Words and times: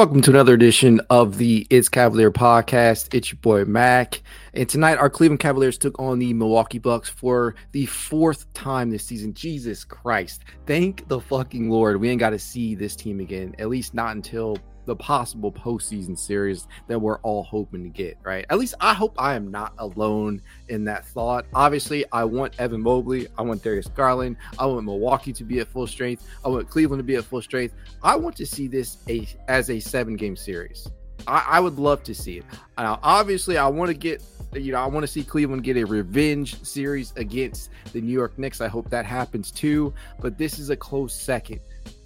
Welcome 0.00 0.22
to 0.22 0.30
another 0.30 0.54
edition 0.54 1.02
of 1.10 1.36
the 1.36 1.66
It's 1.68 1.90
Cavalier 1.90 2.30
podcast. 2.30 3.12
It's 3.12 3.30
your 3.30 3.38
boy 3.42 3.66
Mac. 3.66 4.22
And 4.54 4.66
tonight, 4.66 4.96
our 4.96 5.10
Cleveland 5.10 5.40
Cavaliers 5.40 5.76
took 5.76 6.00
on 6.00 6.18
the 6.18 6.32
Milwaukee 6.32 6.78
Bucks 6.78 7.10
for 7.10 7.54
the 7.72 7.84
fourth 7.84 8.50
time 8.54 8.88
this 8.88 9.04
season. 9.04 9.34
Jesus 9.34 9.84
Christ. 9.84 10.44
Thank 10.64 11.06
the 11.08 11.20
fucking 11.20 11.68
Lord. 11.68 12.00
We 12.00 12.08
ain't 12.08 12.18
got 12.18 12.30
to 12.30 12.38
see 12.38 12.74
this 12.74 12.96
team 12.96 13.20
again, 13.20 13.54
at 13.58 13.68
least 13.68 13.92
not 13.92 14.16
until 14.16 14.56
the 14.86 14.96
possible 14.96 15.52
postseason 15.52 16.18
series 16.18 16.66
that 16.88 16.98
we're 16.98 17.18
all 17.18 17.42
hoping 17.42 17.82
to 17.82 17.88
get, 17.88 18.16
right? 18.22 18.44
At 18.50 18.58
least 18.58 18.74
I 18.80 18.94
hope 18.94 19.14
I 19.18 19.34
am 19.34 19.50
not 19.50 19.72
alone 19.78 20.42
in 20.68 20.84
that 20.84 21.06
thought. 21.06 21.46
Obviously, 21.54 22.04
I 22.12 22.24
want 22.24 22.58
Evan 22.58 22.80
Mobley, 22.80 23.28
I 23.38 23.42
want 23.42 23.62
Darius 23.62 23.88
Garland, 23.88 24.36
I 24.58 24.66
want 24.66 24.84
Milwaukee 24.84 25.32
to 25.32 25.44
be 25.44 25.60
at 25.60 25.68
full 25.68 25.86
strength, 25.86 26.26
I 26.44 26.48
want 26.48 26.68
Cleveland 26.68 27.00
to 27.00 27.04
be 27.04 27.16
at 27.16 27.24
full 27.24 27.42
strength. 27.42 27.74
I 28.02 28.16
want 28.16 28.36
to 28.36 28.46
see 28.46 28.68
this 28.68 28.98
a, 29.08 29.26
as 29.48 29.70
a 29.70 29.80
seven 29.80 30.16
game 30.16 30.36
series. 30.36 30.88
I, 31.26 31.44
I 31.48 31.60
would 31.60 31.78
love 31.78 32.02
to 32.04 32.14
see 32.14 32.38
it. 32.38 32.44
Now, 32.78 32.98
obviously, 33.02 33.58
I 33.58 33.68
want 33.68 33.88
to 33.88 33.94
get 33.94 34.22
you 34.54 34.72
know, 34.72 34.80
I 34.80 34.86
want 34.86 35.04
to 35.04 35.06
see 35.06 35.22
Cleveland 35.22 35.62
get 35.62 35.76
a 35.76 35.84
revenge 35.84 36.62
series 36.64 37.12
against 37.16 37.70
the 37.92 38.00
New 38.00 38.12
York 38.12 38.36
Knicks. 38.38 38.60
I 38.60 38.68
hope 38.68 38.90
that 38.90 39.06
happens 39.06 39.50
too. 39.50 39.94
But 40.20 40.38
this 40.38 40.58
is 40.58 40.70
a 40.70 40.76
close 40.76 41.14
second 41.14 41.60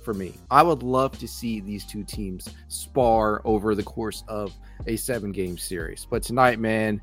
for 0.04 0.14
me. 0.14 0.34
I 0.50 0.62
would 0.62 0.82
love 0.82 1.18
to 1.18 1.28
see 1.28 1.60
these 1.60 1.84
two 1.84 2.04
teams 2.04 2.48
spar 2.68 3.40
over 3.44 3.74
the 3.74 3.82
course 3.82 4.22
of 4.28 4.52
a 4.86 4.96
seven 4.96 5.32
game 5.32 5.58
series. 5.58 6.06
But 6.08 6.22
tonight, 6.22 6.58
man, 6.58 7.00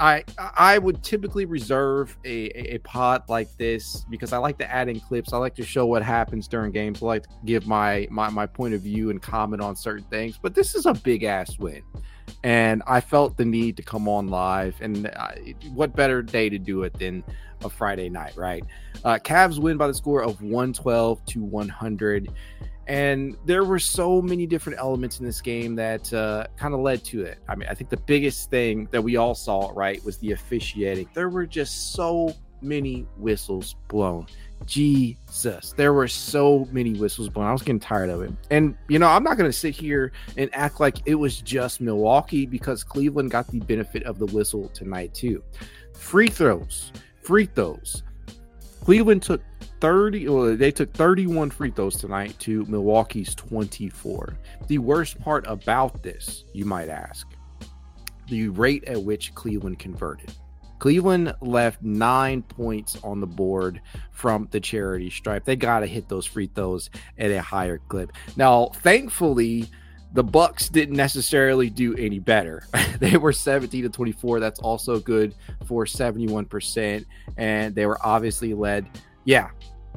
I 0.00 0.24
I 0.38 0.78
would 0.78 1.02
typically 1.02 1.44
reserve 1.44 2.16
a, 2.24 2.76
a, 2.76 3.22
like 3.28 3.54
this 3.58 4.04
because 4.10 4.32
I 4.32 4.38
like 4.38 4.58
to 4.58 4.70
add 4.70 4.88
in 4.88 5.00
clips. 5.00 5.32
I 5.32 5.36
like 5.38 5.54
to 5.56 5.64
show 5.64 5.86
what 5.86 6.02
happens 6.02 6.48
during 6.48 6.72
games. 6.72 7.02
I 7.02 7.06
like 7.06 7.22
to 7.24 7.28
give 7.44 7.66
my 7.66 8.06
my, 8.10 8.30
my 8.30 8.46
point 8.46 8.74
of 8.74 8.80
view 8.80 9.10
and 9.10 9.20
comment 9.20 9.60
on 9.60 9.76
certain 9.76 10.04
things. 10.04 10.38
But 10.40 10.54
this 10.54 10.74
is 10.74 10.86
a 10.86 10.94
big 10.94 11.24
ass 11.24 11.58
win 11.58 11.82
and 12.44 12.82
I 12.86 13.00
felt 13.00 13.36
the 13.36 13.44
need 13.44 13.76
to 13.76 13.82
come 13.82 14.08
on 14.08 14.28
live. 14.28 14.74
And 14.80 15.06
I, 15.08 15.54
what 15.74 15.94
better 15.94 16.22
day 16.22 16.48
to 16.48 16.58
do 16.58 16.82
it 16.82 16.98
than 16.98 17.22
a 17.64 17.70
Friday 17.70 18.08
night, 18.08 18.36
right? 18.36 18.64
Uh, 19.04 19.18
Cavs 19.22 19.58
win 19.58 19.76
by 19.76 19.86
the 19.86 19.94
score 19.94 20.22
of 20.22 20.40
112 20.42 21.24
to 21.26 21.42
100. 21.42 22.28
And 22.88 23.36
there 23.46 23.64
were 23.64 23.78
so 23.78 24.20
many 24.20 24.46
different 24.46 24.78
elements 24.78 25.20
in 25.20 25.26
this 25.26 25.40
game 25.40 25.76
that 25.76 26.12
uh, 26.12 26.46
kind 26.56 26.74
of 26.74 26.80
led 26.80 27.04
to 27.06 27.22
it. 27.22 27.38
I 27.48 27.54
mean, 27.54 27.68
I 27.68 27.74
think 27.74 27.90
the 27.90 27.96
biggest 27.96 28.50
thing 28.50 28.88
that 28.90 29.02
we 29.02 29.16
all 29.16 29.34
saw, 29.34 29.70
right, 29.74 30.04
was 30.04 30.18
the 30.18 30.32
officiating. 30.32 31.08
There 31.14 31.28
were 31.28 31.46
just 31.46 31.92
so 31.92 32.34
many 32.60 33.06
whistles 33.16 33.76
blown. 33.88 34.26
Jesus, 34.66 35.72
there 35.76 35.92
were 35.92 36.08
so 36.08 36.68
many 36.72 36.94
whistles 36.94 37.28
blown. 37.28 37.46
I 37.46 37.52
was 37.52 37.62
getting 37.62 37.80
tired 37.80 38.10
of 38.10 38.22
it. 38.22 38.32
And, 38.50 38.76
you 38.88 38.98
know, 38.98 39.08
I'm 39.08 39.22
not 39.22 39.36
going 39.36 39.48
to 39.48 39.56
sit 39.56 39.74
here 39.74 40.12
and 40.36 40.50
act 40.54 40.80
like 40.80 40.98
it 41.06 41.14
was 41.14 41.40
just 41.40 41.80
Milwaukee 41.80 42.46
because 42.46 42.84
Cleveland 42.84 43.30
got 43.30 43.48
the 43.48 43.60
benefit 43.60 44.02
of 44.04 44.18
the 44.18 44.26
whistle 44.26 44.68
tonight, 44.68 45.14
too. 45.14 45.42
Free 45.94 46.28
throws, 46.28 46.92
free 47.22 47.46
throws. 47.46 48.02
Cleveland 48.82 49.22
took 49.22 49.42
30, 49.80 50.28
well, 50.28 50.56
they 50.56 50.70
took 50.70 50.92
31 50.92 51.50
free 51.50 51.70
throws 51.70 51.96
tonight 51.96 52.38
to 52.40 52.64
Milwaukee's 52.66 53.34
24. 53.34 54.36
The 54.66 54.78
worst 54.78 55.20
part 55.20 55.44
about 55.46 56.02
this, 56.02 56.44
you 56.52 56.64
might 56.64 56.88
ask, 56.88 57.26
the 58.28 58.48
rate 58.48 58.84
at 58.84 59.02
which 59.02 59.34
Cleveland 59.34 59.78
converted. 59.78 60.32
Cleveland 60.82 61.32
left 61.40 61.80
nine 61.80 62.42
points 62.42 62.98
on 63.04 63.20
the 63.20 63.26
board 63.26 63.80
from 64.10 64.48
the 64.50 64.58
charity 64.58 65.10
stripe. 65.10 65.44
They 65.44 65.54
got 65.54 65.78
to 65.78 65.86
hit 65.86 66.08
those 66.08 66.26
free 66.26 66.50
throws 66.52 66.90
at 67.18 67.30
a 67.30 67.40
higher 67.40 67.78
clip. 67.78 68.10
Now, 68.36 68.66
thankfully, 68.66 69.70
the 70.12 70.24
Bucks 70.24 70.68
didn't 70.68 70.96
necessarily 70.96 71.70
do 71.70 71.94
any 71.94 72.18
better. 72.18 72.64
they 72.98 73.16
were 73.16 73.32
17 73.32 73.84
to 73.84 73.90
24. 73.90 74.40
That's 74.40 74.58
also 74.58 74.98
good 74.98 75.36
for 75.66 75.84
71%. 75.84 77.06
And 77.36 77.76
they 77.76 77.86
were 77.86 78.04
obviously 78.04 78.52
led. 78.52 78.84
Yeah. 79.24 79.50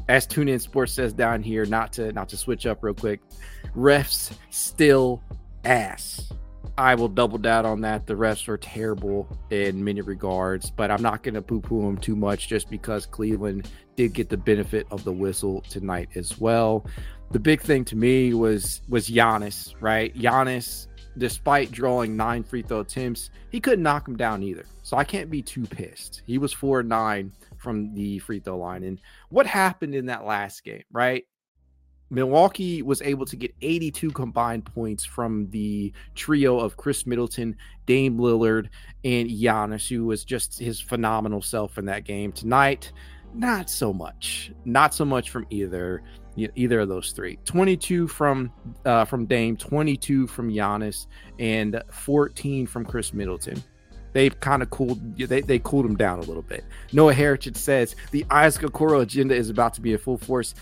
As 0.08 0.28
Tune 0.28 0.50
In 0.50 0.60
Sports 0.60 0.94
says 0.94 1.14
down 1.14 1.42
here, 1.42 1.66
not 1.66 1.94
to 1.94 2.14
not 2.14 2.30
to 2.30 2.38
switch 2.38 2.68
up 2.68 2.84
real 2.84 2.94
quick. 2.94 3.22
Refs 3.76 4.38
still 4.52 5.24
ass. 5.64 6.32
I 6.78 6.96
will 6.96 7.08
double 7.08 7.38
down 7.38 7.66
on 7.66 7.82
that. 7.82 8.06
The 8.06 8.16
refs 8.16 8.50
are 8.50 8.58
terrible 8.58 9.28
in 9.50 9.84
many 9.84 10.02
regards, 10.02 10.70
but 10.70 10.92
I'm 10.92 11.02
not 11.02 11.24
going 11.24 11.36
to 11.36 11.42
poo 11.42 11.62
poo 11.62 11.82
them 11.84 11.98
too 11.98 12.18
much 12.18 12.50
just 12.50 12.70
because 12.70 13.06
Cleveland 13.06 13.70
did 13.96 14.14
get 14.14 14.30
the 14.30 14.38
benefit 14.38 14.86
of 14.92 15.06
the 15.06 15.14
whistle 15.14 15.62
tonight 15.70 16.10
as 16.16 16.38
well. 16.38 16.86
The 17.32 17.40
big 17.40 17.62
thing 17.62 17.86
to 17.86 17.96
me 17.96 18.34
was 18.34 18.82
was 18.90 19.08
Giannis, 19.08 19.74
right? 19.80 20.14
Giannis, 20.16 20.88
despite 21.18 21.72
drawing 21.72 22.18
nine 22.18 22.44
free 22.44 22.62
throw 22.62 22.82
attempts, 22.82 23.30
he 23.50 23.62
couldn't 23.62 23.84
knock 23.84 24.06
him 24.08 24.18
down 24.18 24.44
either. 24.44 24.66
So 24.84 24.98
I 24.98 25.06
can't 25.06 25.30
be 25.30 25.42
too 25.42 25.66
pissed. 25.66 26.24
He 26.28 26.38
was 26.38 26.52
four 26.52 26.84
nine 26.84 27.32
from 27.58 27.94
the 27.94 28.20
free 28.20 28.42
throw 28.42 28.58
line. 28.58 28.84
And 28.84 29.00
what 29.30 29.48
happened 29.48 29.96
in 29.96 30.08
that 30.08 30.26
last 30.26 30.64
game, 30.64 30.84
right? 30.92 31.24
Milwaukee 32.10 32.82
was 32.82 33.02
able 33.02 33.26
to 33.26 33.36
get 33.36 33.54
82 33.62 34.12
combined 34.12 34.66
points 34.66 35.04
from 35.04 35.50
the 35.50 35.92
trio 36.14 36.60
of 36.60 36.78
Khris 36.78 37.06
Middleton, 37.06 37.56
Dame 37.86 38.18
Lillard, 38.18 38.70
and 39.04 39.30
Giannis, 39.30 39.88
who 39.88 40.06
was 40.06 40.24
just 40.24 40.60
his 40.60 40.80
phenomenal 40.80 41.42
self 41.42 41.78
in 41.78 41.86
that 41.86 42.04
game. 42.04 42.32
Tonight, 42.32 42.92
not 43.34 43.70
so 43.70 43.92
much. 43.92 44.52
Not 44.66 44.94
so 44.94 45.06
much 45.06 45.30
from 45.30 45.46
either 45.50 46.04
either 46.38 46.82
of 46.82 46.90
those 46.90 47.12
three. 47.12 47.40
22 47.46 48.08
from 48.08 48.52
uh, 48.86 49.06
from 49.06 49.26
Dame, 49.26 49.58
22 49.58 50.28
from 50.28 50.52
Giannis, 50.52 51.08
and 51.40 51.82
14 51.92 52.68
from 52.68 52.86
Khris 52.86 53.14
Middleton 53.14 53.64
they've 54.16 54.40
kind 54.40 54.64
of 54.64 54.70
cooled 54.70 55.18
they, 55.18 55.42
they 55.42 55.60
cooled 55.60 55.86
him 55.86 55.96
down 55.96 56.18
a 56.20 56.22
little 56.24 56.42
bit. 56.42 56.64
Noah 56.94 57.14
Heritage 57.14 57.58
says 57.58 57.96
the 58.12 58.26
Isaac 58.32 58.64
Okoro 58.64 59.02
agenda 59.02 59.36
is 59.36 59.50
about 59.50 59.74
to 59.76 59.82
be 59.82 59.92
in 59.92 60.00
full 60.00 60.18
force. 60.18 60.56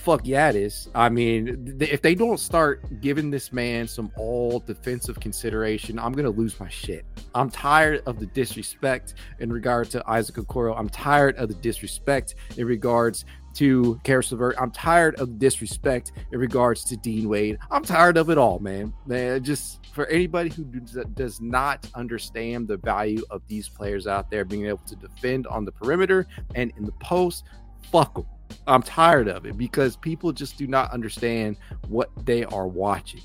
Fuck 0.00 0.22
yeah, 0.26 0.48
it 0.48 0.56
is. 0.56 0.88
I 0.94 1.10
mean, 1.10 1.76
th- 1.78 1.90
if 1.90 2.00
they 2.00 2.14
don't 2.14 2.40
start 2.40 3.02
giving 3.02 3.30
this 3.30 3.52
man 3.52 3.86
some 3.86 4.10
all 4.16 4.60
defensive 4.60 5.20
consideration, 5.20 5.98
I'm 5.98 6.12
gonna 6.12 6.30
lose 6.30 6.58
my 6.58 6.70
shit. 6.70 7.04
I'm 7.34 7.50
tired 7.50 8.02
of 8.06 8.18
the 8.18 8.24
disrespect 8.24 9.12
in 9.40 9.52
regard 9.52 9.90
to 9.90 10.02
Isaac 10.08 10.36
Okoro. 10.36 10.74
I'm 10.74 10.88
tired 10.88 11.36
of 11.36 11.48
the 11.48 11.54
disrespect 11.54 12.34
in 12.56 12.66
regards 12.66 13.26
to 13.56 14.00
Caris 14.02 14.32
LeVert. 14.32 14.56
I'm 14.58 14.70
tired 14.70 15.16
of 15.16 15.38
disrespect 15.38 16.12
in 16.32 16.38
regards 16.38 16.82
to 16.84 16.96
Dean 16.96 17.28
Wade. 17.28 17.58
I'm 17.70 17.84
tired 17.84 18.16
of 18.16 18.30
it 18.30 18.38
all, 18.38 18.58
man. 18.58 18.94
Man, 19.04 19.44
just 19.44 19.84
for 19.92 20.06
anybody 20.06 20.48
who 20.48 20.64
does 20.64 21.42
not 21.42 21.86
understand 21.94 22.68
the 22.68 22.78
value 22.78 23.22
of 23.28 23.42
these 23.48 23.68
players 23.68 24.06
out 24.06 24.30
there 24.30 24.46
being 24.46 24.64
able 24.64 24.78
to 24.86 24.96
defend 24.96 25.46
on 25.46 25.66
the 25.66 25.72
perimeter 25.72 26.26
and 26.54 26.72
in 26.78 26.86
the 26.86 26.92
post, 26.92 27.44
fuck 27.90 28.14
them. 28.14 28.24
I'm 28.66 28.82
tired 28.82 29.28
of 29.28 29.46
it 29.46 29.56
because 29.56 29.96
people 29.96 30.32
just 30.32 30.56
do 30.58 30.66
not 30.66 30.90
understand 30.92 31.56
what 31.88 32.10
they 32.24 32.44
are 32.44 32.66
watching. 32.66 33.22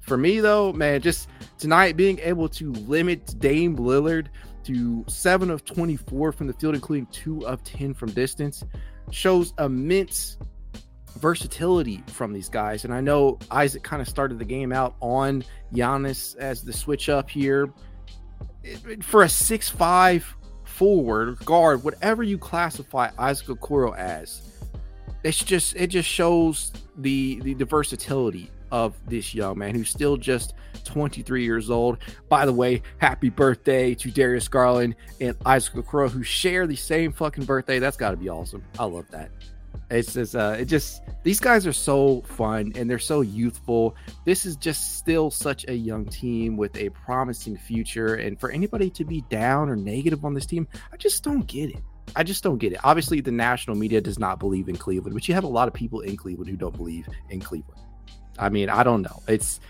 For 0.00 0.16
me, 0.16 0.40
though, 0.40 0.72
man, 0.72 1.00
just 1.00 1.28
tonight 1.58 1.96
being 1.96 2.18
able 2.18 2.48
to 2.50 2.72
limit 2.72 3.38
Dame 3.38 3.76
Lillard 3.76 4.26
to 4.64 5.04
seven 5.08 5.50
of 5.50 5.64
24 5.64 6.32
from 6.32 6.46
the 6.46 6.52
field, 6.52 6.74
including 6.74 7.06
two 7.06 7.46
of 7.46 7.62
10 7.64 7.94
from 7.94 8.10
distance, 8.10 8.64
shows 9.10 9.54
immense 9.58 10.36
versatility 11.18 12.02
from 12.08 12.32
these 12.32 12.48
guys. 12.48 12.84
And 12.84 12.92
I 12.92 13.00
know 13.00 13.38
Isaac 13.50 13.82
kind 13.82 14.02
of 14.02 14.08
started 14.08 14.38
the 14.38 14.44
game 14.44 14.72
out 14.72 14.96
on 15.00 15.44
Giannis 15.72 16.36
as 16.36 16.62
the 16.62 16.72
switch 16.72 17.08
up 17.08 17.30
here. 17.30 17.72
For 19.02 19.22
a 19.22 19.28
six-five 19.28 20.36
forward 20.64 21.38
guard, 21.44 21.84
whatever 21.84 22.22
you 22.22 22.38
classify 22.38 23.10
Isaac 23.18 23.48
Okoro 23.48 23.96
as, 23.96 24.53
it's 25.24 25.38
just 25.38 25.74
it 25.74 25.88
just 25.88 26.08
shows 26.08 26.72
the, 26.98 27.40
the 27.40 27.54
the 27.54 27.64
versatility 27.64 28.50
of 28.70 28.94
this 29.08 29.34
young 29.34 29.58
man 29.58 29.74
who's 29.74 29.88
still 29.88 30.16
just 30.16 30.54
23 30.84 31.44
years 31.44 31.70
old. 31.70 31.98
By 32.28 32.44
the 32.44 32.52
way, 32.52 32.82
happy 32.98 33.30
birthday 33.30 33.94
to 33.94 34.10
Darius 34.10 34.48
Garland 34.48 34.96
and 35.20 35.36
Isaac 35.46 35.74
Okoro 35.74 36.10
who 36.10 36.22
share 36.22 36.66
the 36.66 36.76
same 36.76 37.12
fucking 37.12 37.44
birthday. 37.44 37.78
That's 37.78 37.96
got 37.96 38.10
to 38.10 38.16
be 38.16 38.28
awesome. 38.28 38.64
I 38.78 38.84
love 38.84 39.08
that. 39.12 39.30
It's 39.90 40.14
just, 40.14 40.34
uh, 40.34 40.56
it 40.58 40.64
just, 40.64 41.02
these 41.22 41.38
guys 41.38 41.66
are 41.66 41.72
so 41.72 42.22
fun 42.22 42.72
and 42.74 42.90
they're 42.90 42.98
so 42.98 43.20
youthful. 43.20 43.94
This 44.24 44.44
is 44.44 44.56
just 44.56 44.98
still 44.98 45.30
such 45.30 45.66
a 45.68 45.74
young 45.74 46.06
team 46.06 46.56
with 46.56 46.76
a 46.76 46.88
promising 46.90 47.56
future. 47.56 48.16
And 48.16 48.40
for 48.40 48.50
anybody 48.50 48.90
to 48.90 49.04
be 49.04 49.20
down 49.30 49.68
or 49.68 49.76
negative 49.76 50.24
on 50.24 50.34
this 50.34 50.46
team, 50.46 50.66
I 50.92 50.96
just 50.96 51.22
don't 51.22 51.46
get 51.46 51.70
it. 51.70 51.82
I 52.16 52.22
just 52.22 52.42
don't 52.42 52.58
get 52.58 52.72
it. 52.72 52.80
Obviously, 52.84 53.20
the 53.20 53.32
national 53.32 53.76
media 53.76 54.00
does 54.00 54.18
not 54.18 54.38
believe 54.38 54.68
in 54.68 54.76
Cleveland, 54.76 55.14
but 55.14 55.26
you 55.28 55.34
have 55.34 55.44
a 55.44 55.48
lot 55.48 55.68
of 55.68 55.74
people 55.74 56.00
in 56.00 56.16
Cleveland 56.16 56.50
who 56.50 56.56
don't 56.56 56.76
believe 56.76 57.08
in 57.30 57.40
Cleveland. 57.40 57.80
I 58.38 58.48
mean, 58.48 58.68
I 58.68 58.82
don't 58.82 59.02
know. 59.02 59.22
It's 59.28 59.60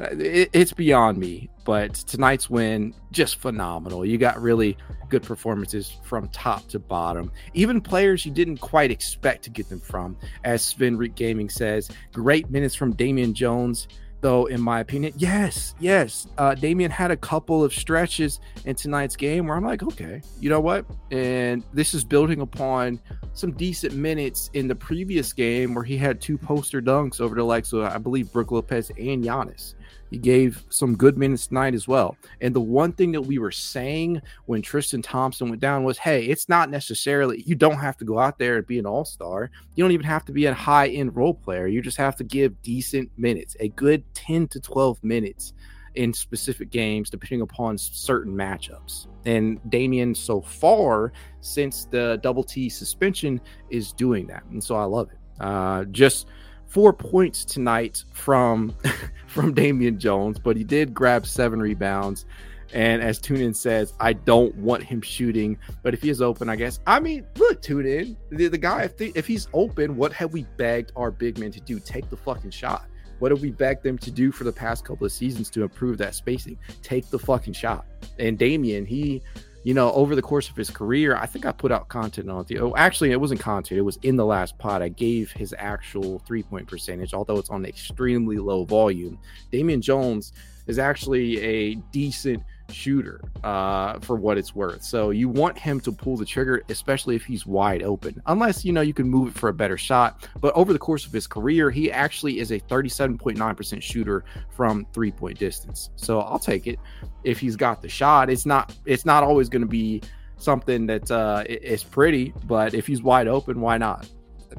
uh, 0.00 0.08
it, 0.10 0.50
it's 0.52 0.72
beyond 0.72 1.18
me. 1.18 1.48
But 1.64 1.94
tonight's 1.94 2.48
win 2.48 2.94
just 3.10 3.40
phenomenal. 3.40 4.04
You 4.04 4.18
got 4.18 4.40
really 4.40 4.76
good 5.08 5.22
performances 5.22 5.96
from 6.04 6.28
top 6.28 6.68
to 6.68 6.78
bottom. 6.78 7.32
Even 7.54 7.80
players 7.80 8.24
you 8.24 8.32
didn't 8.32 8.58
quite 8.58 8.90
expect 8.90 9.42
to 9.44 9.50
get 9.50 9.68
them 9.68 9.80
from, 9.80 10.16
as 10.44 10.62
Sven 10.62 10.96
Reek 10.96 11.14
Gaming 11.14 11.48
says. 11.48 11.90
Great 12.12 12.50
minutes 12.50 12.74
from 12.74 12.94
Damian 12.94 13.34
Jones. 13.34 13.88
Though, 14.20 14.46
in 14.46 14.60
my 14.60 14.80
opinion. 14.80 15.12
Yes, 15.16 15.74
yes. 15.78 16.26
Uh, 16.38 16.54
Damian 16.54 16.90
had 16.90 17.10
a 17.10 17.16
couple 17.16 17.62
of 17.62 17.72
stretches 17.72 18.40
in 18.64 18.74
tonight's 18.74 19.16
game 19.16 19.46
where 19.46 19.56
I'm 19.56 19.64
like, 19.64 19.82
okay, 19.82 20.22
you 20.40 20.50
know 20.50 20.60
what? 20.60 20.84
And 21.10 21.62
this 21.72 21.94
is 21.94 22.04
building 22.04 22.40
upon 22.40 23.00
some 23.32 23.52
decent 23.52 23.94
minutes 23.94 24.50
in 24.54 24.68
the 24.68 24.74
previous 24.74 25.32
game 25.32 25.74
where 25.74 25.84
he 25.84 25.96
had 25.96 26.20
two 26.20 26.38
poster 26.38 26.80
dunks 26.80 27.20
over 27.20 27.34
the 27.34 27.44
likes 27.44 27.72
of, 27.72 27.82
I 27.82 27.98
believe, 27.98 28.32
Brook 28.32 28.50
Lopez 28.50 28.90
and 28.90 29.22
Giannis. 29.24 29.74
He 30.16 30.22
gave 30.22 30.64
some 30.70 30.96
good 30.96 31.18
minutes 31.18 31.46
tonight 31.46 31.74
as 31.74 31.86
well. 31.86 32.16
And 32.40 32.54
the 32.54 32.60
one 32.62 32.92
thing 32.92 33.12
that 33.12 33.20
we 33.20 33.36
were 33.36 33.50
saying 33.50 34.22
when 34.46 34.62
Tristan 34.62 35.02
Thompson 35.02 35.50
went 35.50 35.60
down 35.60 35.84
was, 35.84 35.98
hey, 35.98 36.24
it's 36.24 36.48
not 36.48 36.70
necessarily, 36.70 37.42
you 37.42 37.54
don't 37.54 37.76
have 37.76 37.98
to 37.98 38.06
go 38.06 38.18
out 38.18 38.38
there 38.38 38.56
and 38.56 38.66
be 38.66 38.78
an 38.78 38.86
all 38.86 39.04
star. 39.04 39.50
You 39.74 39.84
don't 39.84 39.90
even 39.92 40.06
have 40.06 40.24
to 40.24 40.32
be 40.32 40.46
a 40.46 40.54
high 40.54 40.88
end 40.88 41.14
role 41.14 41.34
player. 41.34 41.66
You 41.66 41.82
just 41.82 41.98
have 41.98 42.16
to 42.16 42.24
give 42.24 42.62
decent 42.62 43.10
minutes, 43.18 43.56
a 43.60 43.68
good 43.68 44.02
10 44.14 44.48
to 44.48 44.58
12 44.58 45.04
minutes 45.04 45.52
in 45.96 46.14
specific 46.14 46.70
games, 46.70 47.10
depending 47.10 47.42
upon 47.42 47.76
certain 47.76 48.34
matchups. 48.34 49.08
And 49.26 49.60
Damian, 49.68 50.14
so 50.14 50.40
far, 50.40 51.12
since 51.42 51.84
the 51.84 52.18
double 52.22 52.42
T 52.42 52.70
suspension, 52.70 53.38
is 53.68 53.92
doing 53.92 54.26
that. 54.28 54.44
And 54.50 54.64
so 54.64 54.76
I 54.76 54.84
love 54.84 55.10
it. 55.10 55.18
Uh, 55.44 55.84
just 55.84 56.26
four 56.68 56.92
points 56.92 57.44
tonight 57.44 58.04
from 58.12 58.74
from 59.26 59.54
Damian 59.54 59.98
Jones, 59.98 60.38
but 60.38 60.56
he 60.56 60.64
did 60.64 60.94
grab 60.94 61.26
seven 61.26 61.60
rebounds. 61.60 62.26
And 62.72 63.00
as 63.00 63.20
TuneIn 63.20 63.54
says, 63.54 63.94
I 64.00 64.12
don't 64.12 64.54
want 64.56 64.82
him 64.82 65.00
shooting, 65.00 65.56
but 65.82 65.94
if 65.94 66.02
he 66.02 66.10
is 66.10 66.20
open, 66.20 66.48
I 66.48 66.56
guess. 66.56 66.80
I 66.86 66.98
mean, 66.98 67.24
look, 67.36 67.62
TuneIn, 67.62 68.16
the, 68.30 68.48
the 68.48 68.58
guy, 68.58 68.82
if, 68.82 69.00
if 69.00 69.26
he's 69.26 69.48
open, 69.52 69.96
what 69.96 70.12
have 70.12 70.32
we 70.32 70.42
begged 70.56 70.90
our 70.96 71.10
big 71.10 71.38
men 71.38 71.52
to 71.52 71.60
do? 71.60 71.78
Take 71.78 72.10
the 72.10 72.16
fucking 72.16 72.50
shot. 72.50 72.88
What 73.18 73.30
have 73.30 73.40
we 73.40 73.50
begged 73.50 73.82
them 73.82 73.96
to 73.98 74.10
do 74.10 74.30
for 74.30 74.44
the 74.44 74.52
past 74.52 74.84
couple 74.84 75.06
of 75.06 75.12
seasons 75.12 75.48
to 75.50 75.62
improve 75.62 75.96
that 75.98 76.14
spacing? 76.14 76.58
Take 76.82 77.08
the 77.08 77.18
fucking 77.18 77.54
shot. 77.54 77.86
And 78.18 78.38
Damian, 78.38 78.84
he 78.84 79.22
you 79.66 79.74
know, 79.74 79.92
over 79.94 80.14
the 80.14 80.22
course 80.22 80.48
of 80.48 80.54
his 80.54 80.70
career, 80.70 81.16
I 81.16 81.26
think 81.26 81.44
I 81.44 81.50
put 81.50 81.72
out 81.72 81.88
content 81.88 82.30
on 82.30 82.44
the. 82.44 82.60
Oh, 82.60 82.76
actually, 82.76 83.10
it 83.10 83.20
wasn't 83.20 83.40
content. 83.40 83.76
It 83.76 83.82
was 83.82 83.98
in 84.04 84.14
the 84.14 84.24
last 84.24 84.56
pod. 84.58 84.80
I 84.80 84.86
gave 84.86 85.32
his 85.32 85.52
actual 85.58 86.20
three 86.20 86.44
point 86.44 86.68
percentage, 86.68 87.12
although 87.12 87.36
it's 87.38 87.50
on 87.50 87.66
extremely 87.66 88.38
low 88.38 88.62
volume. 88.62 89.18
Damian 89.50 89.82
Jones 89.82 90.34
is 90.68 90.78
actually 90.78 91.40
a 91.40 91.74
decent 91.90 92.44
shooter 92.70 93.20
uh, 93.44 93.98
for 94.00 94.16
what 94.16 94.38
it's 94.38 94.54
worth. 94.54 94.82
So 94.82 95.10
you 95.10 95.28
want 95.28 95.58
him 95.58 95.80
to 95.80 95.92
pull 95.92 96.16
the 96.16 96.24
trigger, 96.24 96.62
especially 96.68 97.16
if 97.16 97.24
he's 97.24 97.46
wide 97.46 97.82
open, 97.82 98.20
unless 98.26 98.64
you 98.64 98.72
know 98.72 98.80
you 98.80 98.94
can 98.94 99.08
move 99.08 99.28
it 99.28 99.38
for 99.38 99.48
a 99.48 99.54
better 99.54 99.78
shot. 99.78 100.28
But 100.40 100.54
over 100.54 100.72
the 100.72 100.78
course 100.78 101.06
of 101.06 101.12
his 101.12 101.26
career, 101.26 101.70
he 101.70 101.90
actually 101.90 102.38
is 102.38 102.50
a 102.50 102.60
37.9% 102.60 103.82
shooter 103.82 104.24
from 104.50 104.86
three 104.92 105.10
point 105.10 105.38
distance. 105.38 105.90
So 105.96 106.20
I'll 106.20 106.38
take 106.38 106.66
it 106.66 106.78
if 107.24 107.38
he's 107.38 107.56
got 107.56 107.82
the 107.82 107.88
shot. 107.88 108.30
It's 108.30 108.46
not 108.46 108.74
it's 108.84 109.04
not 109.04 109.22
always 109.22 109.48
going 109.48 109.62
to 109.62 109.68
be 109.68 110.02
something 110.38 110.86
that 110.86 111.10
uh, 111.10 111.44
is 111.48 111.82
pretty, 111.82 112.32
but 112.44 112.74
if 112.74 112.86
he's 112.86 113.02
wide 113.02 113.28
open, 113.28 113.60
why 113.60 113.78
not? 113.78 114.08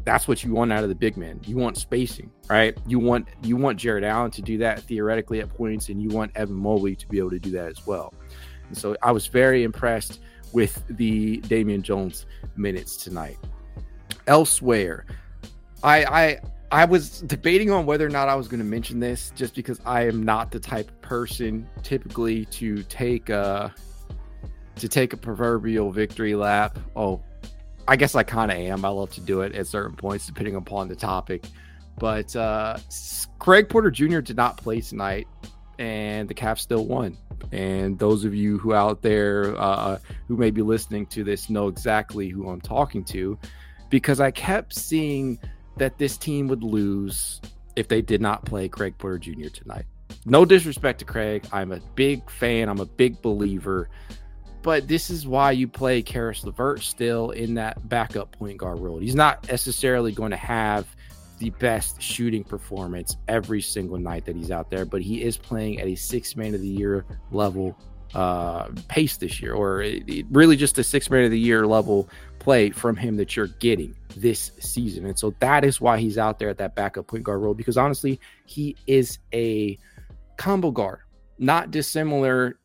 That's 0.03 0.27
what 0.27 0.43
you 0.43 0.53
want 0.53 0.71
out 0.71 0.83
of 0.83 0.89
the 0.89 0.95
big 0.95 1.17
man. 1.17 1.39
You 1.45 1.57
want 1.57 1.77
spacing, 1.77 2.31
right? 2.49 2.77
You 2.87 2.99
want 2.99 3.27
you 3.43 3.55
want 3.55 3.79
Jarrett 3.79 4.03
Allen 4.03 4.31
to 4.31 4.41
do 4.41 4.57
that 4.59 4.81
theoretically 4.81 5.39
at 5.39 5.49
points, 5.49 5.89
and 5.89 6.01
you 6.01 6.09
want 6.09 6.31
Evan 6.35 6.55
Mobley 6.55 6.95
to 6.95 7.07
be 7.07 7.19
able 7.19 7.31
to 7.31 7.39
do 7.39 7.51
that 7.51 7.67
as 7.67 7.85
well. 7.85 8.13
And 8.67 8.77
so 8.77 8.95
I 9.01 9.11
was 9.11 9.27
very 9.27 9.63
impressed 9.63 10.19
with 10.53 10.83
the 10.89 11.37
Damian 11.41 11.81
Jones 11.81 12.25
minutes 12.55 12.97
tonight. 12.97 13.37
Elsewhere, 14.27 15.05
I 15.83 16.05
I 16.05 16.39
I 16.71 16.85
was 16.85 17.21
debating 17.21 17.71
on 17.71 17.85
whether 17.85 18.05
or 18.05 18.09
not 18.09 18.27
I 18.27 18.35
was 18.35 18.47
going 18.47 18.59
to 18.59 18.65
mention 18.65 18.99
this, 18.99 19.31
just 19.35 19.55
because 19.55 19.79
I 19.85 20.05
am 20.05 20.23
not 20.23 20.51
the 20.51 20.59
type 20.59 20.89
of 20.89 21.01
person 21.01 21.67
typically 21.81 22.45
to 22.45 22.83
take 22.83 23.29
a 23.29 23.73
to 24.75 24.87
take 24.87 25.13
a 25.13 25.17
proverbial 25.17 25.91
victory 25.91 26.35
lap. 26.35 26.77
Oh, 26.95 27.21
I 27.87 27.95
guess 27.95 28.15
I 28.15 28.23
kind 28.23 28.51
of 28.51 28.57
am. 28.57 28.83
I 28.83 28.89
love 28.89 29.11
to 29.11 29.21
do 29.21 29.41
it 29.41 29.55
at 29.55 29.67
certain 29.67 29.95
points, 29.95 30.25
depending 30.25 30.55
upon 30.55 30.87
the 30.87 30.95
topic. 30.95 31.45
But 31.97 32.35
uh, 32.35 32.77
Craig 33.39 33.69
Porter 33.69 33.89
Jr. 33.89 34.19
did 34.19 34.35
not 34.35 34.57
play 34.57 34.81
tonight, 34.81 35.27
and 35.79 36.27
the 36.27 36.33
Cavs 36.33 36.59
still 36.59 36.85
won. 36.85 37.17
And 37.51 37.97
those 37.97 38.25
of 38.25 38.35
you 38.35 38.57
who 38.57 38.73
out 38.73 39.01
there 39.01 39.55
uh, 39.57 39.99
who 40.27 40.35
may 40.35 40.51
be 40.51 40.61
listening 40.61 41.05
to 41.07 41.23
this 41.23 41.49
know 41.49 41.67
exactly 41.67 42.29
who 42.29 42.49
I'm 42.49 42.61
talking 42.61 43.03
to, 43.05 43.39
because 43.89 44.19
I 44.19 44.31
kept 44.31 44.73
seeing 44.73 45.39
that 45.77 45.97
this 45.97 46.17
team 46.17 46.47
would 46.47 46.63
lose 46.63 47.39
if 47.75 47.87
they 47.87 48.01
did 48.01 48.21
not 48.21 48.43
play 48.43 48.67
Craig 48.67 48.95
Porter 48.97 49.19
Jr. 49.19 49.49
tonight. 49.49 49.85
No 50.25 50.43
disrespect 50.45 50.99
to 50.99 51.05
Craig, 51.05 51.45
I'm 51.53 51.71
a 51.71 51.79
big 51.95 52.29
fan. 52.29 52.69
I'm 52.69 52.79
a 52.79 52.85
big 52.85 53.21
believer 53.21 53.89
but 54.67 54.85
this 54.85 55.09
is 55.09 55.25
why 55.25 55.49
you 55.49 55.65
play 55.65 56.01
Caris 56.01 56.43
LeVert 56.43 56.81
still 56.81 57.29
in 57.29 57.53
that 57.53 57.87
backup 57.87 58.33
point 58.33 58.57
guard 58.57 58.81
role. 58.81 58.97
He's 58.97 59.15
not 59.15 59.47
necessarily 59.47 60.11
going 60.11 60.31
to 60.31 60.35
have 60.35 60.85
the 61.39 61.51
best 61.51 62.01
shooting 62.01 62.43
performance 62.43 63.15
every 63.29 63.61
single 63.61 63.97
night 63.97 64.25
that 64.25 64.35
he's 64.35 64.51
out 64.51 64.69
there, 64.69 64.83
but 64.83 65.01
he 65.01 65.23
is 65.23 65.37
playing 65.37 65.79
at 65.79 65.87
a 65.87 65.95
six 65.95 66.35
man 66.35 66.53
of 66.53 66.59
the 66.59 66.67
year 66.67 67.05
level 67.31 67.79
uh, 68.13 68.67
pace 68.89 69.15
this 69.15 69.41
year, 69.41 69.53
or 69.53 69.83
it, 69.83 70.03
it 70.05 70.25
really 70.31 70.57
just 70.57 70.77
a 70.77 70.83
six 70.83 71.09
man 71.09 71.23
of 71.23 71.31
the 71.31 71.39
year 71.39 71.65
level 71.65 72.09
play 72.39 72.69
from 72.69 72.97
him 72.97 73.15
that 73.15 73.37
you're 73.37 73.47
getting 73.47 73.95
this 74.17 74.51
season. 74.59 75.05
And 75.05 75.17
so 75.17 75.33
that 75.39 75.63
is 75.63 75.79
why 75.79 75.97
he's 75.97 76.17
out 76.17 76.39
there 76.39 76.49
at 76.49 76.57
that 76.57 76.75
backup 76.75 77.07
point 77.07 77.23
guard 77.23 77.39
role, 77.39 77.53
because 77.53 77.77
honestly, 77.77 78.19
he 78.45 78.75
is 78.85 79.19
a 79.33 79.77
combo 80.35 80.71
guard, 80.71 80.99
not 81.39 81.71
dissimilar 81.71 82.59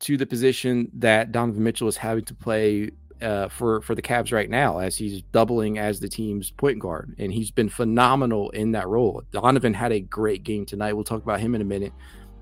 to 0.00 0.16
the 0.16 0.26
position 0.26 0.90
that 0.94 1.32
Donovan 1.32 1.62
Mitchell 1.62 1.88
is 1.88 1.96
having 1.96 2.24
to 2.24 2.34
play 2.34 2.90
uh, 3.22 3.48
for 3.48 3.80
for 3.80 3.94
the 3.94 4.02
Cavs 4.02 4.32
right 4.32 4.50
now, 4.50 4.78
as 4.78 4.96
he's 4.96 5.22
doubling 5.32 5.78
as 5.78 6.00
the 6.00 6.08
team's 6.08 6.50
point 6.50 6.78
guard, 6.78 7.14
and 7.18 7.32
he's 7.32 7.50
been 7.50 7.68
phenomenal 7.68 8.50
in 8.50 8.72
that 8.72 8.86
role. 8.88 9.22
Donovan 9.30 9.74
had 9.74 9.92
a 9.92 10.00
great 10.00 10.44
game 10.44 10.66
tonight. 10.66 10.92
We'll 10.92 11.04
talk 11.04 11.22
about 11.22 11.40
him 11.40 11.54
in 11.54 11.60
a 11.60 11.64
minute. 11.64 11.92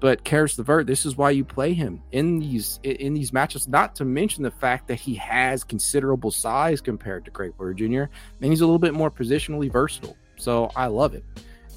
But 0.01 0.25
Caris 0.25 0.59
LeVert, 0.59 0.87
this 0.87 1.07
is 1.07 1.17
why 1.17 1.31
you 1.31 1.45
play 1.45 1.73
him 1.73 2.03
in 2.13 2.39
these 2.39 2.81
in 2.83 3.15
these 3.15 3.33
matches. 3.33 3.69
Not 3.69 3.95
to 3.97 4.05
mention 4.05 4.43
the 4.43 4.51
fact 4.51 4.89
that 4.89 4.97
he 4.97 5.15
has 5.15 5.65
considerable 5.65 6.31
size 6.31 6.81
compared 6.81 7.25
to 7.25 7.31
Craig 7.31 7.53
Porter 7.57 7.75
Jr. 7.75 8.13
and 8.43 8.51
he's 8.51 8.61
a 8.61 8.67
little 8.67 8.79
bit 8.79 8.93
more 8.95 9.11
positionally 9.11 9.71
versatile. 9.71 10.17
So 10.37 10.71
I 10.77 10.87
love 10.87 11.15
it. 11.15 11.25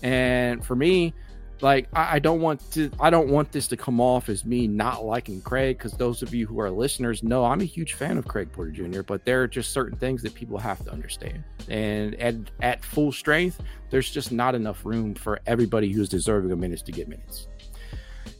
And 0.04 0.66
for 0.66 0.76
me, 0.76 1.14
like 1.62 1.88
I, 1.94 2.16
I, 2.16 2.20
don't 2.20 2.42
want 2.42 2.72
to 2.74 2.92
i 3.00 3.10
don't 3.10 3.30
want 3.30 3.52
this 3.52 3.68
to 3.70 3.78
come 3.78 4.00
off 4.00 4.30
as 4.30 4.46
me 4.46 4.68
not 4.68 5.04
liking 5.04 5.42
craig 5.42 5.78
because 5.78 5.94
those 5.94 6.22
of 6.22 6.34
you 6.34 6.46
who 6.46 6.60
are 6.60 6.70
listeners 6.70 7.24
know 7.24 7.46
i'm 7.46 7.62
a 7.62 7.66
huge 7.66 7.94
fan 7.94 8.18
of 8.18 8.28
craig 8.28 8.52
porter 8.52 8.72
jr 8.72 9.02
but 9.02 9.26
there 9.26 9.42
are 9.42 9.48
just 9.48 9.72
certain 9.72 9.98
things 9.98 10.22
that 10.22 10.34
people 10.34 10.58
have 10.58 10.84
to 10.86 10.92
understand 10.92 11.44
and 11.70 12.16
at, 12.16 12.36
at 12.62 12.84
full 12.84 13.12
strength 13.12 13.62
there's 13.90 14.12
just 14.12 14.32
not 14.32 14.56
enough 14.56 14.86
room 14.86 15.14
for 15.14 15.40
everybody 15.46 15.92
who's 15.92 16.10
deserving 16.10 16.52
of 16.52 16.60
minutes 16.60 16.82
to 16.82 16.92
get 16.92 17.08
minutes 17.08 17.48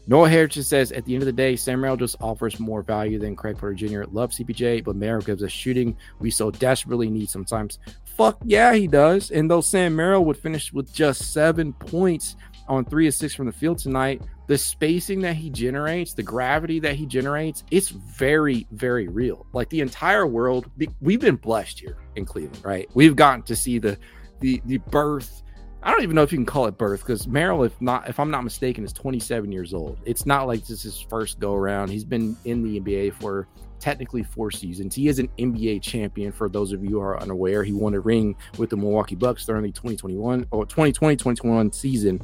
Noah 0.08 0.30
Heritage 0.30 0.64
says, 0.64 0.90
at 0.90 1.04
the 1.04 1.12
end 1.12 1.22
of 1.22 1.26
the 1.26 1.32
day, 1.32 1.54
Sam 1.54 1.82
Merrill 1.82 1.98
just 1.98 2.16
offers 2.18 2.58
more 2.58 2.80
value 2.80 3.18
than 3.18 3.36
Craig 3.36 3.58
Porter 3.58 3.74
Jr. 3.74 4.04
Love 4.10 4.30
CPJ, 4.30 4.82
but 4.82 4.96
Merrill 4.96 5.20
gives 5.20 5.42
us 5.42 5.52
shooting 5.52 5.94
we 6.18 6.30
so 6.30 6.50
desperately 6.50 7.10
need 7.10 7.28
sometimes. 7.28 7.78
Fuck 8.16 8.38
yeah, 8.42 8.72
he 8.72 8.86
does. 8.86 9.30
And 9.30 9.50
though 9.50 9.60
Sam 9.60 9.94
Merrill 9.94 10.24
would 10.24 10.38
finish 10.38 10.72
with 10.72 10.90
just 10.94 11.34
seven 11.34 11.74
points, 11.74 12.36
on 12.68 12.84
three 12.84 13.06
of 13.06 13.14
six 13.14 13.34
from 13.34 13.46
the 13.46 13.52
field 13.52 13.78
tonight, 13.78 14.22
the 14.46 14.58
spacing 14.58 15.20
that 15.22 15.36
he 15.36 15.50
generates, 15.50 16.14
the 16.14 16.22
gravity 16.22 16.80
that 16.80 16.94
he 16.94 17.06
generates, 17.06 17.64
it's 17.70 17.88
very, 17.88 18.66
very 18.72 19.08
real. 19.08 19.46
Like 19.52 19.68
the 19.68 19.80
entire 19.80 20.26
world, 20.26 20.70
we've 21.00 21.20
been 21.20 21.36
blessed 21.36 21.80
here 21.80 21.98
in 22.16 22.24
Cleveland, 22.24 22.64
right? 22.64 22.88
We've 22.94 23.16
gotten 23.16 23.42
to 23.42 23.56
see 23.56 23.78
the 23.78 23.98
the 24.40 24.62
the 24.66 24.78
birth. 24.78 25.42
I 25.82 25.90
don't 25.90 26.02
even 26.02 26.16
know 26.16 26.22
if 26.22 26.32
you 26.32 26.38
can 26.38 26.46
call 26.46 26.66
it 26.66 26.76
birth 26.76 27.00
because 27.00 27.26
Merrill, 27.28 27.62
if 27.62 27.80
not, 27.80 28.08
if 28.08 28.18
I'm 28.18 28.30
not 28.30 28.42
mistaken, 28.42 28.84
is 28.84 28.92
27 28.92 29.52
years 29.52 29.72
old. 29.72 29.98
It's 30.04 30.26
not 30.26 30.46
like 30.46 30.60
this 30.60 30.70
is 30.70 30.82
his 30.82 31.00
first 31.00 31.38
go 31.38 31.54
around. 31.54 31.90
He's 31.90 32.04
been 32.04 32.36
in 32.44 32.62
the 32.62 32.80
NBA 32.80 33.14
for 33.14 33.46
technically 33.80 34.22
four 34.22 34.50
seasons. 34.50 34.94
He 34.94 35.08
is 35.08 35.18
an 35.18 35.28
NBA 35.38 35.82
champion. 35.82 36.32
For 36.32 36.48
those 36.48 36.72
of 36.72 36.82
you 36.82 36.90
who 36.90 37.00
are 37.00 37.20
unaware, 37.20 37.64
he 37.64 37.72
won 37.72 37.94
a 37.94 38.00
ring 38.00 38.36
with 38.56 38.70
the 38.70 38.76
Milwaukee 38.76 39.14
Bucks 39.14 39.46
during 39.46 39.62
the 39.62 39.72
2021 39.72 40.46
or 40.50 40.64
2020 40.66 41.16
2021 41.16 41.72
season, 41.72 42.20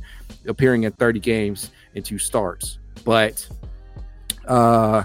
appearing 0.47 0.85
in 0.85 0.93
30 0.93 1.21
games 1.21 1.71
and 1.95 2.05
two 2.05 2.19
starts. 2.19 2.79
But, 3.05 3.47
uh, 4.47 5.05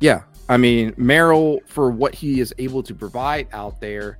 yeah, 0.00 0.22
I 0.48 0.56
mean, 0.56 0.94
Merrill, 0.96 1.60
for 1.66 1.90
what 1.90 2.14
he 2.14 2.40
is 2.40 2.54
able 2.58 2.82
to 2.82 2.94
provide 2.94 3.48
out 3.52 3.80
there, 3.80 4.18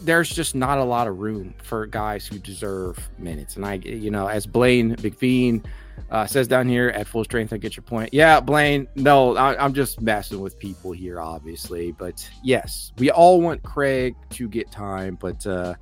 there's 0.00 0.28
just 0.28 0.54
not 0.54 0.78
a 0.78 0.84
lot 0.84 1.06
of 1.06 1.18
room 1.18 1.54
for 1.62 1.86
guys 1.86 2.26
who 2.26 2.38
deserve 2.38 2.98
minutes. 3.18 3.56
And 3.56 3.64
I, 3.64 3.74
you 3.74 4.10
know, 4.10 4.26
as 4.26 4.46
Blaine 4.46 4.96
McVean 4.96 5.64
uh, 6.10 6.26
says 6.26 6.46
down 6.46 6.68
here 6.68 6.90
at 6.90 7.06
full 7.06 7.24
strength, 7.24 7.52
I 7.52 7.56
get 7.56 7.74
your 7.74 7.84
point. 7.84 8.12
Yeah, 8.12 8.38
Blaine. 8.40 8.86
No, 8.96 9.36
I, 9.36 9.64
am 9.64 9.72
just 9.72 10.00
messing 10.00 10.40
with 10.40 10.58
people 10.58 10.92
here, 10.92 11.20
obviously. 11.20 11.92
But 11.92 12.28
yes, 12.42 12.92
we 12.98 13.10
all 13.10 13.40
want 13.40 13.62
Craig 13.62 14.14
to 14.30 14.48
get 14.48 14.70
time, 14.70 15.16
but 15.18 15.46
uh, 15.46 15.74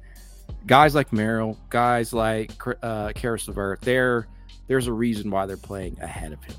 guys 0.66 0.94
like 0.94 1.12
Merrill, 1.12 1.58
guys 1.68 2.12
like 2.12 2.52
uh, 2.82 3.12
Caris 3.14 3.48
LeVert, 3.48 3.80
they're 3.80 4.28
there's 4.68 4.86
a 4.86 4.92
reason 4.92 5.32
why 5.32 5.46
they're 5.46 5.56
playing 5.56 5.98
ahead 6.00 6.32
of 6.32 6.42
him. 6.44 6.54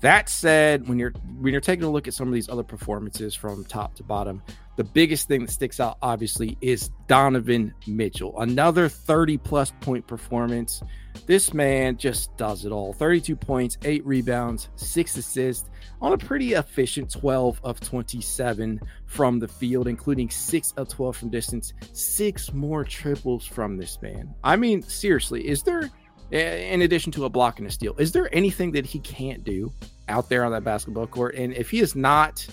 That 0.00 0.28
said, 0.28 0.88
when 0.88 0.98
you're 0.98 1.12
when 1.38 1.52
you're 1.52 1.60
taking 1.60 1.84
a 1.84 1.90
look 1.90 2.06
at 2.06 2.14
some 2.14 2.28
of 2.28 2.34
these 2.34 2.48
other 2.48 2.62
performances 2.62 3.34
from 3.34 3.64
top 3.64 3.94
to 3.96 4.02
bottom, 4.02 4.42
the 4.76 4.84
biggest 4.84 5.26
thing 5.26 5.46
that 5.46 5.50
sticks 5.50 5.80
out 5.80 5.96
obviously 6.02 6.58
is 6.60 6.90
Donovan 7.08 7.72
Mitchell. 7.86 8.38
Another 8.38 8.88
30 8.90 9.38
plus 9.38 9.72
point 9.80 10.06
performance. 10.06 10.82
This 11.24 11.54
man 11.54 11.96
just 11.96 12.36
does 12.36 12.66
it 12.66 12.72
all. 12.72 12.92
32 12.92 13.36
points, 13.36 13.78
8 13.84 14.04
rebounds, 14.04 14.68
6 14.76 15.16
assists 15.16 15.70
on 16.02 16.12
a 16.12 16.18
pretty 16.18 16.52
efficient 16.52 17.10
12 17.10 17.58
of 17.64 17.80
27 17.80 18.78
from 19.06 19.38
the 19.38 19.48
field, 19.48 19.88
including 19.88 20.28
6 20.28 20.72
of 20.76 20.88
12 20.88 21.16
from 21.16 21.30
distance, 21.30 21.72
6 21.94 22.52
more 22.52 22.84
triples 22.84 23.46
from 23.46 23.78
this 23.78 24.00
man. 24.02 24.34
I 24.44 24.56
mean, 24.56 24.82
seriously, 24.82 25.48
is 25.48 25.62
there 25.62 25.90
in 26.30 26.82
addition 26.82 27.12
to 27.12 27.24
a 27.24 27.28
block 27.28 27.58
and 27.58 27.68
a 27.68 27.70
steal. 27.70 27.94
Is 27.98 28.12
there 28.12 28.28
anything 28.34 28.72
that 28.72 28.86
he 28.86 28.98
can't 29.00 29.44
do 29.44 29.72
out 30.08 30.28
there 30.28 30.44
on 30.44 30.52
that 30.52 30.64
basketball 30.64 31.06
court? 31.06 31.34
And 31.34 31.52
if 31.52 31.70
he 31.70 31.80
is 31.80 31.94
not 31.94 32.46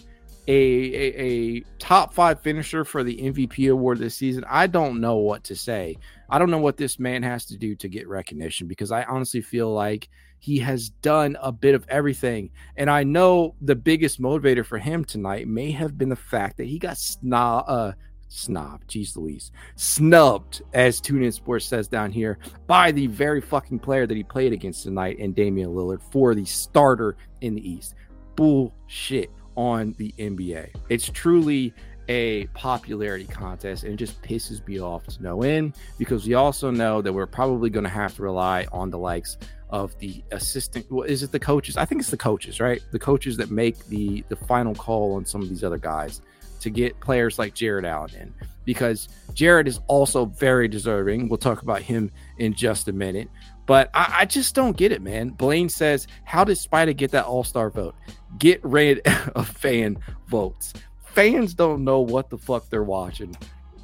a, 0.48 0.54
a, 0.54 1.22
a, 1.22 1.60
top 1.80 2.14
five 2.14 2.42
finisher 2.42 2.84
for 2.84 3.04
the 3.04 3.18
MVP 3.18 3.72
award 3.72 4.00
this 4.00 4.16
season, 4.16 4.44
I 4.50 4.68
don't 4.68 5.00
know 5.00 5.18
what 5.18 5.46
to 5.46 5.56
say. 5.56 5.98
I 6.30 6.38
don't 6.38 6.52
know 6.52 6.60
what 6.60 6.78
this 6.78 7.00
man 7.00 7.24
has 7.24 7.46
to 7.46 7.58
do 7.58 7.76
to 7.76 7.88
get 7.88 8.08
recognition 8.08 8.68
because 8.68 8.92
I 8.92 9.04
honestly 9.04 9.42
feel 9.42 9.72
like 9.72 10.10
he 10.40 10.60
has 10.60 10.90
done 10.90 11.38
a 11.42 11.54
bit 11.54 11.76
of 11.76 11.86
everything. 11.88 12.50
And 12.76 12.90
I 12.90 13.04
know 13.04 13.56
the 13.62 13.76
biggest 13.76 14.22
motivator 14.22 14.66
for 14.66 14.78
him 14.78 15.06
tonight 15.06 15.48
may 15.48 15.72
have 15.72 15.98
been 15.98 16.10
the 16.10 16.18
fact 16.18 16.58
that 16.58 16.66
he 16.66 16.78
got 16.78 16.98
snob, 16.98 17.64
uh, 17.68 17.92
snob, 18.34 18.86
jeez 18.88 19.16
Louise, 19.16 19.52
snubbed, 19.76 20.62
as 20.74 21.00
TuneIn 21.00 21.34
Sports 21.34 21.66
says 21.66 21.88
down 21.88 22.12
here, 22.12 22.40
by 22.68 22.92
the 22.92 23.08
very 23.08 23.42
fucking 23.42 23.80
player 23.80 24.08
that 24.08 24.18
he 24.18 24.24
played 24.24 24.54
against 24.54 24.84
tonight 24.84 25.20
and 25.20 25.36
Damian 25.36 25.70
Lillard 25.70 26.02
for 26.12 26.34
the 26.34 26.46
starter 26.46 27.16
in 27.42 27.56
the 27.56 27.70
East. 27.70 27.96
Bullshit 28.36 29.30
on 29.56 29.94
the 30.00 30.14
NBA. 30.18 30.70
It's 30.90 31.10
truly 31.10 31.74
a 32.10 32.48
popularity 32.48 33.26
contest 33.26 33.84
and 33.84 33.94
it 33.94 33.98
just 33.98 34.22
pisses 34.22 34.66
me 34.68 34.82
off 34.82 35.06
to 35.06 35.24
no 35.24 35.42
end 35.42 35.74
because 35.98 36.28
we 36.28 36.34
also 36.34 36.70
know 36.70 37.02
that 37.02 37.14
we're 37.14 37.26
probably 37.26 37.70
going 37.70 37.86
to 37.86 37.90
have 37.90 38.14
to 38.16 38.24
rely 38.24 38.68
on 38.74 38.90
the 38.90 38.98
likes 38.98 39.38
of 39.70 39.98
the 40.00 40.22
assistant 40.32 40.86
well 40.92 41.04
is 41.04 41.24
it 41.24 41.32
the 41.32 41.40
coaches? 41.40 41.78
I 41.78 41.86
think 41.86 42.02
it's 42.02 42.10
the 42.10 42.18
coaches 42.18 42.60
right? 42.60 42.82
The 42.92 43.00
coaches 43.00 43.38
that 43.38 43.52
make 43.52 43.88
the 43.88 44.24
the 44.28 44.36
final 44.36 44.76
call 44.76 45.16
on 45.16 45.26
some 45.26 45.42
of 45.42 45.48
these 45.48 45.64
other 45.64 45.78
guys 45.78 46.22
to 46.64 46.70
get 46.70 47.00
players 47.00 47.38
like 47.38 47.54
Jarrett 47.54 47.86
Allen 47.86 48.12
in 48.20 48.34
because 48.66 49.10
Jared 49.34 49.68
is 49.68 49.80
also 49.88 50.26
very 50.26 50.68
deserving. 50.68 51.30
We'll 51.30 51.38
talk 51.38 51.62
about 51.62 51.82
him 51.82 52.12
in 52.38 52.54
just 52.54 52.88
a 52.88 52.94
minute. 52.94 53.30
But 53.66 53.90
I, 53.94 54.16
I 54.20 54.26
just 54.26 54.56
don't 54.56 54.76
get 54.76 54.92
it, 54.92 55.02
man. 55.02 55.30
Blaine 55.30 55.70
says, 55.70 56.08
How 56.26 56.44
did 56.44 56.58
Spida 56.58 56.96
get 56.96 57.12
that 57.12 57.26
all 57.26 57.44
star 57.44 57.70
vote? 57.70 57.96
Get 58.38 58.64
rid 58.64 59.00
of 59.36 59.48
fan 59.48 59.98
votes. 60.28 60.74
Fans 61.06 61.54
don't 61.54 61.84
know 61.84 62.00
what 62.00 62.30
the 62.30 62.38
fuck 62.38 62.70
they're 62.70 62.84
watching, 62.84 63.36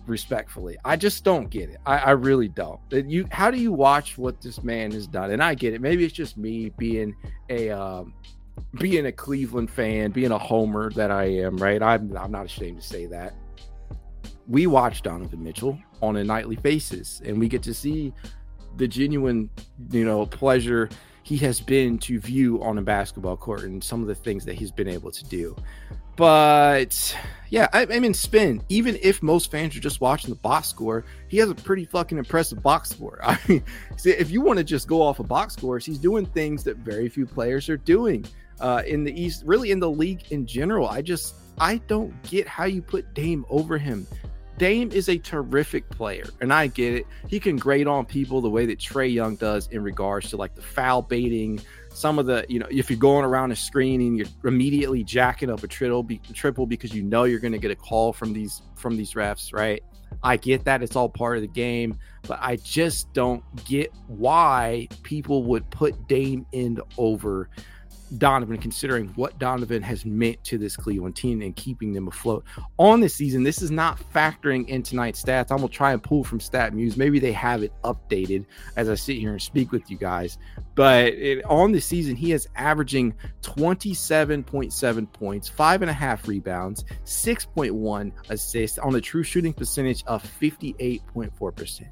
respectfully. 0.08 0.78
I 0.84 0.96
just 0.96 1.24
don't 1.24 1.50
get 1.50 1.70
it. 1.70 1.78
I, 1.86 1.98
I 1.98 2.12
really 2.12 2.48
don't. 2.48 2.80
You 2.92 3.28
how 3.32 3.52
do 3.52 3.58
you 3.58 3.72
watch 3.72 4.18
what 4.18 4.42
this 4.42 4.64
man 4.64 4.92
has 4.92 5.08
done? 5.08 5.32
And 5.32 5.44
I 5.44 5.54
get 5.54 5.74
it. 5.74 5.82
Maybe 5.82 6.04
it's 6.04 6.14
just 6.14 6.38
me 6.38 6.70
being 6.78 7.16
a 7.50 7.70
um, 7.70 8.14
being 8.80 9.06
a 9.06 9.12
Cleveland 9.12 9.70
fan, 9.70 10.12
being 10.12 10.32
a 10.32 10.38
homer 10.38 10.92
that 10.92 11.12
I 11.12 11.26
am, 11.26 11.58
right? 11.58 11.82
I'm 11.82 12.16
I'm 12.18 12.32
not 12.32 12.46
ashamed 12.46 12.82
to 12.82 12.88
say 12.88 13.06
that. 13.08 13.34
We 14.48 14.68
watch 14.68 15.04
Donovan 15.04 15.44
Mitchell 15.44 15.78
on 16.02 16.18
a 16.18 16.24
nightly 16.24 16.56
basis, 16.58 17.22
and 17.24 17.40
we 17.40 17.48
get 17.48 17.64
to 17.64 17.74
see 17.74 18.14
the 18.78 18.88
genuine, 18.88 19.50
you 19.92 20.06
know, 20.06 20.26
pleasure 20.26 20.90
he 21.24 21.38
has 21.38 21.62
been 21.62 22.00
to 22.00 22.20
view 22.20 22.62
on 22.64 22.80
a 22.80 22.82
basketball 22.82 23.38
court 23.38 23.62
and 23.62 23.84
some 23.84 24.02
of 24.02 24.08
the 24.08 24.16
things 24.16 24.46
that 24.46 24.56
he's 24.56 24.72
been 24.72 24.88
able 24.88 25.12
to 25.12 25.24
do. 25.26 25.56
But 26.16 27.16
yeah, 27.50 27.68
I, 27.72 27.84
I 27.84 28.00
mean, 28.00 28.14
spin. 28.14 28.64
Even 28.68 28.98
if 29.02 29.22
most 29.22 29.52
fans 29.52 29.76
are 29.76 29.80
just 29.80 30.02
watching 30.02 30.32
the 30.32 30.36
box 30.36 30.68
score, 30.68 31.06
he 31.28 31.38
has 31.38 31.50
a 31.50 31.56
pretty 31.56 31.86
fucking 31.86 32.18
impressive 32.18 32.64
box 32.64 32.90
score. 32.90 33.20
I 33.24 33.38
mean, 33.48 33.64
see, 33.96 34.10
if 34.10 34.32
you 34.32 34.42
want 34.42 34.58
to 34.58 34.64
just 34.64 34.88
go 34.88 35.02
off 35.02 35.20
of 35.20 35.28
box 35.28 35.54
scores, 35.54 35.86
he's 35.86 36.00
doing 36.00 36.26
things 36.26 36.64
that 36.64 36.78
very 36.78 37.10
few 37.10 37.26
players 37.26 37.70
are 37.70 37.78
doing 37.78 38.26
uh, 38.62 38.84
in 38.86 39.04
the 39.04 39.22
East, 39.22 39.44
really 39.46 39.72
in 39.72 39.80
the 39.80 39.90
league 39.90 40.32
in 40.32 40.46
general. 40.46 40.88
I 40.88 41.02
just 41.02 41.36
I 41.60 41.78
don't 41.88 42.14
get 42.24 42.48
how 42.48 42.66
you 42.66 42.82
put 42.82 43.14
Dame 43.14 43.46
over 43.50 43.78
him. 43.78 44.08
Dame 44.58 44.92
is 44.92 45.08
a 45.08 45.18
terrific 45.18 45.90
player, 45.90 46.26
and 46.42 46.52
I 46.52 46.68
get 46.68 46.94
it. 46.94 47.08
He 47.28 47.40
can 47.40 47.56
grade 47.56 47.88
on 47.88 48.06
people 48.06 48.42
the 48.42 48.50
way 48.50 48.66
that 48.66 48.78
Trae 48.78 49.12
Young 49.12 49.38
does 49.38 49.68
in 49.68 49.82
regards 49.82 50.30
to 50.32 50.38
like 50.38 50.54
the 50.54 50.62
foul 50.62 51.02
baiting, 51.02 51.62
some 51.94 52.20
of 52.20 52.26
the 52.26 52.46
you 52.50 52.60
know 52.60 52.68
if 52.70 52.90
you're 52.90 53.00
going 53.00 53.24
around 53.24 53.52
a 53.52 53.56
screen 53.56 54.02
and 54.02 54.18
you're 54.18 54.28
immediately 54.44 55.02
jacking 55.02 55.50
up 55.50 55.64
a 55.64 55.68
triple, 55.68 56.06
triple 56.34 56.66
because 56.66 56.94
you 56.94 57.04
know 57.04 57.24
you're 57.24 57.40
going 57.40 57.54
to 57.54 57.58
get 57.58 57.72
a 57.72 57.76
call 57.76 58.12
from 58.12 58.34
these 58.34 58.62
from 58.76 58.98
these 58.98 59.14
refs, 59.14 59.54
right? 59.54 59.82
I 60.24 60.36
get 60.36 60.66
that 60.66 60.84
it's 60.84 60.96
all 60.96 61.08
part 61.08 61.38
of 61.38 61.42
the 61.42 61.48
game, 61.48 61.98
but 62.28 62.40
I 62.42 62.58
just 62.58 63.14
don't 63.14 63.44
get 63.64 63.94
why 64.08 64.90
people 65.04 65.44
would 65.44 65.70
put 65.70 66.08
Dame 66.10 66.46
in 66.52 66.82
over 66.98 67.50
Donovan, 68.18 68.58
considering 68.58 69.10
what 69.10 69.38
Donovan 69.40 69.82
has 69.84 70.06
meant 70.06 70.44
to 70.46 70.58
this 70.58 70.76
Cleveland 70.76 71.16
team 71.16 71.42
and 71.42 71.56
keeping 71.56 71.94
them 71.94 72.08
afloat 72.08 72.44
on 72.78 73.00
this 73.00 73.16
season. 73.16 73.44
This 73.44 73.62
is 73.62 73.72
not 73.72 74.00
factoring 74.14 74.68
in 74.68 74.84
tonight's 74.84 75.22
stats. 75.24 75.52
I'm 75.52 75.58
gonna 75.58 75.70
try 75.70 75.94
and 75.94 76.02
pull 76.02 76.24
from 76.24 76.40
StatMuse. 76.40 76.98
Maybe 76.98 77.20
they 77.20 77.32
have 77.34 77.64
it 77.64 77.72
updated 77.84 78.46
as 78.76 78.90
I 78.90 78.96
sit 78.96 79.18
here 79.18 79.32
and 79.32 79.42
speak 79.42 79.72
with 79.72 79.90
you 79.90 79.98
guys. 79.98 80.38
But 80.76 81.14
it, 81.14 81.44
on 81.46 81.72
the 81.72 81.82
season, 81.82 82.16
he 82.16 82.32
is 82.32 82.48
averaging 82.56 83.14
27.7 83.42 85.12
points, 85.12 85.50
five 85.50 85.82
and 85.82 85.90
a 85.90 85.94
half 85.94 86.28
rebounds, 86.28 86.86
6.1 87.06 88.12
assists 88.30 88.78
on 88.78 88.96
a 88.96 89.02
true 89.02 89.24
shooting 89.24 89.54
percentage 89.54 90.04
of 90.08 90.24
58.4%. 90.24 91.84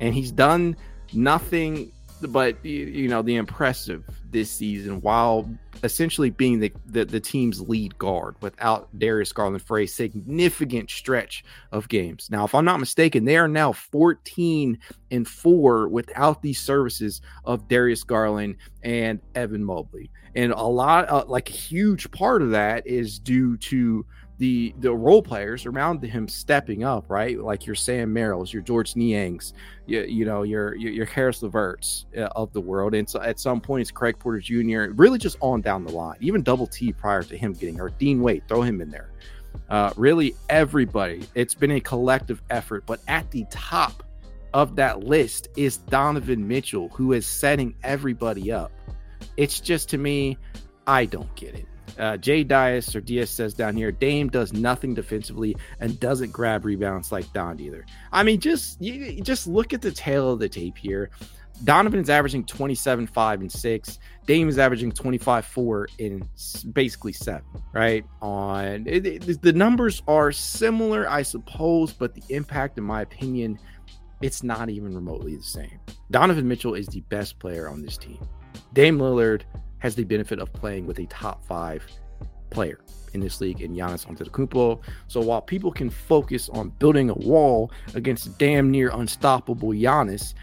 And 0.00 0.14
he's 0.14 0.32
done 0.32 0.76
nothing 1.12 1.92
but 2.28 2.62
you 2.64 3.08
know 3.08 3.22
the 3.22 3.36
impressive 3.36 4.19
this 4.30 4.50
season 4.50 5.00
while 5.00 5.48
essentially 5.82 6.30
being 6.30 6.60
the, 6.60 6.72
the, 6.86 7.04
the 7.04 7.20
team's 7.20 7.60
lead 7.60 7.96
guard 7.98 8.36
without 8.40 8.88
Darius 8.98 9.32
Garland 9.32 9.62
for 9.62 9.78
a 9.78 9.86
significant 9.86 10.90
stretch 10.90 11.44
of 11.72 11.88
games. 11.88 12.28
Now, 12.30 12.44
if 12.44 12.54
I'm 12.54 12.64
not 12.64 12.80
mistaken, 12.80 13.24
they 13.24 13.36
are 13.36 13.48
now 13.48 13.72
14 13.72 14.78
and 15.10 15.28
4 15.28 15.88
without 15.88 16.42
the 16.42 16.52
services 16.52 17.20
of 17.44 17.68
Darius 17.68 18.04
Garland 18.04 18.56
and 18.82 19.20
Evan 19.34 19.64
Mobley. 19.64 20.10
And 20.34 20.52
a 20.52 20.62
lot 20.62 21.08
uh, 21.08 21.24
like 21.26 21.48
a 21.50 21.54
huge 21.54 22.10
part 22.10 22.42
of 22.42 22.50
that 22.50 22.86
is 22.86 23.18
due 23.18 23.56
to 23.58 24.04
the 24.40 24.74
the 24.78 24.92
role 24.92 25.22
players 25.22 25.66
around 25.66 26.02
him 26.02 26.26
stepping 26.26 26.82
up, 26.82 27.04
right? 27.10 27.38
Like 27.38 27.66
your 27.66 27.74
Sam 27.74 28.12
Merrills, 28.12 28.52
your 28.52 28.62
Georges 28.62 28.94
Niangs, 28.94 29.52
you, 29.86 30.00
you 30.02 30.24
know, 30.24 30.44
your, 30.44 30.74
your, 30.76 30.92
your 30.92 31.06
Caris 31.06 31.42
LeVerts 31.42 32.06
uh, 32.16 32.30
of 32.34 32.50
the 32.54 32.60
world. 32.60 32.94
And 32.94 33.08
so 33.08 33.20
at 33.20 33.38
some 33.38 33.60
points, 33.60 33.90
Craig 33.90 34.18
Porter 34.20 34.40
Jr., 34.40 34.92
really 34.94 35.18
just 35.18 35.36
on 35.40 35.60
down 35.60 35.84
the 35.84 35.92
line, 35.92 36.16
even 36.20 36.42
double 36.42 36.66
T 36.66 36.92
prior 36.92 37.22
to 37.24 37.36
him 37.36 37.52
getting 37.52 37.76
hurt. 37.76 37.98
Dean 37.98 38.20
Wade, 38.22 38.42
throw 38.46 38.62
him 38.62 38.80
in 38.80 38.90
there. 38.90 39.10
Uh, 39.68 39.92
really, 39.96 40.34
everybody. 40.48 41.22
It's 41.34 41.54
been 41.54 41.72
a 41.72 41.80
collective 41.80 42.42
effort, 42.50 42.84
but 42.86 43.00
at 43.08 43.30
the 43.30 43.44
top 43.50 44.04
of 44.52 44.76
that 44.76 45.04
list 45.04 45.48
is 45.56 45.78
Donovan 45.78 46.46
Mitchell, 46.46 46.88
who 46.90 47.12
is 47.12 47.26
setting 47.26 47.74
everybody 47.82 48.52
up. 48.52 48.72
It's 49.36 49.60
just 49.60 49.88
to 49.90 49.98
me, 49.98 50.38
I 50.86 51.04
don't 51.04 51.34
get 51.34 51.54
it. 51.54 51.66
Uh, 51.98 52.16
Jay 52.16 52.44
Dias 52.44 52.94
or 52.96 53.00
Diaz 53.00 53.30
says 53.30 53.52
down 53.52 53.76
here, 53.76 53.92
Dame 53.92 54.28
does 54.28 54.52
nothing 54.52 54.94
defensively 54.94 55.56
and 55.80 55.98
doesn't 56.00 56.32
grab 56.32 56.64
rebounds 56.64 57.12
like 57.12 57.30
Don 57.32 57.60
either. 57.60 57.84
I 58.12 58.22
mean, 58.22 58.40
just 58.40 58.80
you, 58.80 59.20
just 59.20 59.46
look 59.46 59.72
at 59.72 59.82
the 59.82 59.92
tail 59.92 60.32
of 60.32 60.38
the 60.38 60.48
tape 60.48 60.78
here. 60.78 61.10
Donovan 61.64 62.00
is 62.00 62.08
averaging 62.08 62.44
27, 62.44 63.06
5, 63.06 63.40
and 63.40 63.52
6. 63.52 63.98
Dame 64.26 64.48
is 64.48 64.58
averaging 64.58 64.92
25, 64.92 65.44
4, 65.44 65.88
and 65.98 66.28
basically 66.72 67.12
7, 67.12 67.42
right? 67.72 68.04
On 68.22 68.86
it, 68.86 69.06
it, 69.06 69.42
the 69.42 69.52
numbers 69.52 70.02
are 70.08 70.32
similar, 70.32 71.08
I 71.08 71.22
suppose, 71.22 71.92
but 71.92 72.14
the 72.14 72.22
impact, 72.30 72.78
in 72.78 72.84
my 72.84 73.02
opinion, 73.02 73.58
it's 74.22 74.42
not 74.42 74.70
even 74.70 74.94
remotely 74.94 75.36
the 75.36 75.42
same. 75.42 75.78
Donovan 76.10 76.46
Mitchell 76.46 76.74
is 76.74 76.86
the 76.86 77.00
best 77.02 77.38
player 77.38 77.68
on 77.68 77.82
this 77.82 77.96
team. 77.96 78.18
Dame 78.72 78.98
Lillard 78.98 79.42
has 79.78 79.94
the 79.94 80.04
benefit 80.04 80.38
of 80.38 80.52
playing 80.52 80.86
with 80.86 80.98
a 80.98 81.06
top 81.06 81.44
five 81.46 81.84
player 82.50 82.80
in 83.14 83.20
this 83.20 83.40
league 83.40 83.60
in 83.60 83.74
Giannis 83.74 84.06
Antetokounmpo. 84.06 84.80
So 85.08 85.20
while 85.20 85.40
people 85.40 85.72
can 85.72 85.90
focus 85.90 86.48
on 86.50 86.70
building 86.70 87.10
a 87.10 87.14
wall 87.14 87.72
against 87.94 88.38
damn 88.38 88.70
near 88.70 88.90
unstoppable 88.90 89.70
Giannis, 89.70 90.34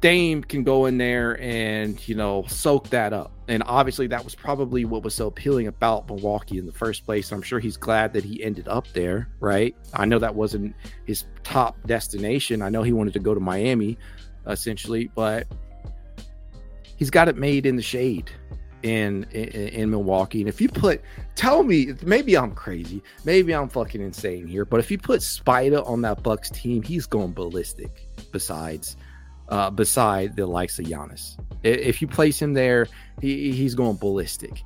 Dame 0.00 0.42
can 0.42 0.64
go 0.64 0.86
in 0.86 0.96
there 0.96 1.38
and 1.40 2.06
you 2.08 2.14
know 2.14 2.44
soak 2.48 2.88
that 2.90 3.12
up. 3.12 3.32
And 3.48 3.62
obviously 3.66 4.06
that 4.08 4.24
was 4.24 4.34
probably 4.34 4.84
what 4.84 5.02
was 5.02 5.14
so 5.14 5.26
appealing 5.26 5.66
about 5.66 6.08
Milwaukee 6.08 6.58
in 6.58 6.66
the 6.66 6.72
first 6.72 7.04
place. 7.04 7.32
I'm 7.32 7.42
sure 7.42 7.58
he's 7.58 7.76
glad 7.76 8.12
that 8.14 8.24
he 8.24 8.42
ended 8.42 8.68
up 8.68 8.86
there, 8.94 9.28
right? 9.40 9.76
I 9.92 10.06
know 10.06 10.18
that 10.18 10.34
wasn't 10.34 10.74
his 11.04 11.24
top 11.42 11.76
destination. 11.86 12.62
I 12.62 12.70
know 12.70 12.82
he 12.82 12.92
wanted 12.92 13.12
to 13.14 13.18
go 13.18 13.34
to 13.34 13.40
Miami 13.40 13.98
essentially, 14.46 15.10
but 15.14 15.46
he's 16.96 17.10
got 17.10 17.28
it 17.28 17.36
made 17.36 17.66
in 17.66 17.76
the 17.76 17.82
shade 17.82 18.30
in, 18.82 19.24
in, 19.32 19.68
in 19.68 19.90
Milwaukee. 19.90 20.40
And 20.40 20.48
if 20.48 20.60
you 20.60 20.68
put, 20.68 21.02
tell 21.34 21.62
me, 21.62 21.94
maybe 22.02 22.36
I'm 22.36 22.54
crazy, 22.54 23.02
maybe 23.24 23.54
I'm 23.54 23.68
fucking 23.68 24.00
insane 24.00 24.46
here, 24.46 24.64
but 24.64 24.80
if 24.80 24.90
you 24.90 24.98
put 24.98 25.20
Spida 25.20 25.86
on 25.86 26.02
that 26.02 26.22
Bucks 26.22 26.50
team, 26.50 26.82
he's 26.82 27.06
going 27.06 27.32
ballistic. 27.32 28.06
Besides, 28.32 28.96
uh, 29.50 29.70
beside 29.70 30.36
the 30.36 30.46
likes 30.46 30.78
of 30.78 30.86
Giannis, 30.86 31.36
if 31.62 32.00
you 32.00 32.08
place 32.08 32.40
him 32.40 32.54
there, 32.54 32.86
he, 33.20 33.52
he's 33.52 33.74
going 33.74 33.96
ballistic. 33.96 34.62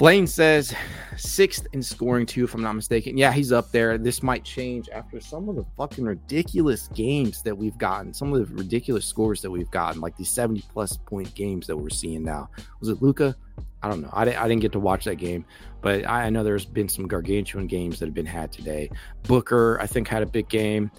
Blaine 0.00 0.26
says 0.26 0.74
sixth 1.18 1.66
in 1.74 1.82
scoring 1.82 2.24
too, 2.24 2.44
if 2.44 2.54
I'm 2.54 2.62
not 2.62 2.72
mistaken. 2.72 3.18
Yeah, 3.18 3.32
he's 3.32 3.52
up 3.52 3.70
there. 3.70 3.98
This 3.98 4.22
might 4.22 4.44
change 4.44 4.88
after 4.88 5.20
some 5.20 5.46
of 5.50 5.56
the 5.56 5.64
fucking 5.76 6.06
ridiculous 6.06 6.88
games 6.94 7.42
that 7.42 7.54
we've 7.54 7.76
gotten, 7.76 8.14
some 8.14 8.32
of 8.32 8.48
the 8.48 8.54
ridiculous 8.54 9.04
scores 9.04 9.42
that 9.42 9.50
we've 9.50 9.70
gotten, 9.70 10.00
like 10.00 10.16
these 10.16 10.30
70 10.30 10.64
plus 10.72 10.96
point 10.96 11.34
games 11.34 11.66
that 11.66 11.76
we're 11.76 11.90
seeing 11.90 12.22
now. 12.22 12.48
Was 12.80 12.88
it 12.88 13.02
Luka? 13.02 13.36
I 13.82 13.90
don't 13.90 14.00
know. 14.00 14.08
I 14.14 14.24
didn't, 14.24 14.38
I 14.40 14.48
didn't 14.48 14.62
get 14.62 14.72
to 14.72 14.80
watch 14.80 15.04
that 15.04 15.16
game, 15.16 15.44
but 15.82 16.08
I 16.08 16.30
know 16.30 16.44
there's 16.44 16.64
been 16.64 16.88
some 16.88 17.06
gargantuan 17.06 17.66
games 17.66 17.98
that 17.98 18.06
have 18.06 18.14
been 18.14 18.24
had 18.24 18.52
today. 18.52 18.88
Booker, 19.24 19.78
I 19.82 19.86
think, 19.86 20.08
had 20.08 20.22
a 20.22 20.26
big 20.26 20.48
game. 20.48 20.90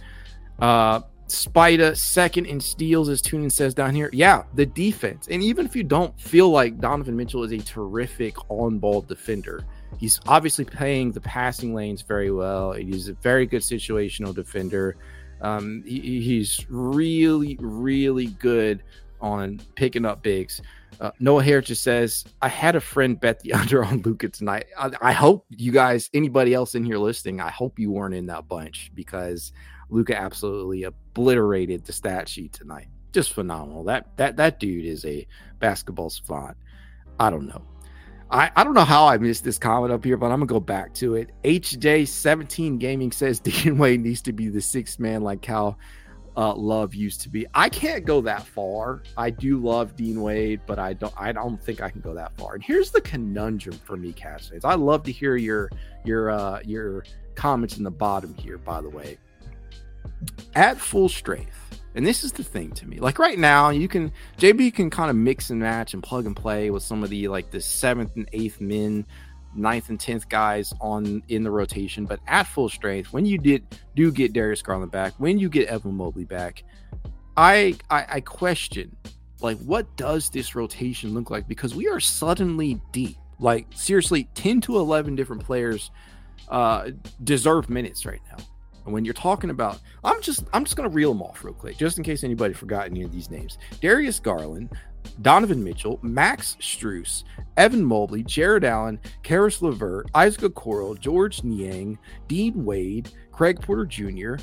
Uh, 0.59 1.01
Spida 1.31 1.95
second 1.97 2.45
in 2.45 2.59
steals, 2.59 3.09
as 3.09 3.21
Tunin 3.21 3.51
says 3.51 3.73
down 3.73 3.95
here. 3.95 4.09
Yeah, 4.11 4.43
the 4.55 4.65
defense. 4.65 5.27
And 5.29 5.41
even 5.41 5.65
if 5.65 5.75
you 5.75 5.83
don't 5.83 6.19
feel 6.19 6.49
like 6.49 6.79
Donovan 6.79 7.15
Mitchell 7.15 7.43
is 7.43 7.51
a 7.53 7.57
terrific 7.57 8.35
on 8.49 8.79
ball 8.79 9.01
defender, 9.01 9.65
he's 9.97 10.19
obviously 10.27 10.65
playing 10.65 11.13
the 11.13 11.21
passing 11.21 11.73
lanes 11.73 12.01
very 12.01 12.31
well. 12.31 12.73
He's 12.73 13.07
a 13.07 13.13
very 13.13 13.45
good 13.45 13.61
situational 13.61 14.35
defender. 14.35 14.97
Um, 15.41 15.83
he, 15.85 16.21
he's 16.21 16.65
really, 16.69 17.57
really 17.61 18.27
good 18.27 18.83
on 19.21 19.61
picking 19.75 20.05
up 20.05 20.21
bigs. 20.21 20.61
Uh, 20.99 21.11
Noah 21.19 21.43
Hare 21.43 21.61
just 21.61 21.83
says, 21.83 22.25
I 22.41 22.47
had 22.47 22.75
a 22.75 22.81
friend 22.81 23.19
bet 23.19 23.39
the 23.39 23.53
under 23.53 23.83
on 23.83 24.01
Luka 24.01 24.29
tonight. 24.29 24.65
I, 24.77 24.91
I, 25.01 25.11
hope 25.13 25.45
you 25.49 25.71
guys, 25.71 26.09
anybody 26.13 26.53
else 26.53 26.75
in 26.75 26.83
here 26.83 26.97
listening, 26.97 27.39
I 27.39 27.49
hope 27.49 27.79
you 27.79 27.91
weren't 27.91 28.13
in 28.13 28.25
that 28.27 28.47
bunch 28.47 28.91
because 28.93 29.53
Luka 29.91 30.17
absolutely 30.17 30.83
obliterated 30.83 31.85
the 31.85 31.93
stat 31.93 32.27
sheet 32.27 32.53
tonight. 32.53 32.87
Just 33.11 33.33
phenomenal. 33.33 33.83
That 33.83 34.17
that 34.17 34.37
that 34.37 34.59
dude 34.59 34.85
is 34.85 35.05
a 35.05 35.27
basketball 35.59 36.09
savant. 36.09 36.57
I 37.19 37.29
don't 37.29 37.47
know. 37.47 37.61
I, 38.31 38.49
I 38.55 38.63
don't 38.63 38.73
know 38.73 38.85
how 38.85 39.07
I 39.07 39.17
missed 39.17 39.43
this 39.43 39.57
comment 39.57 39.91
up 39.91 40.05
here, 40.05 40.15
but 40.15 40.27
I'm 40.27 40.39
gonna 40.39 40.45
go 40.45 40.61
back 40.61 40.93
to 40.95 41.15
it. 41.15 41.31
HJ17 41.43 42.79
Gaming 42.79 43.11
says 43.11 43.39
Dean 43.41 43.77
Wade 43.77 44.01
needs 44.01 44.21
to 44.23 44.33
be 44.33 44.47
the 44.47 44.61
sixth 44.61 44.99
man 44.99 45.21
like 45.21 45.45
how 45.45 45.75
uh, 46.37 46.53
Love 46.55 46.95
used 46.95 47.21
to 47.21 47.29
be. 47.29 47.45
I 47.53 47.67
can't 47.67 48.05
go 48.05 48.21
that 48.21 48.47
far. 48.47 49.03
I 49.17 49.29
do 49.29 49.57
love 49.57 49.97
Dean 49.97 50.21
Wade, 50.21 50.61
but 50.65 50.79
I 50.79 50.93
don't. 50.93 51.13
I 51.17 51.33
don't 51.33 51.61
think 51.61 51.81
I 51.81 51.89
can 51.89 51.99
go 51.99 52.13
that 52.13 52.31
far. 52.37 52.55
And 52.55 52.63
here's 52.63 52.91
the 52.91 53.01
conundrum 53.01 53.77
for 53.79 53.97
me, 53.97 54.13
Cash. 54.13 54.49
I 54.63 54.75
love 54.75 55.03
to 55.03 55.11
hear 55.11 55.35
your 55.35 55.69
your 56.05 56.29
uh, 56.29 56.61
your 56.63 57.03
comments 57.35 57.77
in 57.77 57.83
the 57.83 57.91
bottom 57.91 58.33
here. 58.35 58.57
By 58.57 58.81
the 58.81 58.89
way, 58.89 59.17
at 60.55 60.77
full 60.77 61.09
strength. 61.09 61.57
And 61.95 62.05
this 62.05 62.23
is 62.23 62.31
the 62.31 62.43
thing 62.43 62.71
to 62.71 62.87
me. 62.87 62.99
Like 62.99 63.19
right 63.19 63.37
now, 63.37 63.69
you 63.69 63.87
can 63.87 64.11
JB 64.37 64.73
can 64.73 64.89
kind 64.89 65.09
of 65.09 65.15
mix 65.15 65.49
and 65.49 65.59
match 65.59 65.93
and 65.93 66.01
plug 66.01 66.25
and 66.25 66.35
play 66.35 66.69
with 66.69 66.83
some 66.83 67.03
of 67.03 67.09
the 67.09 67.27
like 67.27 67.51
the 67.51 67.59
seventh 67.59 68.15
and 68.15 68.29
eighth 68.31 68.61
men, 68.61 69.05
ninth 69.55 69.89
and 69.89 69.99
tenth 69.99 70.29
guys 70.29 70.73
on 70.79 71.21
in 71.27 71.43
the 71.43 71.51
rotation. 71.51 72.05
But 72.05 72.21
at 72.27 72.43
full 72.43 72.69
strength, 72.69 73.11
when 73.11 73.25
you 73.25 73.37
did 73.37 73.63
do 73.95 74.11
get 74.11 74.31
Darius 74.31 74.61
Garland 74.61 74.91
back, 74.91 75.13
when 75.17 75.37
you 75.37 75.49
get 75.49 75.67
Evan 75.67 75.95
Mobley 75.95 76.23
back, 76.23 76.63
I, 77.35 77.75
I, 77.89 78.05
I 78.07 78.21
question 78.21 78.95
like 79.41 79.57
what 79.59 79.93
does 79.97 80.29
this 80.29 80.55
rotation 80.55 81.13
look 81.13 81.29
like? 81.29 81.47
Because 81.47 81.75
we 81.75 81.89
are 81.89 81.99
suddenly 81.99 82.79
deep. 82.93 83.17
Like 83.39 83.67
seriously, 83.73 84.29
10 84.35 84.61
to 84.61 84.77
11 84.77 85.15
different 85.15 85.43
players 85.43 85.91
uh 86.47 86.91
deserve 87.23 87.69
minutes 87.69 88.05
right 88.05 88.21
now. 88.29 88.43
And 88.85 88.93
when 88.93 89.05
you're 89.05 89.13
talking 89.13 89.49
about, 89.49 89.79
I'm 90.03 90.21
just 90.21 90.45
I'm 90.53 90.63
just 90.63 90.75
gonna 90.75 90.89
reel 90.89 91.13
them 91.13 91.21
off 91.21 91.43
real 91.43 91.53
quick, 91.53 91.77
just 91.77 91.97
in 91.97 92.03
case 92.03 92.23
anybody 92.23 92.53
forgot 92.53 92.87
any 92.87 93.03
of 93.03 93.11
these 93.11 93.29
names. 93.29 93.57
Darius 93.79 94.19
Garland, 94.19 94.69
Donovan 95.21 95.63
Mitchell, 95.63 95.99
Max 96.01 96.57
Strus, 96.59 97.23
Evan 97.57 97.83
Mobley, 97.83 98.23
Jarrett 98.23 98.63
Allen, 98.63 98.99
Caris 99.23 99.61
LeVert, 99.61 100.09
Isaac 100.15 100.41
Okoro, 100.41 100.99
Georges 100.99 101.43
Niang, 101.43 101.97
Dean 102.27 102.65
Wade, 102.65 103.11
Craig 103.31 103.61
Porter 103.61 103.85
Jr., 103.85 104.35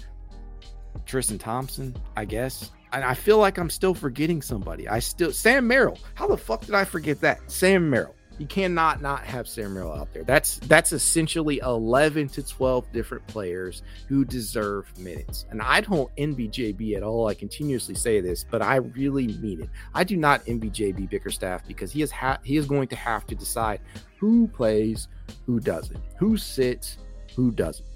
Tristan 1.06 1.38
Thompson, 1.38 1.96
I 2.16 2.24
guess. 2.24 2.70
And 2.92 3.04
I 3.04 3.14
feel 3.14 3.38
like 3.38 3.58
I'm 3.58 3.70
still 3.70 3.94
forgetting 3.94 4.40
somebody. 4.40 4.88
I 4.88 4.98
still 4.98 5.32
Sam 5.32 5.66
Merrill. 5.66 5.98
How 6.14 6.26
the 6.26 6.36
fuck 6.36 6.62
did 6.62 6.74
I 6.74 6.84
forget 6.84 7.20
that? 7.20 7.50
Sam 7.50 7.90
Merrill. 7.90 8.14
You 8.38 8.46
cannot 8.46 9.02
not 9.02 9.24
have 9.24 9.48
Sam 9.48 9.74
Merrill 9.74 9.92
out 9.92 10.12
there. 10.12 10.22
That's 10.22 10.58
that's 10.60 10.92
essentially 10.92 11.58
11 11.58 12.28
to 12.30 12.42
12 12.42 12.92
different 12.92 13.26
players 13.26 13.82
who 14.08 14.24
deserve 14.24 14.86
minutes. 14.98 15.46
And 15.50 15.60
I 15.60 15.80
don't 15.80 16.10
envy 16.16 16.48
JB 16.48 16.96
at 16.96 17.02
all. 17.02 17.26
I 17.26 17.34
continuously 17.34 17.96
say 17.96 18.20
this, 18.20 18.44
but 18.48 18.62
I 18.62 18.76
really 18.76 19.26
mean 19.26 19.62
it. 19.62 19.70
I 19.94 20.04
do 20.04 20.16
not 20.16 20.42
envy 20.46 20.70
JB 20.70 21.10
Bickerstaff 21.10 21.66
because 21.66 21.90
he 21.90 22.02
is 22.02 22.12
ha- 22.12 22.38
he 22.44 22.56
is 22.56 22.66
going 22.66 22.86
to 22.88 22.96
have 22.96 23.26
to 23.26 23.34
decide 23.34 23.80
who 24.18 24.46
plays, 24.48 25.08
who 25.44 25.58
doesn't, 25.58 25.98
who 26.16 26.36
sits, 26.36 26.98
who 27.34 27.50
doesn't, 27.50 27.86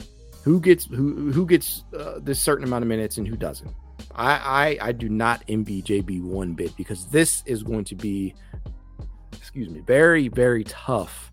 who 0.42 0.60
gets 0.60 0.86
who 0.86 1.30
who 1.30 1.46
gets 1.46 1.84
uh, 1.96 2.18
this 2.20 2.40
certain 2.40 2.64
amount 2.64 2.82
of 2.82 2.88
minutes 2.88 3.16
and 3.16 3.28
who 3.28 3.36
doesn't. 3.36 3.70
I, 4.14 4.78
I 4.80 4.88
I 4.88 4.92
do 4.92 5.08
not 5.08 5.44
envy 5.48 5.82
JB 5.82 6.22
one 6.22 6.54
bit 6.54 6.76
because 6.76 7.06
this 7.06 7.44
is 7.46 7.62
going 7.62 7.84
to 7.84 7.94
be 7.94 8.34
excuse 9.42 9.68
me, 9.68 9.80
very, 9.80 10.28
very 10.28 10.62
tough 10.62 11.28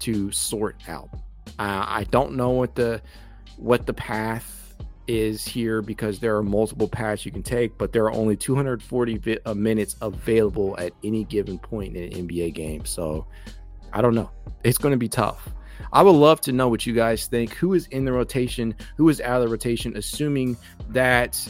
to 0.00 0.30
sort 0.30 0.76
out. 0.88 1.08
Uh, 1.58 1.86
I 1.88 2.06
don't 2.10 2.36
know 2.36 2.50
what 2.50 2.74
the 2.74 3.00
what 3.56 3.86
the 3.86 3.94
path 3.94 4.74
is 5.08 5.42
here 5.42 5.80
because 5.80 6.18
there 6.18 6.36
are 6.36 6.42
multiple 6.42 6.86
paths 6.86 7.24
you 7.24 7.32
can 7.32 7.42
take, 7.42 7.78
but 7.78 7.94
there 7.94 8.04
are 8.04 8.12
only 8.12 8.36
240 8.36 9.16
vi- 9.16 9.38
uh, 9.46 9.54
minutes 9.54 9.96
available 10.02 10.76
at 10.78 10.92
any 11.02 11.24
given 11.24 11.58
point 11.58 11.96
in 11.96 12.12
an 12.12 12.28
NBA 12.28 12.52
game. 12.52 12.84
So 12.84 13.26
I 13.90 14.02
don't 14.02 14.14
know. 14.14 14.30
It's 14.62 14.76
going 14.76 14.92
to 14.92 14.98
be 14.98 15.08
tough. 15.08 15.48
I 15.94 16.02
would 16.02 16.10
love 16.10 16.42
to 16.42 16.52
know 16.52 16.68
what 16.68 16.84
you 16.84 16.92
guys 16.92 17.26
think. 17.26 17.54
Who 17.54 17.72
is 17.72 17.86
in 17.86 18.04
the 18.04 18.12
rotation? 18.12 18.74
Who 18.98 19.08
is 19.08 19.22
out 19.22 19.40
of 19.40 19.48
the 19.48 19.50
rotation? 19.50 19.96
Assuming 19.96 20.58
that 20.90 21.40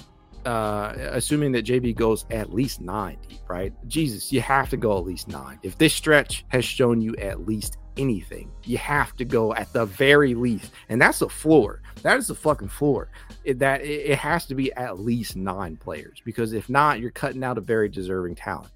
uh, 0.47 0.93
assuming 1.11 1.51
that 1.53 1.65
JB 1.65 1.97
goes 1.97 2.25
at 2.31 2.55
least 2.55 2.81
nine 2.81 3.19
deep, 3.29 3.41
right? 3.49 3.73
Jesus, 3.89 4.33
you 4.33 4.41
have 4.41 4.71
to 4.71 4.77
go 4.77 4.97
at 4.97 5.05
least 5.05 5.27
nine. 5.27 5.59
If 5.65 5.77
this 5.77 5.93
stretch 5.93 6.45
has 6.49 6.65
shown 6.65 7.01
you 7.01 7.17
at 7.17 7.47
least 7.47 7.79
anything, 7.97 8.53
you 8.63 8.79
have 8.79 9.15
to 9.17 9.25
go 9.25 9.53
at 9.55 9.73
the 9.73 9.85
very 9.87 10.35
least, 10.35 10.71
and 10.89 11.03
that's 11.03 11.21
a 11.21 11.29
floor. 11.29 11.83
That 12.03 12.19
is 12.19 12.29
the 12.29 12.37
fucking 12.37 12.69
floor. 12.69 13.11
It, 13.45 13.59
that 13.59 13.81
it, 13.83 14.11
it 14.13 14.19
has 14.19 14.47
to 14.47 14.55
be 14.55 14.73
at 14.75 15.01
least 15.01 15.35
nine 15.35 15.77
players 15.77 16.23
because 16.25 16.53
if 16.53 16.71
not, 16.71 17.01
you're 17.01 17.11
cutting 17.11 17.43
out 17.43 17.59
a 17.59 17.63
very 17.63 17.89
deserving 17.89 18.37
talent 18.37 18.71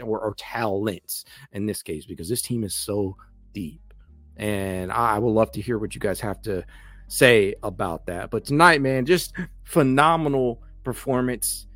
or, 0.00 0.20
or 0.20 0.34
talents 0.34 1.24
in 1.52 1.66
this 1.66 1.82
case 1.82 2.06
because 2.06 2.28
this 2.28 2.42
team 2.42 2.62
is 2.62 2.74
so 2.74 3.16
deep. 3.52 3.80
And 4.36 4.92
I, 4.92 5.16
I 5.16 5.18
would 5.18 5.32
love 5.32 5.50
to 5.52 5.60
hear 5.60 5.76
what 5.76 5.94
you 5.94 6.00
guys 6.00 6.20
have 6.20 6.40
to 6.42 6.64
say 7.08 7.56
about 7.64 8.06
that. 8.06 8.30
But 8.30 8.44
tonight, 8.44 8.80
man, 8.80 9.06
just 9.06 9.34
phenomenal 9.64 10.62
performance. 10.84 11.66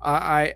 I, 0.00 0.54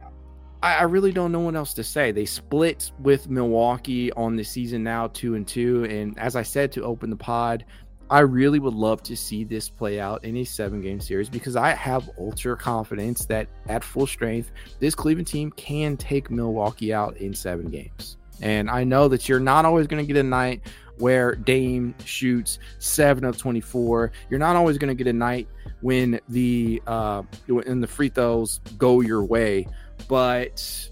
I 0.62 0.78
I 0.80 0.82
really 0.84 1.12
don't 1.12 1.32
know 1.32 1.40
what 1.40 1.54
else 1.54 1.74
to 1.74 1.84
say. 1.84 2.10
They 2.10 2.24
split 2.24 2.90
with 2.98 3.28
Milwaukee 3.28 4.10
on 4.12 4.36
the 4.36 4.42
season 4.42 4.82
now, 4.82 5.08
two 5.08 5.34
and 5.34 5.46
two. 5.46 5.84
And 5.84 6.18
as 6.18 6.34
I 6.34 6.42
said 6.42 6.72
to 6.72 6.82
open 6.82 7.10
the 7.10 7.16
pod, 7.16 7.64
I 8.08 8.20
really 8.20 8.58
would 8.58 8.74
love 8.74 9.02
to 9.04 9.16
see 9.16 9.44
this 9.44 9.68
play 9.68 10.00
out 10.00 10.24
in 10.24 10.36
a 10.36 10.44
seven 10.44 10.80
game 10.80 11.00
series 11.00 11.28
because 11.28 11.56
I 11.56 11.70
have 11.70 12.08
ultra 12.18 12.56
confidence 12.56 13.26
that 13.26 13.48
at 13.68 13.84
full 13.84 14.06
strength, 14.06 14.50
this 14.78 14.94
Cleveland 14.94 15.26
team 15.26 15.50
can 15.52 15.96
take 15.96 16.30
Milwaukee 16.30 16.92
out 16.92 17.16
in 17.18 17.34
seven 17.34 17.68
games. 17.68 18.16
And 18.40 18.70
I 18.70 18.84
know 18.84 19.08
that 19.08 19.28
you're 19.28 19.40
not 19.40 19.64
always 19.64 19.86
going 19.86 20.04
to 20.04 20.12
get 20.12 20.18
a 20.18 20.22
night 20.22 20.62
where 20.98 21.34
Dame 21.34 21.94
shoots 22.04 22.58
seven 22.78 23.24
of 23.24 23.36
24. 23.36 24.12
You're 24.30 24.38
not 24.38 24.56
always 24.56 24.78
going 24.78 24.88
to 24.88 24.94
get 24.94 25.08
a 25.08 25.12
night 25.12 25.48
when 25.80 26.20
the 26.28 26.82
uh, 26.86 27.22
when 27.46 27.80
the 27.80 27.86
free 27.86 28.08
throws 28.08 28.60
go 28.78 29.00
your 29.00 29.24
way, 29.24 29.66
but 30.08 30.88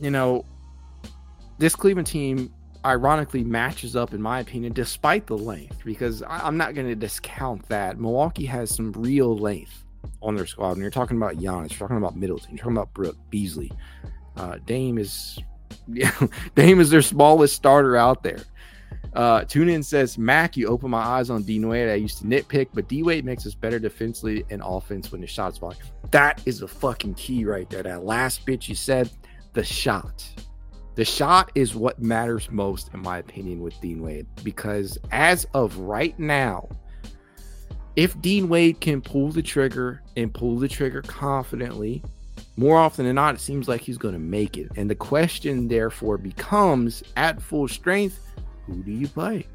you 0.00 0.10
know 0.10 0.44
this 1.58 1.74
Cleveland 1.74 2.06
team 2.06 2.52
ironically 2.84 3.42
matches 3.42 3.96
up 3.96 4.12
in 4.12 4.20
my 4.20 4.40
opinion 4.40 4.72
despite 4.72 5.26
the 5.26 5.38
length 5.38 5.82
because 5.84 6.22
I, 6.22 6.46
am 6.46 6.58
not 6.58 6.74
going 6.74 6.86
to 6.86 6.94
discount 6.94 7.66
that 7.68 7.98
Milwaukee 7.98 8.44
has 8.44 8.74
some 8.74 8.92
real 8.92 9.36
length 9.38 9.84
on 10.20 10.34
their 10.34 10.46
squad. 10.46 10.72
When 10.72 10.80
you're 10.80 10.90
talking 10.90 11.16
about 11.16 11.36
Giannis, 11.36 11.70
you're 11.70 11.78
talking 11.78 11.96
about 11.96 12.16
Middleton, 12.16 12.50
you're 12.50 12.58
talking 12.58 12.76
about 12.76 12.92
Brook 12.92 13.16
Beasley. 13.30 13.72
Uh, 14.36 14.58
Dame 14.66 14.98
is 14.98 15.38
yeah, 15.88 16.12
Dame 16.54 16.80
is 16.80 16.90
their 16.90 17.02
smallest 17.02 17.54
starter 17.54 17.96
out 17.96 18.22
there. 18.22 18.40
Uh, 19.14 19.44
Tune 19.44 19.68
in 19.68 19.82
says, 19.82 20.18
Mac, 20.18 20.56
you 20.56 20.66
open 20.66 20.90
my 20.90 20.98
eyes 21.02 21.30
on 21.30 21.42
D 21.42 21.64
Wade. 21.64 21.88
I 21.88 21.94
used 21.94 22.18
to 22.18 22.24
nitpick, 22.24 22.68
but 22.74 22.88
D 22.88 23.02
Wade 23.02 23.24
makes 23.24 23.46
us 23.46 23.54
better 23.54 23.78
defensively 23.78 24.44
and 24.50 24.60
offense 24.64 25.12
when 25.12 25.20
the 25.20 25.26
shots 25.26 25.58
falling. 25.58 25.76
That 26.10 26.42
is 26.46 26.62
a 26.62 26.68
fucking 26.68 27.14
key 27.14 27.44
right 27.44 27.68
there. 27.70 27.82
That 27.82 28.04
last 28.04 28.44
bit 28.44 28.68
you 28.68 28.74
said, 28.74 29.10
the 29.52 29.62
shot. 29.62 30.28
The 30.96 31.04
shot 31.04 31.50
is 31.54 31.74
what 31.74 32.00
matters 32.00 32.50
most, 32.50 32.92
in 32.94 33.00
my 33.00 33.18
opinion, 33.18 33.60
with 33.60 33.80
Dean 33.80 34.02
Wade, 34.02 34.26
because 34.42 34.98
as 35.10 35.44
of 35.54 35.76
right 35.78 36.16
now, 36.18 36.68
if 37.96 38.20
Dean 38.20 38.48
Wade 38.48 38.80
can 38.80 39.00
pull 39.00 39.30
the 39.30 39.42
trigger 39.42 40.02
and 40.16 40.32
pull 40.32 40.56
the 40.56 40.68
trigger 40.68 41.02
confidently, 41.02 42.02
more 42.56 42.76
often 42.78 43.06
than 43.06 43.16
not, 43.16 43.34
it 43.34 43.40
seems 43.40 43.68
like 43.68 43.80
he's 43.80 43.98
going 43.98 44.14
to 44.14 44.20
make 44.20 44.56
it. 44.56 44.70
And 44.76 44.88
the 44.88 44.94
question, 44.94 45.66
therefore, 45.66 46.18
becomes 46.18 47.02
at 47.16 47.42
full 47.42 47.66
strength, 47.66 48.20
who 48.66 48.82
do 48.82 48.92
you 48.92 49.08
play? 49.08 49.46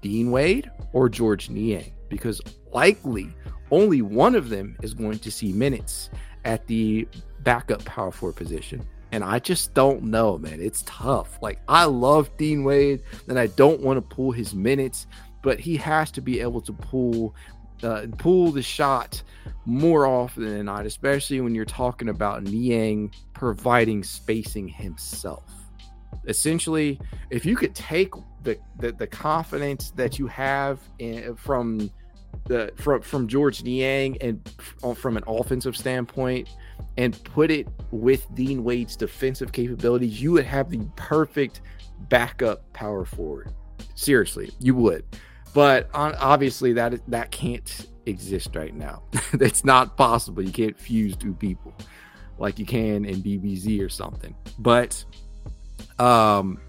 Dean 0.00 0.30
Wade 0.30 0.70
or 0.92 1.08
Georges 1.08 1.50
Niang? 1.50 1.92
Because 2.08 2.40
likely 2.72 3.28
only 3.70 4.02
one 4.02 4.34
of 4.34 4.48
them 4.48 4.76
is 4.82 4.94
going 4.94 5.18
to 5.18 5.30
see 5.30 5.52
minutes 5.52 6.10
at 6.44 6.66
the 6.66 7.08
backup 7.40 7.84
power 7.84 8.12
forward 8.12 8.36
position. 8.36 8.86
And 9.12 9.24
I 9.24 9.38
just 9.38 9.72
don't 9.74 10.04
know, 10.04 10.38
man. 10.38 10.60
It's 10.60 10.82
tough. 10.86 11.38
Like, 11.40 11.60
I 11.68 11.84
love 11.84 12.34
Dean 12.36 12.64
Wade, 12.64 13.02
and 13.28 13.38
I 13.38 13.46
don't 13.48 13.80
want 13.80 13.96
to 13.96 14.14
pull 14.14 14.32
his 14.32 14.54
minutes, 14.54 15.06
but 15.42 15.60
he 15.60 15.76
has 15.76 16.10
to 16.12 16.20
be 16.20 16.40
able 16.40 16.60
to 16.62 16.72
pull 16.72 17.34
uh, 17.82 18.06
pull 18.16 18.50
the 18.52 18.62
shot 18.62 19.22
more 19.66 20.06
often 20.06 20.44
than 20.44 20.64
not, 20.66 20.86
especially 20.86 21.40
when 21.40 21.54
you're 21.54 21.64
talking 21.64 22.08
about 22.08 22.42
Niang 22.42 23.12
providing 23.34 24.02
spacing 24.02 24.66
himself. 24.66 25.65
Essentially, 26.26 27.00
if 27.30 27.46
you 27.46 27.56
could 27.56 27.74
take 27.74 28.12
the, 28.42 28.58
the, 28.78 28.92
the 28.92 29.06
confidence 29.06 29.90
that 29.92 30.18
you 30.18 30.26
have 30.26 30.80
in, 30.98 31.36
from 31.36 31.90
the 32.44 32.70
from 32.76 33.02
from 33.02 33.26
Georges 33.26 33.64
Niang 33.64 34.16
and 34.20 34.48
from 34.96 35.16
an 35.16 35.24
offensive 35.26 35.76
standpoint 35.76 36.48
and 36.96 37.22
put 37.24 37.50
it 37.50 37.66
with 37.90 38.26
Dean 38.34 38.62
Wade's 38.62 38.96
defensive 38.96 39.52
capabilities, 39.52 40.20
you 40.20 40.32
would 40.32 40.44
have 40.44 40.70
the 40.70 40.80
perfect 40.96 41.62
backup 42.08 42.70
power 42.72 43.04
forward. 43.04 43.52
Seriously, 43.94 44.50
you 44.60 44.74
would. 44.74 45.04
But 45.54 45.88
on, 45.94 46.14
obviously 46.16 46.72
that 46.74 47.00
that 47.08 47.30
can't 47.30 47.86
exist 48.06 48.54
right 48.54 48.74
now. 48.74 49.02
it's 49.32 49.64
not 49.64 49.96
possible. 49.96 50.42
You 50.42 50.52
can't 50.52 50.78
fuse 50.78 51.16
two 51.16 51.34
people 51.34 51.74
like 52.38 52.58
you 52.58 52.66
can 52.66 53.04
in 53.04 53.22
DBZ 53.22 53.80
or 53.80 53.88
something. 53.88 54.34
But 54.58 55.04
um 55.98 56.60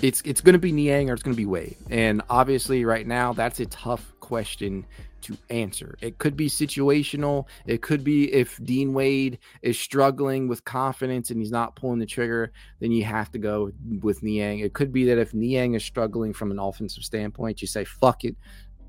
it's 0.00 0.20
it's 0.24 0.40
going 0.40 0.54
to 0.54 0.58
be 0.58 0.72
Niang 0.72 1.10
or 1.10 1.14
it's 1.14 1.22
going 1.22 1.34
to 1.34 1.40
be 1.40 1.46
Wade. 1.46 1.76
And 1.90 2.22
obviously 2.28 2.84
right 2.84 3.06
now 3.06 3.32
that's 3.32 3.60
a 3.60 3.66
tough 3.66 4.12
question 4.20 4.84
to 5.22 5.36
answer. 5.50 5.96
It 6.00 6.18
could 6.18 6.36
be 6.36 6.48
situational. 6.48 7.46
It 7.66 7.80
could 7.80 8.04
be 8.04 8.32
if 8.32 8.62
Dean 8.64 8.92
Wade 8.92 9.38
is 9.62 9.78
struggling 9.78 10.48
with 10.48 10.64
confidence 10.64 11.30
and 11.30 11.40
he's 11.40 11.50
not 11.50 11.76
pulling 11.76 11.98
the 11.98 12.06
trigger, 12.06 12.52
then 12.80 12.92
you 12.92 13.04
have 13.04 13.30
to 13.32 13.38
go 13.38 13.70
with 14.00 14.22
Niang. 14.22 14.58
It 14.58 14.74
could 14.74 14.92
be 14.92 15.04
that 15.06 15.18
if 15.18 15.32
Niang 15.32 15.74
is 15.74 15.84
struggling 15.84 16.32
from 16.32 16.50
an 16.50 16.58
offensive 16.58 17.04
standpoint, 17.04 17.62
you 17.62 17.68
say, 17.68 17.84
fuck 17.84 18.24
it. 18.24 18.36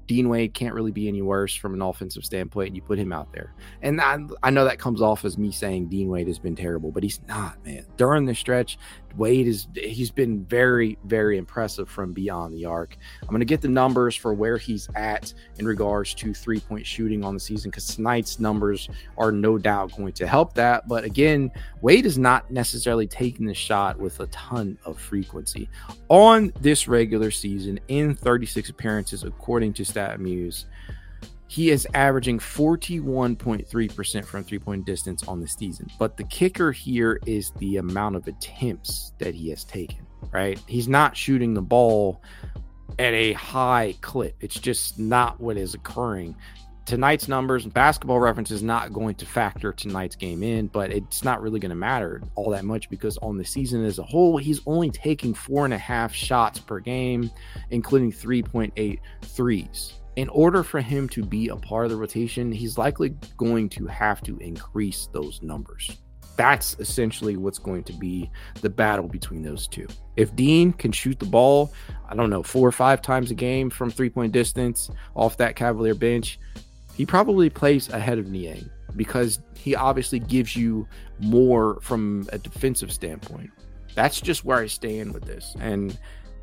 Dean 0.05 0.27
Wade 0.27 0.53
can't 0.53 0.73
really 0.73 0.91
be 0.91 1.07
any 1.07 1.21
worse 1.21 1.55
from 1.55 1.73
an 1.73 1.81
offensive 1.81 2.25
standpoint. 2.25 2.67
And 2.67 2.75
you 2.75 2.81
put 2.81 2.99
him 2.99 3.13
out 3.13 3.31
there. 3.31 3.53
And 3.81 4.01
I, 4.01 4.19
I 4.41 4.49
know 4.49 4.65
that 4.65 4.77
comes 4.77 5.01
off 5.01 5.23
as 5.23 5.37
me 5.37 5.51
saying 5.51 5.87
Dean 5.87 6.09
Wade 6.09 6.27
has 6.27 6.39
been 6.39 6.57
terrible, 6.57 6.91
but 6.91 7.03
he's 7.03 7.21
not, 7.27 7.63
man. 7.63 7.85
During 7.95 8.25
the 8.25 8.35
stretch, 8.35 8.77
Wade 9.15 9.47
is 9.47 9.67
he's 9.75 10.11
been 10.11 10.43
very, 10.45 10.97
very 11.05 11.37
impressive 11.37 11.89
from 11.89 12.13
beyond 12.13 12.53
the 12.53 12.65
arc. 12.65 12.97
I'm 13.21 13.29
gonna 13.29 13.45
get 13.45 13.61
the 13.61 13.67
numbers 13.67 14.15
for 14.15 14.33
where 14.33 14.57
he's 14.57 14.89
at 14.95 15.33
in 15.59 15.65
regards 15.65 16.13
to 16.15 16.33
three-point 16.33 16.85
shooting 16.85 17.23
on 17.23 17.33
the 17.33 17.39
season 17.39 17.71
because 17.71 17.87
tonight's 17.87 18.39
numbers 18.39 18.89
are 19.17 19.31
no 19.31 19.57
doubt 19.57 19.95
going 19.95 20.13
to 20.13 20.27
help 20.27 20.53
that. 20.55 20.87
But 20.87 21.03
again, 21.03 21.51
Wade 21.81 22.05
is 22.05 22.17
not 22.17 22.49
necessarily 22.51 23.07
taking 23.07 23.45
the 23.45 23.53
shot 23.53 23.97
with 23.99 24.19
a 24.19 24.27
ton 24.27 24.77
of 24.85 24.99
frequency. 24.99 25.69
On 26.09 26.51
this 26.61 26.87
regular 26.87 27.31
season, 27.31 27.79
in 27.87 28.15
36 28.15 28.69
appearances, 28.69 29.23
according 29.23 29.73
to 29.73 29.83
StatMuse, 29.83 30.65
he 31.53 31.69
is 31.69 31.87
averaging 31.93 32.39
41.3% 32.39 34.25
from 34.25 34.43
three 34.43 34.57
point 34.57 34.87
distance 34.87 35.21
on 35.27 35.39
the 35.39 35.47
season. 35.47 35.87
But 35.99 36.17
the 36.17 36.23
kicker 36.23 36.71
here 36.71 37.19
is 37.27 37.51
the 37.59 37.77
amount 37.77 38.15
of 38.15 38.27
attempts 38.27 39.13
that 39.19 39.35
he 39.35 39.51
has 39.51 39.63
taken, 39.63 39.99
right? 40.31 40.59
He's 40.67 40.87
not 40.87 41.15
shooting 41.15 41.53
the 41.53 41.61
ball 41.61 42.23
at 42.97 43.13
a 43.13 43.33
high 43.33 43.93
clip. 44.01 44.35
It's 44.39 44.59
just 44.59 44.97
not 44.97 45.39
what 45.39 45.57
is 45.57 45.75
occurring. 45.75 46.35
Tonight's 46.87 47.27
numbers, 47.27 47.67
basketball 47.67 48.19
reference 48.19 48.49
is 48.49 48.63
not 48.63 48.91
going 48.91 49.13
to 49.13 49.25
factor 49.27 49.71
tonight's 49.71 50.15
game 50.15 50.41
in, 50.41 50.65
but 50.65 50.91
it's 50.91 51.23
not 51.23 51.39
really 51.39 51.59
going 51.59 51.69
to 51.69 51.75
matter 51.75 52.23
all 52.33 52.49
that 52.49 52.65
much 52.65 52.89
because 52.89 53.19
on 53.19 53.37
the 53.37 53.45
season 53.45 53.85
as 53.85 53.99
a 53.99 54.03
whole, 54.03 54.39
he's 54.39 54.61
only 54.65 54.89
taking 54.89 55.35
four 55.35 55.65
and 55.65 55.73
a 55.75 55.77
half 55.77 56.15
shots 56.15 56.57
per 56.57 56.79
game, 56.79 57.29
including 57.69 58.11
3.8 58.11 58.99
threes 59.21 59.93
in 60.15 60.29
order 60.29 60.63
for 60.63 60.79
him 60.81 61.09
to 61.09 61.23
be 61.23 61.47
a 61.49 61.55
part 61.55 61.85
of 61.85 61.91
the 61.91 61.97
rotation, 61.97 62.51
he's 62.51 62.77
likely 62.77 63.15
going 63.37 63.69
to 63.69 63.87
have 63.87 64.21
to 64.23 64.37
increase 64.37 65.09
those 65.11 65.41
numbers. 65.41 65.97
That's 66.35 66.75
essentially 66.79 67.37
what's 67.37 67.59
going 67.59 67.83
to 67.83 67.93
be 67.93 68.29
the 68.61 68.69
battle 68.69 69.07
between 69.07 69.43
those 69.43 69.67
two. 69.67 69.87
If 70.15 70.35
Dean 70.35 70.73
can 70.73 70.91
shoot 70.91 71.19
the 71.19 71.25
ball, 71.25 71.71
I 72.09 72.15
don't 72.15 72.29
know, 72.29 72.41
four 72.41 72.67
or 72.67 72.71
five 72.71 73.01
times 73.01 73.29
a 73.31 73.35
game 73.35 73.69
from 73.69 73.91
three 73.91 74.09
point 74.09 74.31
distance 74.31 74.89
off 75.15 75.37
that 75.37 75.55
Cavalier 75.55 75.93
bench, 75.93 76.39
he 76.95 77.05
probably 77.05 77.49
plays 77.49 77.89
ahead 77.89 78.17
of 78.17 78.27
Niang 78.27 78.69
because 78.95 79.39
he 79.55 79.75
obviously 79.75 80.19
gives 80.19 80.55
you 80.55 80.87
more 81.19 81.79
from 81.81 82.27
a 82.31 82.37
defensive 82.37 82.91
standpoint. 82.91 83.49
That's 83.95 84.19
just 84.19 84.43
where 84.43 84.57
I 84.57 84.67
stand 84.67 85.13
with 85.13 85.25
this. 85.25 85.55
And 85.59 85.97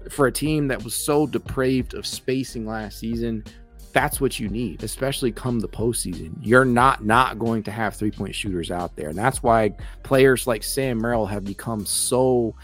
for 0.08 0.26
a 0.26 0.32
team 0.32 0.68
that 0.68 0.82
was 0.82 0.94
so 0.94 1.26
depraved 1.26 1.94
of 1.94 2.06
spacing 2.06 2.66
last 2.66 2.98
season, 2.98 3.44
that's 3.92 4.20
what 4.20 4.38
you 4.38 4.48
need, 4.48 4.82
especially 4.82 5.32
come 5.32 5.60
the 5.60 5.68
postseason. 5.68 6.34
You're 6.42 6.64
not 6.64 7.04
not 7.04 7.38
going 7.38 7.62
to 7.64 7.70
have 7.70 7.94
three 7.94 8.10
point 8.10 8.34
shooters 8.34 8.70
out 8.70 8.96
there, 8.96 9.08
and 9.08 9.18
that's 9.18 9.42
why 9.42 9.74
players 10.02 10.46
like 10.46 10.62
Sam 10.62 11.00
Merrill 11.00 11.26
have 11.26 11.44
become 11.44 11.84
so 11.86 12.54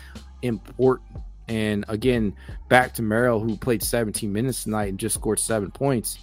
important. 0.42 1.10
And 1.48 1.84
again, 1.88 2.34
back 2.68 2.94
to 2.94 3.02
Merrill, 3.02 3.40
who 3.40 3.56
played 3.56 3.82
17 3.82 4.32
minutes 4.32 4.64
tonight 4.64 4.88
and 4.88 4.98
just 4.98 5.14
scored 5.14 5.38
seven 5.38 5.70
points. 5.70 6.18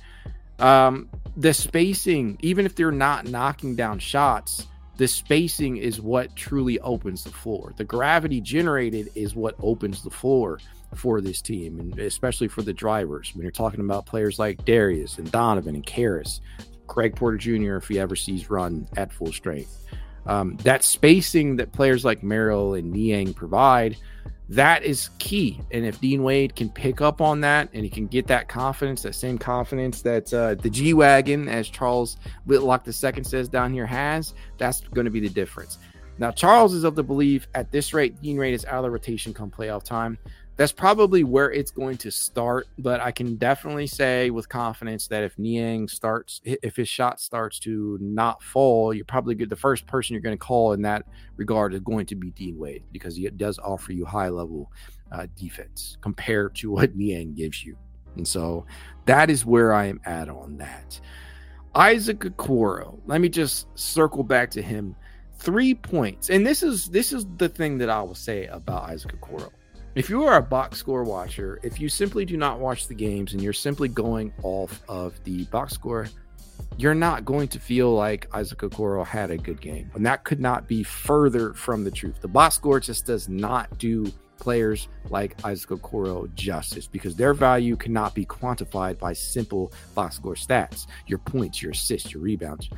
Um, 0.59 1.09
the 1.37 1.53
spacing, 1.53 2.37
even 2.41 2.65
if 2.65 2.75
they're 2.75 2.91
not 2.91 3.27
knocking 3.27 3.75
down 3.75 3.99
shots, 3.99 4.67
the 4.97 5.07
spacing 5.07 5.77
is 5.77 5.99
what 5.99 6.35
truly 6.35 6.79
opens 6.79 7.23
the 7.23 7.31
floor. 7.31 7.73
The 7.77 7.83
gravity 7.83 8.41
generated 8.41 9.09
is 9.15 9.33
what 9.33 9.55
opens 9.61 10.03
the 10.03 10.11
floor 10.11 10.59
for 10.97 11.21
this 11.21 11.41
team, 11.41 11.79
and 11.79 11.99
especially 11.99 12.47
for 12.47 12.61
the 12.61 12.73
drivers. 12.73 13.31
When 13.33 13.43
you're 13.43 13.51
talking 13.51 13.79
about 13.79 14.05
players 14.05 14.39
like 14.39 14.63
Darius 14.65 15.17
and 15.17 15.31
Donovan 15.31 15.75
and 15.75 15.85
Caris, 15.85 16.41
Craig 16.87 17.15
Porter 17.15 17.37
Jr., 17.37 17.75
if 17.75 17.87
he 17.87 17.99
ever 17.99 18.15
sees 18.15 18.49
run 18.49 18.87
at 18.97 19.11
full 19.11 19.31
strength, 19.31 19.85
um, 20.25 20.55
that 20.57 20.83
spacing 20.83 21.57
that 21.57 21.71
players 21.71 22.05
like 22.05 22.23
Merrill 22.23 22.75
and 22.75 22.91
Niang 22.91 23.33
provide, 23.33 23.97
that 24.49 24.83
is 24.83 25.09
key. 25.19 25.59
And 25.71 25.85
if 25.85 25.99
Dean 25.99 26.23
Wade 26.23 26.55
can 26.55 26.69
pick 26.69 27.01
up 27.01 27.21
on 27.21 27.41
that 27.41 27.69
and 27.73 27.83
he 27.83 27.89
can 27.89 28.07
get 28.07 28.27
that 28.27 28.47
confidence, 28.47 29.01
that 29.03 29.15
same 29.15 29.37
confidence 29.37 30.01
that 30.01 30.33
uh, 30.33 30.55
the 30.55 30.69
G 30.69 30.93
Wagon, 30.93 31.47
as 31.47 31.69
Charles 31.69 32.17
Whitlock 32.45 32.87
II 32.87 33.23
says 33.23 33.49
down 33.49 33.73
here, 33.73 33.85
has, 33.85 34.33
that's 34.57 34.81
going 34.81 35.05
to 35.05 35.11
be 35.11 35.19
the 35.19 35.29
difference. 35.29 35.77
Now, 36.19 36.31
Charles 36.31 36.73
is 36.73 36.83
of 36.83 36.95
the 36.95 37.03
belief 37.03 37.47
at 37.55 37.71
this 37.71 37.93
rate, 37.93 38.21
Dean 38.21 38.37
Wade 38.37 38.53
is 38.53 38.65
out 38.65 38.75
of 38.75 38.83
the 38.83 38.91
rotation 38.91 39.33
come 39.33 39.49
playoff 39.49 39.83
time 39.83 40.17
that's 40.55 40.71
probably 40.71 41.23
where 41.23 41.51
it's 41.51 41.71
going 41.71 41.97
to 41.97 42.11
start. 42.11 42.67
But 42.77 43.01
I 43.01 43.11
can 43.11 43.35
definitely 43.35 43.87
say 43.87 44.29
with 44.29 44.47
confidence 44.49 45.07
that 45.07 45.23
if 45.23 45.37
Niang 45.39 45.87
starts, 45.87 46.41
if 46.43 46.75
his 46.75 46.87
shot 46.87 47.19
starts 47.19 47.59
to 47.59 47.97
not 48.01 48.41
fall, 48.43 48.93
you're 48.93 49.05
probably 49.05 49.35
good. 49.35 49.49
The 49.49 49.55
first 49.55 49.87
person 49.87 50.13
you're 50.13 50.21
going 50.21 50.37
to 50.37 50.45
call 50.45 50.73
in 50.73 50.81
that 50.83 51.05
regard 51.37 51.73
is 51.73 51.79
going 51.79 52.05
to 52.07 52.15
be 52.15 52.29
Dean 52.31 52.57
Wade 52.57 52.83
because 52.91 53.15
he 53.15 53.27
does 53.29 53.57
offer 53.59 53.93
you 53.93 54.05
high 54.05 54.29
level 54.29 54.71
uh, 55.11 55.27
defense 55.35 55.97
compared 56.01 56.55
to 56.55 56.71
what 56.71 56.95
Niang 56.95 57.33
gives 57.33 57.63
you. 57.63 57.75
And 58.15 58.27
so 58.27 58.65
that 59.05 59.31
is 59.31 59.45
where 59.45 59.73
I 59.73 59.85
am 59.85 59.99
at 60.05 60.29
on 60.29 60.57
that. 60.57 60.99
Isaac 61.73 62.19
Okoro, 62.19 62.99
let 63.07 63.19
me 63.19 63.29
just 63.29 63.67
circle 63.73 64.23
back 64.23 64.51
to 64.51 64.61
him. 64.61 64.95
Three 65.39 65.73
points. 65.73 66.29
And 66.29 66.45
this 66.45 66.61
is 66.61 66.87
this 66.89 67.11
is 67.11 67.25
the 67.37 67.49
thing 67.49 67.79
that 67.79 67.89
I 67.89 68.03
will 68.03 68.13
say 68.13 68.45
about 68.45 68.83
Isaac 68.83 69.19
Okoro 69.19 69.49
if 69.95 70.09
you 70.09 70.23
are 70.23 70.37
a 70.37 70.41
box 70.41 70.77
score 70.79 71.03
watcher, 71.03 71.59
if 71.61 71.79
you 71.79 71.87
simply 71.87 72.25
do 72.25 72.35
not 72.35 72.59
watch 72.59 72.87
the 72.87 72.95
games 72.95 73.33
and 73.33 73.41
you're 73.41 73.53
simply 73.53 73.87
going 73.87 74.33
off 74.41 74.81
of 74.87 75.23
the 75.23 75.45
box 75.45 75.73
score, 75.73 76.07
you're 76.77 76.95
not 76.95 77.25
going 77.25 77.47
to 77.49 77.59
feel 77.59 77.93
like 77.93 78.27
Isaac 78.33 78.59
Okoro 78.59 79.05
had 79.05 79.29
a 79.29 79.37
good 79.37 79.61
game. 79.61 79.91
And 79.93 80.05
that 80.05 80.23
could 80.23 80.39
not 80.39 80.67
be 80.67 80.81
further 80.81 81.53
from 81.53 81.83
the 81.83 81.91
truth. 81.91 82.21
The 82.21 82.27
box 82.27 82.55
score 82.55 82.79
just 82.79 83.05
does 83.05 83.29
not 83.29 83.77
do 83.77 84.11
players 84.39 84.87
like 85.09 85.35
Isaac 85.45 85.69
Okoro 85.69 86.33
justice 86.33 86.87
because 86.87 87.15
their 87.15 87.35
value 87.35 87.75
cannot 87.75 88.15
be 88.15 88.25
quantified 88.25 88.97
by 88.97 89.13
simple 89.13 89.71
box 89.93 90.15
score 90.15 90.33
stats 90.33 90.87
your 91.05 91.19
points, 91.19 91.61
your 91.61 91.71
assists, 91.71 92.13
your 92.13 92.23
rebounds. 92.23 92.69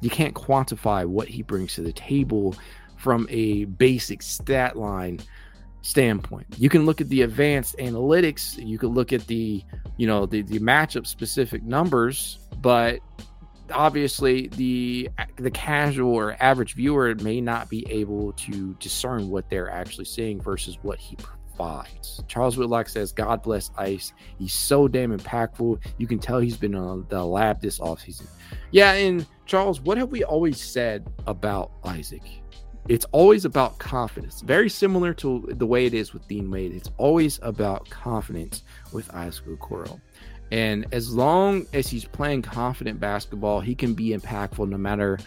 You 0.00 0.08
can't 0.08 0.34
quantify 0.34 1.04
what 1.04 1.28
he 1.28 1.42
brings 1.42 1.74
to 1.74 1.82
the 1.82 1.92
table 1.92 2.54
from 2.96 3.26
a 3.30 3.64
basic 3.64 4.22
stat 4.22 4.76
line 4.76 5.20
standpoint. 5.82 6.46
You 6.58 6.68
can 6.68 6.86
look 6.86 7.00
at 7.00 7.08
the 7.08 7.22
advanced 7.22 7.76
analytics, 7.78 8.64
you 8.64 8.78
can 8.78 8.90
look 8.90 9.12
at 9.12 9.26
the, 9.26 9.62
you 9.96 10.06
know, 10.06 10.26
the, 10.26 10.42
the 10.42 10.58
matchup 10.58 11.06
specific 11.06 11.62
numbers, 11.62 12.38
but 12.60 13.00
obviously 13.72 14.48
the 14.48 15.08
the 15.36 15.50
casual 15.50 16.12
or 16.12 16.36
average 16.40 16.74
viewer 16.74 17.14
may 17.16 17.40
not 17.40 17.68
be 17.68 17.86
able 17.90 18.32
to 18.32 18.74
discern 18.80 19.30
what 19.30 19.48
they're 19.48 19.70
actually 19.70 20.04
seeing 20.04 20.40
versus 20.40 20.78
what 20.82 20.98
he 20.98 21.16
provides. 21.16 22.22
Charles 22.26 22.56
Whitlock 22.56 22.88
says, 22.88 23.12
God 23.12 23.42
bless 23.42 23.70
Ice. 23.76 24.12
He's 24.38 24.52
so 24.52 24.88
damn 24.88 25.16
impactful. 25.16 25.82
You 25.98 26.06
can 26.06 26.18
tell 26.18 26.40
he's 26.40 26.56
been 26.56 26.74
on 26.74 27.06
the 27.08 27.24
lab 27.24 27.60
this 27.60 27.78
offseason. 27.78 28.26
Yeah, 28.70 28.92
and 28.92 29.26
Charles, 29.46 29.80
what 29.80 29.98
have 29.98 30.10
we 30.10 30.24
always 30.24 30.60
said 30.60 31.06
about 31.26 31.72
Isaac? 31.84 32.22
It's 32.90 33.06
always 33.12 33.44
about 33.44 33.78
confidence. 33.78 34.40
Very 34.40 34.68
similar 34.68 35.14
to 35.14 35.46
the 35.52 35.64
way 35.64 35.86
it 35.86 35.94
is 35.94 36.12
with 36.12 36.26
Dean 36.26 36.50
Wade. 36.50 36.72
It's 36.72 36.90
always 36.96 37.38
about 37.40 37.88
confidence 37.88 38.64
with 38.92 39.14
Isaac 39.14 39.46
Okoro. 39.46 40.00
And 40.50 40.86
as 40.90 41.14
long 41.14 41.68
as 41.72 41.86
he's 41.86 42.04
playing 42.04 42.42
confident 42.42 42.98
basketball, 42.98 43.60
he 43.60 43.76
can 43.76 43.94
be 43.94 44.08
impactful 44.08 44.68
no 44.68 44.76
matter 44.76 45.20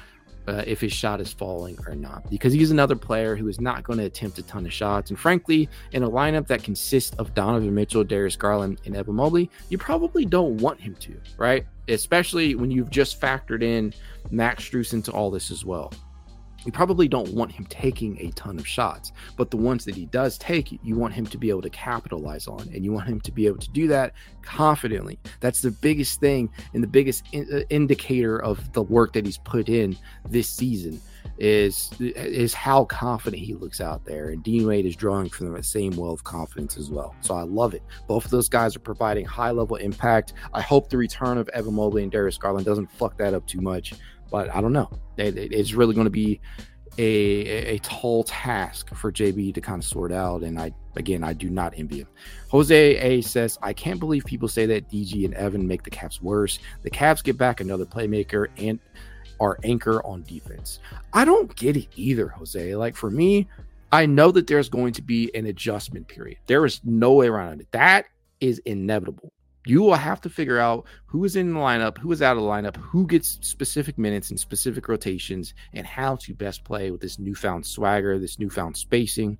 uh, 0.45 0.63
if 0.67 0.81
his 0.81 0.91
shot 0.91 1.21
is 1.21 1.31
falling 1.31 1.77
or 1.87 1.95
not. 1.95 2.29
Because 2.29 2.51
he's 2.51 2.69
another 2.69 2.97
player 2.97 3.33
who 3.33 3.47
is 3.47 3.61
not 3.61 3.83
going 3.83 3.97
to 3.99 4.03
attempt 4.03 4.37
a 4.39 4.43
ton 4.43 4.65
of 4.65 4.73
shots. 4.73 5.09
And 5.09 5.17
frankly, 5.17 5.69
in 5.93 6.03
a 6.03 6.09
lineup 6.09 6.47
that 6.47 6.63
consists 6.63 7.15
of 7.17 7.33
Donovan 7.33 7.73
Mitchell, 7.73 8.03
Darius 8.03 8.35
Garland, 8.35 8.81
and 8.85 8.93
Evan 8.93 9.15
Mobley, 9.15 9.49
you 9.69 9.77
probably 9.77 10.25
don't 10.25 10.57
want 10.57 10.81
him 10.81 10.95
to, 10.95 11.15
right? 11.37 11.65
Especially 11.87 12.55
when 12.55 12.71
you've 12.71 12.89
just 12.89 13.21
factored 13.21 13.63
in 13.63 13.93
Max 14.31 14.69
Strus 14.69 14.91
into 14.91 15.13
all 15.13 15.31
this 15.31 15.49
as 15.49 15.63
well 15.63 15.93
you 16.65 16.71
probably 16.71 17.07
don't 17.07 17.33
want 17.33 17.51
him 17.51 17.65
taking 17.65 18.19
a 18.19 18.31
ton 18.31 18.57
of 18.57 18.67
shots, 18.67 19.11
but 19.37 19.51
the 19.51 19.57
ones 19.57 19.85
that 19.85 19.95
he 19.95 20.05
does 20.05 20.37
take, 20.37 20.79
you 20.83 20.95
want 20.95 21.13
him 21.13 21.25
to 21.27 21.37
be 21.37 21.49
able 21.49 21.61
to 21.61 21.69
capitalize 21.69 22.47
on, 22.47 22.61
and 22.73 22.83
you 22.83 22.91
want 22.91 23.07
him 23.07 23.19
to 23.21 23.31
be 23.31 23.47
able 23.47 23.59
to 23.59 23.69
do 23.69 23.87
that 23.87 24.13
confidently. 24.41 25.19
That's 25.39 25.61
the 25.61 25.71
biggest 25.71 26.19
thing 26.19 26.49
and 26.73 26.83
the 26.83 26.87
biggest 26.87 27.25
in, 27.31 27.47
uh, 27.51 27.61
indicator 27.69 28.41
of 28.41 28.71
the 28.73 28.83
work 28.83 29.13
that 29.13 29.25
he's 29.25 29.37
put 29.39 29.69
in 29.69 29.97
this 30.29 30.49
season 30.49 31.01
is 31.37 31.89
is 31.99 32.53
how 32.53 32.85
confident 32.85 33.41
he 33.41 33.53
looks 33.53 33.81
out 33.81 34.05
there. 34.05 34.29
And 34.29 34.43
Dean 34.43 34.67
Wade 34.67 34.85
is 34.85 34.95
drawing 34.95 35.29
from 35.29 35.53
the 35.53 35.63
same 35.63 35.95
well 35.95 36.11
of 36.11 36.23
confidence 36.23 36.77
as 36.77 36.89
well. 36.89 37.15
So 37.21 37.35
I 37.35 37.43
love 37.43 37.73
it. 37.73 37.81
Both 38.07 38.25
of 38.25 38.31
those 38.31 38.49
guys 38.49 38.75
are 38.75 38.79
providing 38.79 39.25
high 39.25 39.51
level 39.51 39.77
impact. 39.77 40.33
I 40.53 40.61
hope 40.61 40.89
the 40.89 40.97
return 40.97 41.37
of 41.37 41.49
Evan 41.49 41.73
Mobley 41.73 42.03
and 42.03 42.11
Darius 42.11 42.37
Garland 42.37 42.65
doesn't 42.65 42.91
fuck 42.91 43.17
that 43.17 43.33
up 43.33 43.47
too 43.47 43.61
much 43.61 43.93
but 44.33 44.49
I 44.53 44.61
don't 44.61 44.73
know. 44.73 44.89
It, 45.15 45.37
it, 45.37 45.53
it's 45.53 45.73
really 45.73 45.93
going 45.93 46.05
to 46.05 46.11
be 46.11 46.41
a, 46.97 47.75
a 47.75 47.77
tall 47.79 48.23
task 48.23 48.89
for 48.95 49.11
JB 49.11 49.53
to 49.53 49.61
kind 49.61 49.79
of 49.79 49.87
sort 49.87 50.11
out. 50.11 50.41
And 50.41 50.59
I, 50.59 50.73
again, 50.95 51.23
I 51.23 51.33
do 51.33 51.51
not 51.51 51.75
envy 51.77 51.99
him. 51.99 52.07
Jose 52.49 52.75
A 52.75 53.21
says, 53.21 53.59
I 53.61 53.73
can't 53.73 53.99
believe 53.99 54.25
people 54.25 54.47
say 54.47 54.65
that 54.65 54.89
DG 54.89 55.23
and 55.23 55.35
Evan 55.35 55.67
make 55.67 55.83
the 55.83 55.91
Cavs 55.91 56.19
worse. 56.19 56.57
The 56.81 56.89
Cavs 56.89 57.23
get 57.23 57.37
back 57.37 57.61
another 57.61 57.85
playmaker 57.85 58.47
and 58.57 58.79
our 59.39 59.59
anchor 59.63 60.03
on 60.03 60.23
defense. 60.23 60.79
I 61.13 61.25
don't 61.25 61.55
get 61.55 61.77
it 61.77 61.89
either, 61.95 62.29
Jose. 62.29 62.75
Like 62.75 62.95
for 62.95 63.11
me, 63.11 63.47
I 63.91 64.07
know 64.07 64.31
that 64.31 64.47
there's 64.47 64.67
going 64.67 64.93
to 64.93 65.03
be 65.03 65.29
an 65.35 65.45
adjustment 65.45 66.07
period. 66.07 66.39
There 66.47 66.65
is 66.65 66.81
no 66.83 67.13
way 67.13 67.27
around 67.27 67.61
it. 67.61 67.67
That 67.71 68.07
is 68.39 68.57
inevitable 68.65 69.31
you 69.65 69.81
will 69.81 69.95
have 69.95 70.21
to 70.21 70.29
figure 70.29 70.59
out 70.59 70.85
who 71.05 71.23
is 71.23 71.35
in 71.35 71.53
the 71.53 71.59
lineup, 71.59 71.97
who 71.97 72.11
is 72.11 72.21
out 72.21 72.35
of 72.35 72.43
the 72.43 72.49
lineup, 72.49 72.75
who 72.77 73.07
gets 73.07 73.39
specific 73.41 73.97
minutes 73.97 74.29
and 74.29 74.39
specific 74.39 74.87
rotations, 74.87 75.53
and 75.73 75.87
how 75.87 76.15
to 76.17 76.33
best 76.33 76.63
play 76.63 76.91
with 76.91 77.01
this 77.01 77.19
newfound 77.19 77.65
swagger, 77.65 78.19
this 78.19 78.39
newfound 78.39 78.75
spacing. 78.75 79.37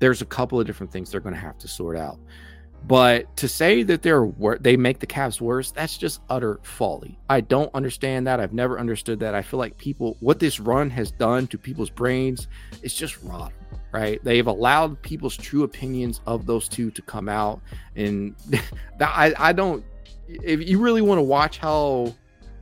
There's 0.00 0.22
a 0.22 0.26
couple 0.26 0.60
of 0.60 0.66
different 0.66 0.92
things 0.92 1.10
they're 1.10 1.20
going 1.20 1.34
to 1.34 1.40
have 1.40 1.58
to 1.58 1.68
sort 1.68 1.96
out. 1.96 2.18
But 2.86 3.34
to 3.38 3.48
say 3.48 3.82
that 3.84 4.02
they're 4.02 4.30
they 4.60 4.76
make 4.76 4.98
the 4.98 5.06
Cavs 5.06 5.40
worse, 5.40 5.70
that's 5.70 5.96
just 5.96 6.20
utter 6.28 6.60
folly. 6.62 7.18
I 7.30 7.40
don't 7.40 7.74
understand 7.74 8.26
that. 8.26 8.40
I've 8.40 8.52
never 8.52 8.78
understood 8.78 9.20
that. 9.20 9.34
I 9.34 9.42
feel 9.42 9.58
like 9.58 9.78
people, 9.78 10.16
what 10.20 10.38
this 10.38 10.60
run 10.60 10.90
has 10.90 11.10
done 11.10 11.46
to 11.48 11.58
people's 11.58 11.90
brains, 11.90 12.48
is 12.82 12.94
just 12.94 13.22
rotten 13.22 13.56
right? 13.94 14.18
They've 14.24 14.48
allowed 14.48 15.00
people's 15.02 15.36
true 15.36 15.62
opinions 15.62 16.20
of 16.26 16.46
those 16.46 16.68
two 16.68 16.90
to 16.90 17.02
come 17.02 17.28
out, 17.28 17.60
and 17.94 18.34
I, 19.00 19.32
I 19.38 19.52
don't. 19.52 19.84
If 20.26 20.68
you 20.68 20.80
really 20.80 21.00
want 21.00 21.18
to 21.18 21.22
watch 21.22 21.58
how 21.58 22.12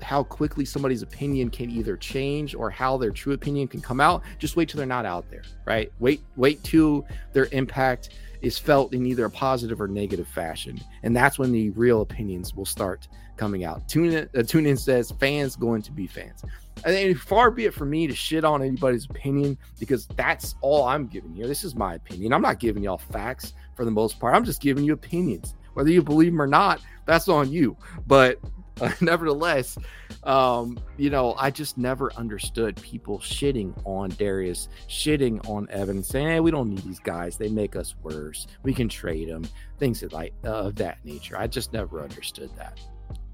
how 0.03 0.25
quickly 0.25 0.65
somebody's 0.65 1.03
opinion 1.03 1.49
can 1.49 1.71
either 1.71 1.97
change 1.97 2.55
or 2.55 2.69
how 2.69 2.97
their 2.97 3.13
true 3.13 3.33
opinion 3.33 3.69
can 3.69 3.81
come 3.81 4.01
out, 4.01 4.23
just 4.39 4.57
wait 4.57 4.69
till 4.69 4.79
they're 4.79 4.87
not 4.87 5.07
out 5.07 5.29
there, 5.31 5.43
right? 5.65 5.91
Wait, 6.01 6.21
wait 6.37 6.63
till 6.65 7.07
their 7.33 7.49
impact 7.53 8.11
is 8.43 8.59
felt 8.59 8.93
in 8.93 9.07
either 9.07 9.25
a 9.25 9.31
positive 9.31 9.81
or 9.81 9.89
negative 9.89 10.29
fashion, 10.29 10.81
and 11.03 11.17
that's 11.17 11.39
when 11.39 11.53
the 11.53 11.71
real 11.71 12.03
opinions 12.03 12.55
will 12.55 12.67
start 12.67 13.09
coming 13.37 13.65
out. 13.65 13.89
Tune 13.89 14.13
in, 14.13 14.29
uh, 14.37 14.43
tune 14.43 14.67
in 14.67 14.77
says 14.77 15.13
fans 15.19 15.57
going 15.57 15.83
to 15.83 15.93
be 15.93 16.07
fans. 16.07 16.45
And 16.85 17.19
far 17.19 17.51
be 17.51 17.67
it 17.67 17.75
for 17.75 17.85
me 17.85 18.07
to 18.07 18.15
shit 18.15 18.45
on 18.45 18.63
anybody's 18.63 19.05
opinion 19.05 19.57
because 19.79 20.07
that's 20.17 20.57
all 20.61 20.85
I'm 20.85 21.07
giving 21.07 21.35
you. 21.35 21.47
This 21.47 21.65
is 21.65 21.77
my 21.77 21.95
opinion. 21.95 22.33
I'm 22.33 22.43
not 22.43 22.59
giving 22.59 22.83
y'all 22.83 22.99
facts 22.99 23.55
for 23.77 23.85
the 23.85 23.91
most 23.91 24.19
part. 24.19 24.35
I'm 24.35 24.45
just 24.45 24.61
giving 24.61 24.85
you 24.85 24.93
opinions. 24.93 25.55
Whether 25.75 25.91
you 25.91 26.03
believe 26.03 26.33
them 26.33 26.43
or 26.43 26.47
not, 26.47 26.81
that's 27.07 27.29
on 27.29 27.51
you. 27.51 27.77
But 28.07 28.39
nevertheless, 29.01 29.79
um, 30.25 30.79
you 30.97 31.11
know, 31.11 31.35
I 31.39 31.51
just 31.51 31.79
never 31.79 32.13
understood 32.15 32.77
people 32.77 33.19
shitting 33.19 33.75
on 33.85 34.11
Darius, 34.11 34.69
shitting 34.89 35.47
on 35.49 35.69
Evan, 35.71 36.03
saying, 36.03 36.29
"Hey, 36.29 36.41
we 36.41 36.51
don't 36.51 36.71
need 36.71 36.83
these 36.83 37.01
guys. 37.01 37.37
They 37.37 37.49
make 37.49 37.77
us 37.77 37.95
worse. 38.03 38.47
We 38.63 38.75
can 38.75 38.89
trade 38.89 39.29
them." 39.29 39.45
Things 39.79 40.03
like 40.13 40.33
uh, 40.45 40.49
of 40.49 40.77
that 40.77 40.99
nature. 41.05 41.37
I 41.39 41.47
just 41.47 41.73
never 41.73 42.03
understood 42.03 42.51
that. 42.57 42.81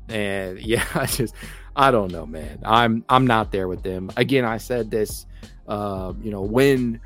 And 0.08 0.58
yeah, 0.62 0.84
I 0.94 1.06
just 1.06 1.34
I 1.76 1.90
don't 1.90 2.12
know, 2.12 2.26
man. 2.26 2.60
I'm 2.64 3.04
I'm 3.08 3.26
not 3.26 3.52
there 3.52 3.68
with 3.68 3.82
them. 3.82 4.10
Again, 4.16 4.44
I 4.44 4.58
said 4.58 4.90
this 4.90 5.26
uh, 5.68 6.14
you 6.22 6.30
know, 6.30 6.40
when 6.40 7.00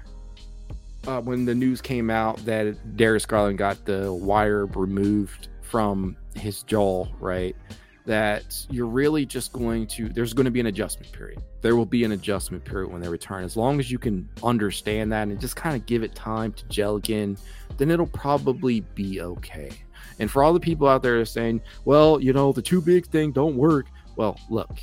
uh, 1.06 1.20
when 1.20 1.44
the 1.44 1.54
news 1.54 1.80
came 1.80 2.10
out 2.10 2.36
that 2.44 2.96
Darius 2.96 3.26
Garland 3.26 3.58
got 3.58 3.84
the 3.84 4.12
wire 4.12 4.66
removed 4.66 5.48
from 5.62 6.16
his 6.34 6.62
jaw, 6.62 7.06
right? 7.18 7.56
That 8.04 8.66
you're 8.68 8.86
really 8.86 9.24
just 9.24 9.52
going 9.52 9.86
to, 9.88 10.08
there's 10.08 10.32
going 10.32 10.46
to 10.46 10.50
be 10.50 10.58
an 10.58 10.66
adjustment 10.66 11.12
period. 11.12 11.40
There 11.60 11.76
will 11.76 11.86
be 11.86 12.02
an 12.02 12.10
adjustment 12.12 12.64
period 12.64 12.90
when 12.90 13.00
they 13.00 13.08
return. 13.08 13.44
As 13.44 13.56
long 13.56 13.78
as 13.78 13.92
you 13.92 13.98
can 13.98 14.28
understand 14.42 15.12
that 15.12 15.28
and 15.28 15.40
just 15.40 15.54
kind 15.54 15.76
of 15.76 15.86
give 15.86 16.02
it 16.02 16.12
time 16.14 16.52
to 16.54 16.66
gel 16.66 16.96
again, 16.96 17.36
then 17.76 17.92
it'll 17.92 18.06
probably 18.06 18.80
be 18.80 19.20
okay. 19.20 19.70
And 20.18 20.28
for 20.28 20.42
all 20.42 20.52
the 20.52 20.58
people 20.58 20.88
out 20.88 21.02
there 21.02 21.24
saying, 21.24 21.62
well, 21.84 22.20
you 22.20 22.32
know, 22.32 22.50
the 22.52 22.60
too 22.60 22.80
big 22.80 23.06
thing 23.06 23.30
don't 23.30 23.56
work. 23.56 23.86
Well, 24.16 24.38
look, 24.50 24.80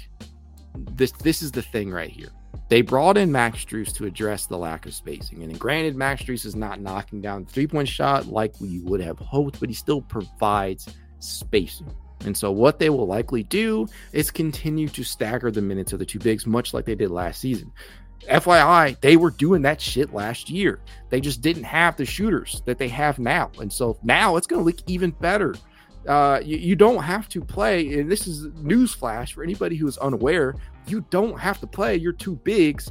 this 0.93 1.11
this 1.11 1.41
is 1.41 1.51
the 1.51 1.61
thing 1.61 1.91
right 1.91 2.09
here. 2.09 2.29
They 2.69 2.81
brought 2.81 3.17
in 3.17 3.31
Max 3.31 3.65
Strus 3.65 3.93
to 3.95 4.05
address 4.05 4.45
the 4.45 4.57
lack 4.57 4.85
of 4.85 4.93
spacing. 4.93 5.43
And 5.43 5.59
granted, 5.59 5.95
Max 5.95 6.23
Strus 6.23 6.45
is 6.45 6.55
not 6.55 6.79
knocking 6.79 7.19
down 7.19 7.43
the 7.43 7.51
three-point 7.51 7.87
shot 7.87 8.27
like 8.27 8.53
we 8.61 8.79
would 8.79 9.01
have 9.01 9.19
hoped, 9.19 9.59
but 9.59 9.69
he 9.69 9.75
still 9.75 10.01
provides 10.01 10.87
spacing. 11.19 11.93
And 12.25 12.35
so 12.35 12.51
what 12.51 12.79
they 12.79 12.89
will 12.89 13.07
likely 13.07 13.43
do 13.43 13.87
is 14.11 14.31
continue 14.31 14.89
to 14.89 15.03
stagger 15.03 15.51
the 15.51 15.61
minutes 15.61 15.93
of 15.93 15.99
the 15.99 16.05
two 16.05 16.19
bigs, 16.19 16.45
much 16.45 16.73
like 16.73 16.85
they 16.85 16.95
did 16.95 17.11
last 17.11 17.39
season. 17.39 17.71
FYI, 18.29 18.99
they 18.99 19.17
were 19.17 19.31
doing 19.31 19.61
that 19.63 19.79
shit 19.79 20.13
last 20.13 20.49
year. 20.49 20.79
They 21.09 21.21
just 21.21 21.41
didn't 21.41 21.63
have 21.63 21.95
the 21.95 22.05
shooters 22.05 22.61
that 22.65 22.77
they 22.77 22.89
have 22.89 23.17
now. 23.19 23.51
And 23.59 23.71
so 23.71 23.97
now 24.03 24.35
it's 24.35 24.47
going 24.47 24.59
to 24.59 24.65
look 24.65 24.79
even 24.87 25.11
better. 25.11 25.55
Uh, 26.07 26.39
you, 26.43 26.57
you, 26.57 26.75
don't 26.75 27.03
have 27.03 27.27
to 27.29 27.41
play, 27.41 27.99
and 27.99 28.09
this 28.09 28.25
is 28.25 28.47
newsflash 28.47 29.33
for 29.33 29.43
anybody 29.43 29.75
who 29.75 29.87
is 29.87 29.97
unaware. 29.97 30.55
You 30.87 31.05
don't 31.09 31.37
have 31.37 31.59
to 31.59 31.67
play 31.67 31.97
your 31.97 32.13
two 32.13 32.35
bigs 32.37 32.89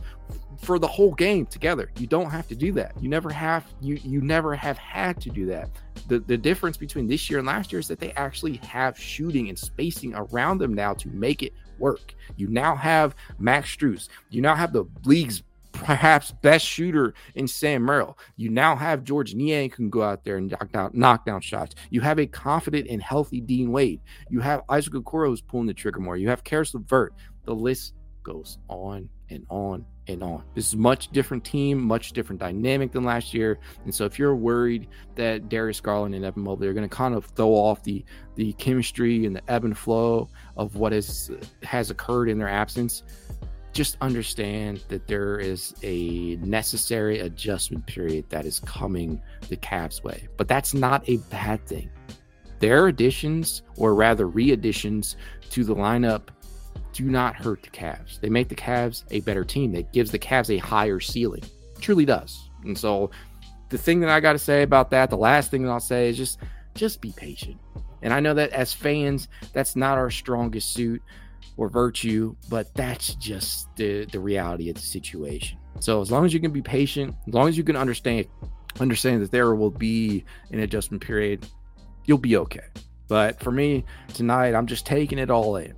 for 0.58 0.78
the 0.78 0.86
whole 0.86 1.14
game 1.14 1.46
together. 1.46 1.90
You 1.98 2.06
don't 2.06 2.30
have 2.30 2.48
to 2.48 2.54
do 2.54 2.72
that. 2.72 2.92
You 3.00 3.08
never 3.08 3.30
have 3.30 3.64
you 3.80 3.98
you 4.02 4.20
never 4.20 4.54
have 4.54 4.76
had 4.76 5.20
to 5.22 5.30
do 5.30 5.46
that. 5.46 5.70
The 6.08 6.18
the 6.20 6.36
difference 6.36 6.76
between 6.76 7.06
this 7.06 7.30
year 7.30 7.38
and 7.38 7.46
last 7.46 7.72
year 7.72 7.80
is 7.80 7.88
that 7.88 8.00
they 8.00 8.12
actually 8.12 8.56
have 8.58 8.98
shooting 8.98 9.48
and 9.48 9.58
spacing 9.58 10.14
around 10.14 10.58
them 10.58 10.74
now 10.74 10.94
to 10.94 11.08
make 11.08 11.42
it 11.42 11.52
work. 11.78 12.14
You 12.36 12.48
now 12.48 12.74
have 12.74 13.14
Max 13.38 13.74
Strus. 13.74 14.08
You 14.30 14.42
now 14.42 14.56
have 14.56 14.72
the 14.72 14.84
league's 15.04 15.42
perhaps 15.72 16.32
best 16.42 16.66
shooter 16.66 17.14
in 17.36 17.46
Sam 17.46 17.84
Merrill. 17.84 18.18
You 18.36 18.48
now 18.48 18.74
have 18.74 19.04
Georges 19.04 19.36
Niang 19.36 19.70
can 19.70 19.90
go 19.90 20.02
out 20.02 20.24
there 20.24 20.36
and 20.36 20.54
knock 20.92 21.24
down, 21.24 21.40
shots. 21.40 21.76
You 21.90 22.00
have 22.00 22.18
a 22.18 22.26
confident 22.26 22.88
and 22.88 23.00
healthy 23.00 23.40
Dean 23.40 23.70
Wade. 23.70 24.00
You 24.28 24.40
have 24.40 24.62
Isaac 24.68 24.94
Okoro 24.94 25.28
who's 25.28 25.40
pulling 25.40 25.66
the 25.66 25.74
trigger 25.74 26.00
more. 26.00 26.16
You 26.16 26.28
have 26.30 26.42
Caris 26.42 26.74
LeVert. 26.74 27.14
The 27.44 27.54
list 27.54 27.94
goes 28.24 28.58
on 28.68 29.08
and 29.30 29.44
on 29.50 29.84
and 30.08 30.22
on. 30.22 30.42
This 30.54 30.68
is 30.68 30.76
much 30.76 31.08
different 31.08 31.44
team, 31.44 31.82
much 31.82 32.12
different 32.12 32.40
dynamic 32.40 32.92
than 32.92 33.04
last 33.04 33.34
year. 33.34 33.58
And 33.84 33.94
so 33.94 34.04
if 34.04 34.18
you're 34.18 34.34
worried 34.34 34.88
that 35.16 35.48
Darius 35.48 35.80
Garland 35.80 36.14
and 36.14 36.24
Evan 36.24 36.42
Mobley 36.42 36.66
are 36.68 36.72
going 36.72 36.88
to 36.88 36.94
kind 36.94 37.14
of 37.14 37.26
throw 37.26 37.50
off 37.50 37.82
the 37.82 38.04
the 38.36 38.52
chemistry 38.54 39.26
and 39.26 39.36
the 39.36 39.50
ebb 39.50 39.64
and 39.64 39.76
flow 39.76 40.28
of 40.56 40.76
what 40.76 40.92
has 40.92 41.30
has 41.62 41.90
occurred 41.90 42.28
in 42.28 42.38
their 42.38 42.48
absence, 42.48 43.02
just 43.72 43.96
understand 44.00 44.82
that 44.88 45.06
there 45.06 45.38
is 45.38 45.74
a 45.82 46.36
necessary 46.36 47.20
adjustment 47.20 47.86
period 47.86 48.24
that 48.30 48.46
is 48.46 48.60
coming 48.60 49.20
the 49.48 49.56
Cavs' 49.56 50.02
way. 50.02 50.28
But 50.36 50.48
that's 50.48 50.74
not 50.74 51.08
a 51.08 51.18
bad 51.30 51.64
thing. 51.66 51.90
Their 52.60 52.88
additions, 52.88 53.62
or 53.76 53.94
rather 53.94 54.26
re 54.26 54.50
additions 54.50 55.16
to 55.50 55.64
the 55.64 55.74
lineup, 55.74 56.28
do 56.98 57.04
not 57.04 57.36
hurt 57.36 57.62
the 57.62 57.70
Cavs. 57.70 58.20
They 58.20 58.28
make 58.28 58.48
the 58.48 58.56
Cavs 58.56 59.04
a 59.12 59.20
better 59.20 59.44
team. 59.44 59.70
That 59.70 59.92
gives 59.92 60.10
the 60.10 60.18
Cavs 60.18 60.52
a 60.52 60.58
higher 60.58 60.98
ceiling. 60.98 61.44
It 61.44 61.80
truly 61.80 62.04
does. 62.04 62.50
And 62.64 62.76
so 62.76 63.12
the 63.68 63.78
thing 63.78 64.00
that 64.00 64.10
I 64.10 64.18
got 64.18 64.32
to 64.32 64.38
say 64.38 64.62
about 64.62 64.90
that, 64.90 65.08
the 65.08 65.16
last 65.16 65.48
thing 65.48 65.62
that 65.62 65.70
I'll 65.70 65.78
say 65.78 66.08
is 66.08 66.16
just 66.16 66.40
just 66.74 67.00
be 67.00 67.12
patient. 67.12 67.56
And 68.02 68.12
I 68.12 68.18
know 68.18 68.34
that 68.34 68.50
as 68.50 68.72
fans, 68.72 69.28
that's 69.52 69.76
not 69.76 69.96
our 69.96 70.10
strongest 70.10 70.74
suit 70.74 71.00
or 71.56 71.68
virtue, 71.68 72.34
but 72.48 72.74
that's 72.74 73.14
just 73.14 73.68
the, 73.76 74.04
the 74.06 74.18
reality 74.18 74.68
of 74.68 74.74
the 74.74 74.82
situation. 74.82 75.56
So 75.78 76.00
as 76.00 76.10
long 76.10 76.24
as 76.24 76.34
you 76.34 76.40
can 76.40 76.50
be 76.50 76.62
patient, 76.62 77.14
as 77.28 77.34
long 77.34 77.48
as 77.48 77.56
you 77.56 77.62
can 77.62 77.76
understand 77.76 78.26
understand 78.80 79.22
that 79.22 79.30
there 79.30 79.54
will 79.54 79.70
be 79.70 80.24
an 80.50 80.58
adjustment 80.58 81.02
period, 81.02 81.46
you'll 82.06 82.18
be 82.18 82.36
okay. 82.36 82.66
But 83.06 83.40
for 83.40 83.52
me 83.52 83.84
tonight, 84.14 84.54
I'm 84.54 84.66
just 84.66 84.84
taking 84.84 85.18
it 85.18 85.30
all 85.30 85.56
in. 85.56 85.74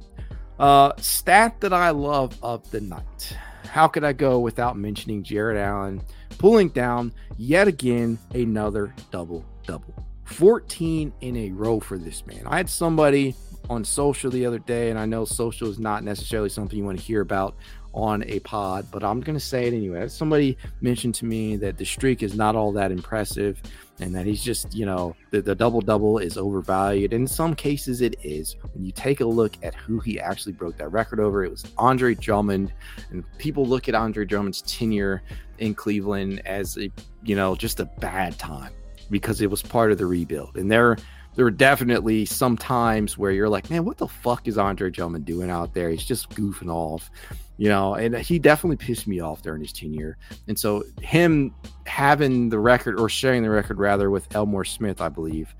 Uh, 0.60 0.92
stat 0.98 1.58
that 1.60 1.72
I 1.72 1.88
love 1.88 2.36
of 2.42 2.70
the 2.70 2.82
night. 2.82 3.34
How 3.64 3.88
could 3.88 4.04
I 4.04 4.12
go 4.12 4.40
without 4.40 4.76
mentioning 4.76 5.22
Jarrett 5.22 5.56
Allen 5.56 6.02
pulling 6.36 6.68
down 6.68 7.14
yet 7.38 7.66
again 7.66 8.18
another 8.34 8.94
double 9.10 9.42
double? 9.66 9.94
14 10.24 11.14
in 11.22 11.36
a 11.38 11.50
row 11.52 11.80
for 11.80 11.96
this 11.96 12.26
man. 12.26 12.42
I 12.44 12.58
had 12.58 12.68
somebody 12.68 13.34
on 13.70 13.86
social 13.86 14.30
the 14.30 14.44
other 14.44 14.58
day, 14.58 14.90
and 14.90 14.98
I 14.98 15.06
know 15.06 15.24
social 15.24 15.70
is 15.70 15.78
not 15.78 16.04
necessarily 16.04 16.50
something 16.50 16.78
you 16.78 16.84
want 16.84 16.98
to 16.98 17.04
hear 17.04 17.22
about 17.22 17.56
on 17.92 18.22
a 18.24 18.38
pod, 18.40 18.86
but 18.90 19.02
I'm 19.02 19.20
going 19.20 19.36
to 19.36 19.44
say 19.44 19.66
it 19.66 19.74
anyway. 19.74 20.08
Somebody 20.08 20.56
mentioned 20.80 21.14
to 21.16 21.24
me 21.24 21.56
that 21.56 21.76
the 21.76 21.84
streak 21.84 22.22
is 22.22 22.34
not 22.34 22.56
all 22.56 22.72
that 22.72 22.92
impressive 22.92 23.60
and 24.00 24.14
that 24.14 24.26
he's 24.26 24.42
just, 24.42 24.74
you 24.74 24.86
know, 24.86 25.14
the, 25.30 25.42
the 25.42 25.54
double 25.54 25.80
double 25.80 26.18
is 26.18 26.38
overvalued. 26.38 27.12
In 27.12 27.26
some 27.26 27.54
cases, 27.54 28.00
it 28.00 28.16
is. 28.22 28.56
When 28.72 28.84
you 28.84 28.92
take 28.92 29.20
a 29.20 29.26
look 29.26 29.52
at 29.62 29.74
who 29.74 30.00
he 30.00 30.18
actually 30.18 30.52
broke 30.52 30.78
that 30.78 30.88
record 30.88 31.20
over, 31.20 31.44
it 31.44 31.50
was 31.50 31.64
Andre 31.76 32.14
Drummond. 32.14 32.72
And 33.10 33.24
people 33.38 33.66
look 33.66 33.88
at 33.88 33.94
Andre 33.94 34.24
Drummond's 34.24 34.62
tenure 34.62 35.22
in 35.58 35.74
Cleveland 35.74 36.42
as, 36.46 36.78
a, 36.78 36.90
you 37.22 37.36
know, 37.36 37.54
just 37.54 37.80
a 37.80 37.84
bad 37.84 38.38
time 38.38 38.72
because 39.10 39.40
it 39.40 39.50
was 39.50 39.62
part 39.62 39.92
of 39.92 39.98
the 39.98 40.06
rebuild. 40.06 40.56
And 40.56 40.70
there, 40.70 40.96
there 41.34 41.44
were 41.44 41.50
definitely 41.50 42.24
some 42.24 42.56
times 42.56 43.16
where 43.16 43.30
you're 43.30 43.48
like, 43.48 43.70
man, 43.70 43.84
what 43.84 43.98
the 43.98 44.08
fuck 44.08 44.48
is 44.48 44.58
Andre 44.58 44.90
Drummond 44.90 45.24
doing 45.24 45.50
out 45.50 45.74
there? 45.74 45.90
He's 45.90 46.04
just 46.04 46.30
goofing 46.30 46.68
off, 46.68 47.10
you 47.56 47.68
know. 47.68 47.94
And 47.94 48.16
he 48.16 48.38
definitely 48.38 48.76
pissed 48.76 49.06
me 49.06 49.20
off 49.20 49.42
during 49.42 49.60
his 49.60 49.72
tenure. 49.72 50.16
And 50.48 50.58
so 50.58 50.84
him 51.00 51.54
having 51.86 52.48
the 52.48 52.58
record 52.58 52.98
or 52.98 53.08
sharing 53.08 53.42
the 53.42 53.50
record 53.50 53.78
rather 53.78 54.10
with 54.10 54.34
Elmore 54.34 54.64
Smith, 54.64 55.00
I 55.00 55.08
believe, 55.08 55.54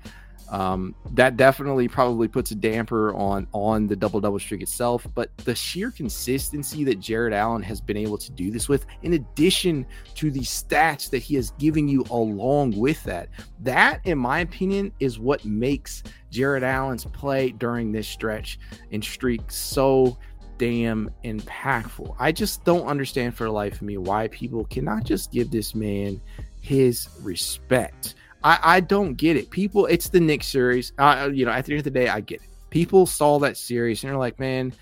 um, 0.51 0.93
that 1.11 1.37
definitely 1.37 1.87
probably 1.87 2.27
puts 2.27 2.51
a 2.51 2.55
damper 2.55 3.15
on 3.15 3.47
on 3.53 3.87
the 3.87 3.95
double 3.95 4.19
double 4.19 4.37
streak 4.37 4.61
itself. 4.61 5.07
But 5.15 5.35
the 5.37 5.55
sheer 5.55 5.91
consistency 5.91 6.83
that 6.83 6.99
Jarrett 6.99 7.33
Allen 7.33 7.63
has 7.63 7.79
been 7.79 7.97
able 7.97 8.17
to 8.17 8.31
do 8.31 8.51
this 8.51 8.67
with, 8.67 8.85
in 9.01 9.13
addition 9.13 9.85
to 10.15 10.29
the 10.29 10.41
stats 10.41 11.09
that 11.09 11.19
he 11.19 11.35
has 11.35 11.51
given 11.51 11.87
you 11.87 12.05
along 12.11 12.77
with 12.77 13.01
that, 13.05 13.29
that 13.61 14.01
in 14.05 14.17
my 14.17 14.39
opinion 14.39 14.91
is 14.99 15.17
what 15.17 15.43
makes 15.45 16.03
Jarrett 16.29 16.63
Allen's 16.63 17.05
play 17.05 17.51
during 17.51 17.91
this 17.93 18.07
stretch 18.07 18.59
and 18.91 19.03
streak 19.03 19.49
so 19.49 20.17
damn 20.57 21.09
impactful. 21.23 22.15
I 22.19 22.31
just 22.33 22.63
don't 22.65 22.85
understand 22.85 23.35
for 23.35 23.45
the 23.45 23.51
life 23.51 23.75
of 23.75 23.81
me 23.83 23.97
why 23.97 24.27
people 24.27 24.65
cannot 24.65 25.05
just 25.05 25.31
give 25.31 25.49
this 25.49 25.73
man 25.73 26.21
his 26.61 27.09
respect. 27.21 28.15
I, 28.43 28.59
I 28.61 28.79
don't 28.79 29.15
get 29.15 29.37
it. 29.37 29.49
People, 29.49 29.85
it's 29.85 30.09
the 30.09 30.19
Knicks 30.19 30.47
series. 30.47 30.93
Uh, 30.97 31.29
you 31.31 31.45
know, 31.45 31.51
at 31.51 31.65
the 31.65 31.73
end 31.73 31.79
of 31.79 31.83
the 31.83 31.91
day, 31.91 32.07
I 32.07 32.21
get 32.21 32.41
it. 32.41 32.49
People 32.69 33.05
saw 33.05 33.39
that 33.39 33.57
series 33.57 34.03
and 34.03 34.11
they're 34.11 34.17
like, 34.17 34.39
man, 34.39 34.73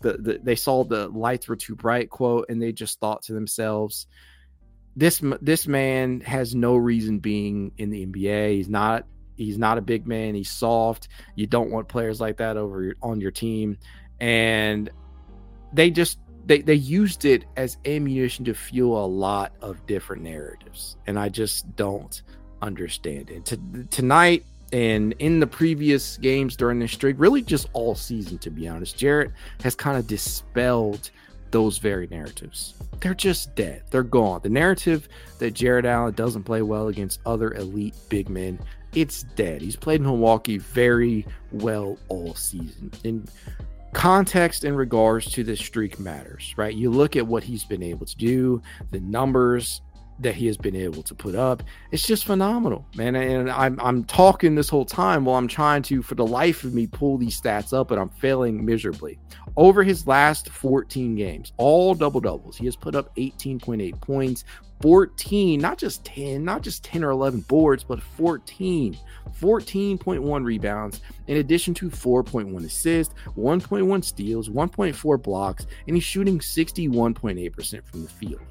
the, 0.00 0.12
the 0.14 0.40
they 0.42 0.56
saw 0.56 0.84
the 0.84 1.08
lights 1.08 1.48
were 1.48 1.56
too 1.56 1.74
bright 1.74 2.10
quote, 2.10 2.46
and 2.48 2.60
they 2.60 2.72
just 2.72 3.00
thought 3.00 3.22
to 3.22 3.32
themselves, 3.32 4.06
this 4.94 5.22
this 5.40 5.66
man 5.66 6.20
has 6.20 6.54
no 6.54 6.76
reason 6.76 7.18
being 7.18 7.72
in 7.78 7.90
the 7.90 8.06
NBA. 8.06 8.56
He's 8.56 8.68
not 8.68 9.06
he's 9.36 9.58
not 9.58 9.78
a 9.78 9.82
big 9.82 10.06
man. 10.06 10.34
He's 10.34 10.50
soft. 10.50 11.08
You 11.34 11.46
don't 11.46 11.70
want 11.70 11.88
players 11.88 12.20
like 12.20 12.38
that 12.38 12.56
over 12.56 12.82
your, 12.82 12.94
on 13.02 13.20
your 13.20 13.30
team, 13.30 13.78
and 14.20 14.90
they 15.72 15.90
just 15.90 16.18
they 16.46 16.62
they 16.62 16.74
used 16.74 17.24
it 17.24 17.44
as 17.56 17.78
ammunition 17.84 18.44
to 18.46 18.54
fuel 18.54 19.04
a 19.04 19.06
lot 19.06 19.52
of 19.60 19.84
different 19.86 20.22
narratives, 20.22 20.96
and 21.06 21.18
I 21.18 21.28
just 21.28 21.74
don't 21.76 22.22
understand 22.62 23.30
tonight 23.90 24.44
and 24.72 25.14
in 25.18 25.38
the 25.40 25.46
previous 25.46 26.16
games 26.18 26.56
during 26.56 26.80
this 26.80 26.92
streak, 26.92 27.16
really 27.18 27.42
just 27.42 27.68
all 27.72 27.94
season, 27.94 28.38
to 28.38 28.50
be 28.50 28.68
honest, 28.68 28.98
Jarrett 28.98 29.30
has 29.62 29.74
kind 29.74 29.96
of 29.96 30.06
dispelled 30.06 31.10
those 31.52 31.78
very 31.78 32.08
narratives. 32.08 32.74
They're 33.00 33.14
just 33.14 33.54
dead. 33.54 33.82
They're 33.90 34.02
gone. 34.02 34.40
The 34.42 34.48
narrative 34.48 35.08
that 35.38 35.52
Jarrett 35.54 35.86
Allen 35.86 36.14
doesn't 36.14 36.42
play 36.42 36.62
well 36.62 36.88
against 36.88 37.20
other 37.24 37.54
elite 37.54 37.94
big 38.08 38.28
men, 38.28 38.58
it's 38.94 39.22
dead. 39.22 39.62
He's 39.62 39.76
played 39.76 40.00
in 40.00 40.06
Milwaukee 40.06 40.58
very 40.58 41.24
well 41.52 41.98
all 42.08 42.34
season. 42.34 42.90
In 43.04 43.26
context 43.92 44.64
in 44.64 44.74
regards 44.74 45.30
to 45.32 45.44
this 45.44 45.60
streak 45.60 46.00
matters, 46.00 46.52
right? 46.56 46.74
You 46.74 46.90
look 46.90 47.16
at 47.16 47.26
what 47.26 47.44
he's 47.44 47.64
been 47.64 47.82
able 47.82 48.06
to 48.06 48.16
do, 48.16 48.60
the 48.90 49.00
numbers, 49.00 49.80
that 50.20 50.34
he 50.34 50.46
has 50.46 50.56
been 50.56 50.76
able 50.76 51.02
to 51.02 51.14
put 51.14 51.34
up. 51.34 51.62
It's 51.90 52.06
just 52.06 52.24
phenomenal, 52.24 52.86
man. 52.94 53.16
And 53.16 53.50
I'm 53.50 53.78
I'm 53.80 54.04
talking 54.04 54.54
this 54.54 54.68
whole 54.68 54.84
time 54.84 55.24
while 55.24 55.36
I'm 55.36 55.48
trying 55.48 55.82
to, 55.84 56.02
for 56.02 56.14
the 56.14 56.26
life 56.26 56.64
of 56.64 56.74
me, 56.74 56.86
pull 56.86 57.18
these 57.18 57.40
stats 57.40 57.72
up, 57.72 57.90
and 57.90 58.00
I'm 58.00 58.08
failing 58.08 58.64
miserably. 58.64 59.18
Over 59.56 59.82
his 59.82 60.06
last 60.06 60.50
14 60.50 61.16
games, 61.16 61.52
all 61.56 61.94
double 61.94 62.20
doubles, 62.20 62.56
he 62.56 62.66
has 62.66 62.76
put 62.76 62.94
up 62.94 63.14
18.8 63.16 64.00
points, 64.00 64.44
14, 64.82 65.58
not 65.58 65.78
just 65.78 66.04
10, 66.04 66.44
not 66.44 66.62
just 66.62 66.84
10 66.84 67.02
or 67.02 67.10
11 67.10 67.40
boards, 67.42 67.82
but 67.82 68.02
14, 68.02 68.98
14.1 69.40 70.44
rebounds, 70.44 71.00
in 71.26 71.38
addition 71.38 71.72
to 71.74 71.88
4.1 71.88 72.64
assists, 72.64 73.14
1.1 73.36 74.04
steals, 74.04 74.50
1.4 74.50 75.22
blocks, 75.22 75.66
and 75.86 75.96
he's 75.96 76.04
shooting 76.04 76.38
61.8% 76.38 77.84
from 77.86 78.02
the 78.02 78.10
field 78.10 78.42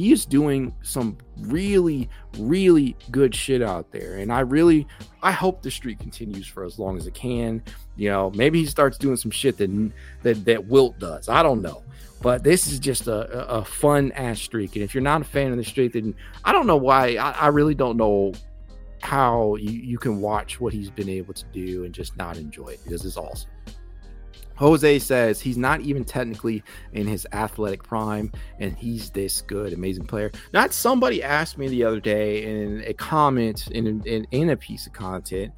he 0.00 0.12
is 0.12 0.24
doing 0.24 0.74
some 0.82 1.18
really 1.40 2.08
really 2.38 2.96
good 3.10 3.34
shit 3.34 3.60
out 3.60 3.90
there. 3.92 4.16
And 4.16 4.32
i 4.32 4.40
really 4.40 4.86
i 5.22 5.30
hope 5.30 5.62
the 5.62 5.70
streak 5.70 5.98
continues 5.98 6.46
for 6.46 6.64
as 6.64 6.78
long 6.78 6.96
as 6.96 7.06
it 7.06 7.14
can. 7.14 7.62
You 7.96 8.08
know 8.08 8.30
maybe 8.34 8.60
he 8.60 8.66
starts 8.66 8.96
doing 8.96 9.16
some 9.16 9.30
shit 9.30 9.58
that 9.58 9.92
that, 10.22 10.44
that 10.46 10.66
Wilt 10.66 10.98
does. 10.98 11.28
I 11.28 11.42
don't 11.42 11.60
know. 11.60 11.82
But 12.22 12.44
this 12.44 12.66
is 12.66 12.78
just 12.78 13.06
a, 13.08 13.48
a 13.48 13.64
fun 13.64 14.12
ass 14.12 14.40
streak. 14.40 14.76
And 14.76 14.84
if 14.84 14.94
you're 14.94 15.02
not 15.02 15.22
a 15.22 15.24
fan 15.24 15.52
of 15.52 15.58
the 15.58 15.64
streak 15.64 15.92
then 15.92 16.14
i 16.44 16.52
don't 16.52 16.66
know 16.66 16.78
why. 16.78 17.16
I, 17.16 17.32
I 17.32 17.46
really 17.48 17.74
don't 17.74 17.98
know 17.98 18.32
how 19.02 19.56
you, 19.56 19.70
you 19.70 19.98
can 19.98 20.20
watch 20.20 20.60
what 20.60 20.72
he's 20.72 20.90
been 20.90 21.08
able 21.08 21.34
to 21.34 21.44
do 21.52 21.84
and 21.84 21.94
just 21.94 22.16
not 22.16 22.36
enjoy 22.36 22.68
it 22.68 22.80
because 22.84 23.04
it's 23.04 23.16
awesome 23.16 23.50
Jose 24.60 24.98
says 24.98 25.40
he's 25.40 25.56
not 25.56 25.80
even 25.80 26.04
technically 26.04 26.62
in 26.92 27.06
his 27.06 27.26
athletic 27.32 27.82
prime, 27.82 28.30
and 28.58 28.76
he's 28.76 29.08
this 29.08 29.40
good, 29.40 29.72
amazing 29.72 30.04
player. 30.04 30.30
Not 30.52 30.74
somebody 30.74 31.22
asked 31.22 31.56
me 31.56 31.68
the 31.68 31.82
other 31.82 31.98
day 31.98 32.44
in 32.44 32.84
a 32.86 32.92
comment 32.92 33.68
in, 33.68 34.02
in, 34.04 34.26
in 34.30 34.50
a 34.50 34.56
piece 34.58 34.86
of 34.86 34.92
content, 34.92 35.54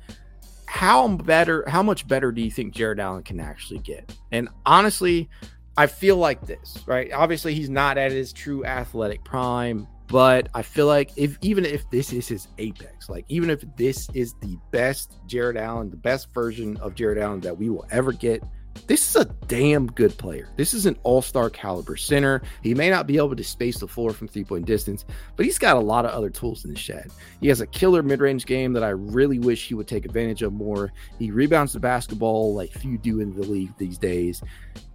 how 0.67 1.09
better, 1.09 1.69
how 1.69 1.83
much 1.83 2.07
better 2.07 2.31
do 2.31 2.41
you 2.41 2.51
think 2.51 2.75
Jarrett 2.75 3.01
Allen 3.01 3.25
can 3.25 3.41
actually 3.41 3.81
get? 3.81 4.17
And 4.31 4.49
honestly, 4.65 5.29
I 5.77 5.89
feel 5.89 6.17
like 6.17 6.47
this, 6.47 6.79
right? 6.87 7.13
Obviously, 7.13 7.55
he's 7.55 7.71
not 7.71 7.99
at 7.99 8.13
his 8.13 8.33
true 8.33 8.65
athletic 8.65 9.25
prime, 9.25 9.89
but 10.07 10.49
I 10.55 10.63
feel 10.63 10.87
like 10.87 11.11
if 11.17 11.39
even 11.41 11.65
if 11.65 11.91
this 11.91 12.13
is 12.13 12.29
his 12.29 12.47
apex, 12.59 13.09
like 13.09 13.25
even 13.29 13.51
if 13.51 13.65
this 13.77 14.09
is 14.15 14.35
the 14.35 14.57
best 14.71 15.19
Jarrett 15.27 15.57
Allen, 15.57 15.91
the 15.91 15.97
best 15.97 16.33
version 16.33 16.77
of 16.77 16.95
Jarrett 16.95 17.19
Allen 17.19 17.41
that 17.41 17.59
we 17.59 17.69
will 17.69 17.87
ever 17.91 18.13
get 18.13 18.45
this 18.87 19.09
is 19.09 19.17
a 19.17 19.25
damn 19.47 19.87
good 19.87 20.17
player. 20.19 20.49
This 20.57 20.75
is 20.75 20.87
an 20.87 20.97
all 21.03 21.23
star 21.23 21.51
caliber 21.51 21.97
center. 21.97 22.43
He 22.63 22.75
may 22.75 22.91
not 22.91 23.07
be 23.07 23.17
able 23.17 23.37
to 23.37 23.45
space 23.45 23.79
the 23.79 23.89
floor 23.89 24.13
from 24.13 24.29
three 24.29 24.45
point 24.45 24.67
distance, 24.67 25.05
but 25.37 25.47
he's 25.47 25.59
got 25.59 25.77
a 25.77 25.81
lot 25.81 26.05
of 26.05 26.11
other 26.11 26.31
tools 26.31 26.65
in 26.65 26.73
the 26.73 26.79
shed. 26.79 27.11
He 27.41 27.49
has 27.49 27.61
a 27.61 27.67
killer 27.67 28.03
mid 28.03 28.21
range 28.21 28.47
game 28.47 28.73
that 28.73 28.85
I 28.85 28.91
really 28.91 29.39
wish 29.39 29.67
he 29.67 29.75
would 29.75 29.89
take 29.89 30.05
advantage 30.05 30.43
of 30.43 30.53
more. 30.53 30.93
He 31.19 31.31
rebounds 31.31 31.73
the 31.73 31.81
basketball 31.81 32.55
like 32.55 32.73
few 32.73 32.99
do 32.99 33.21
in 33.21 33.35
the 33.35 33.43
league 33.43 33.77
these 33.79 33.99
days. 33.99 34.43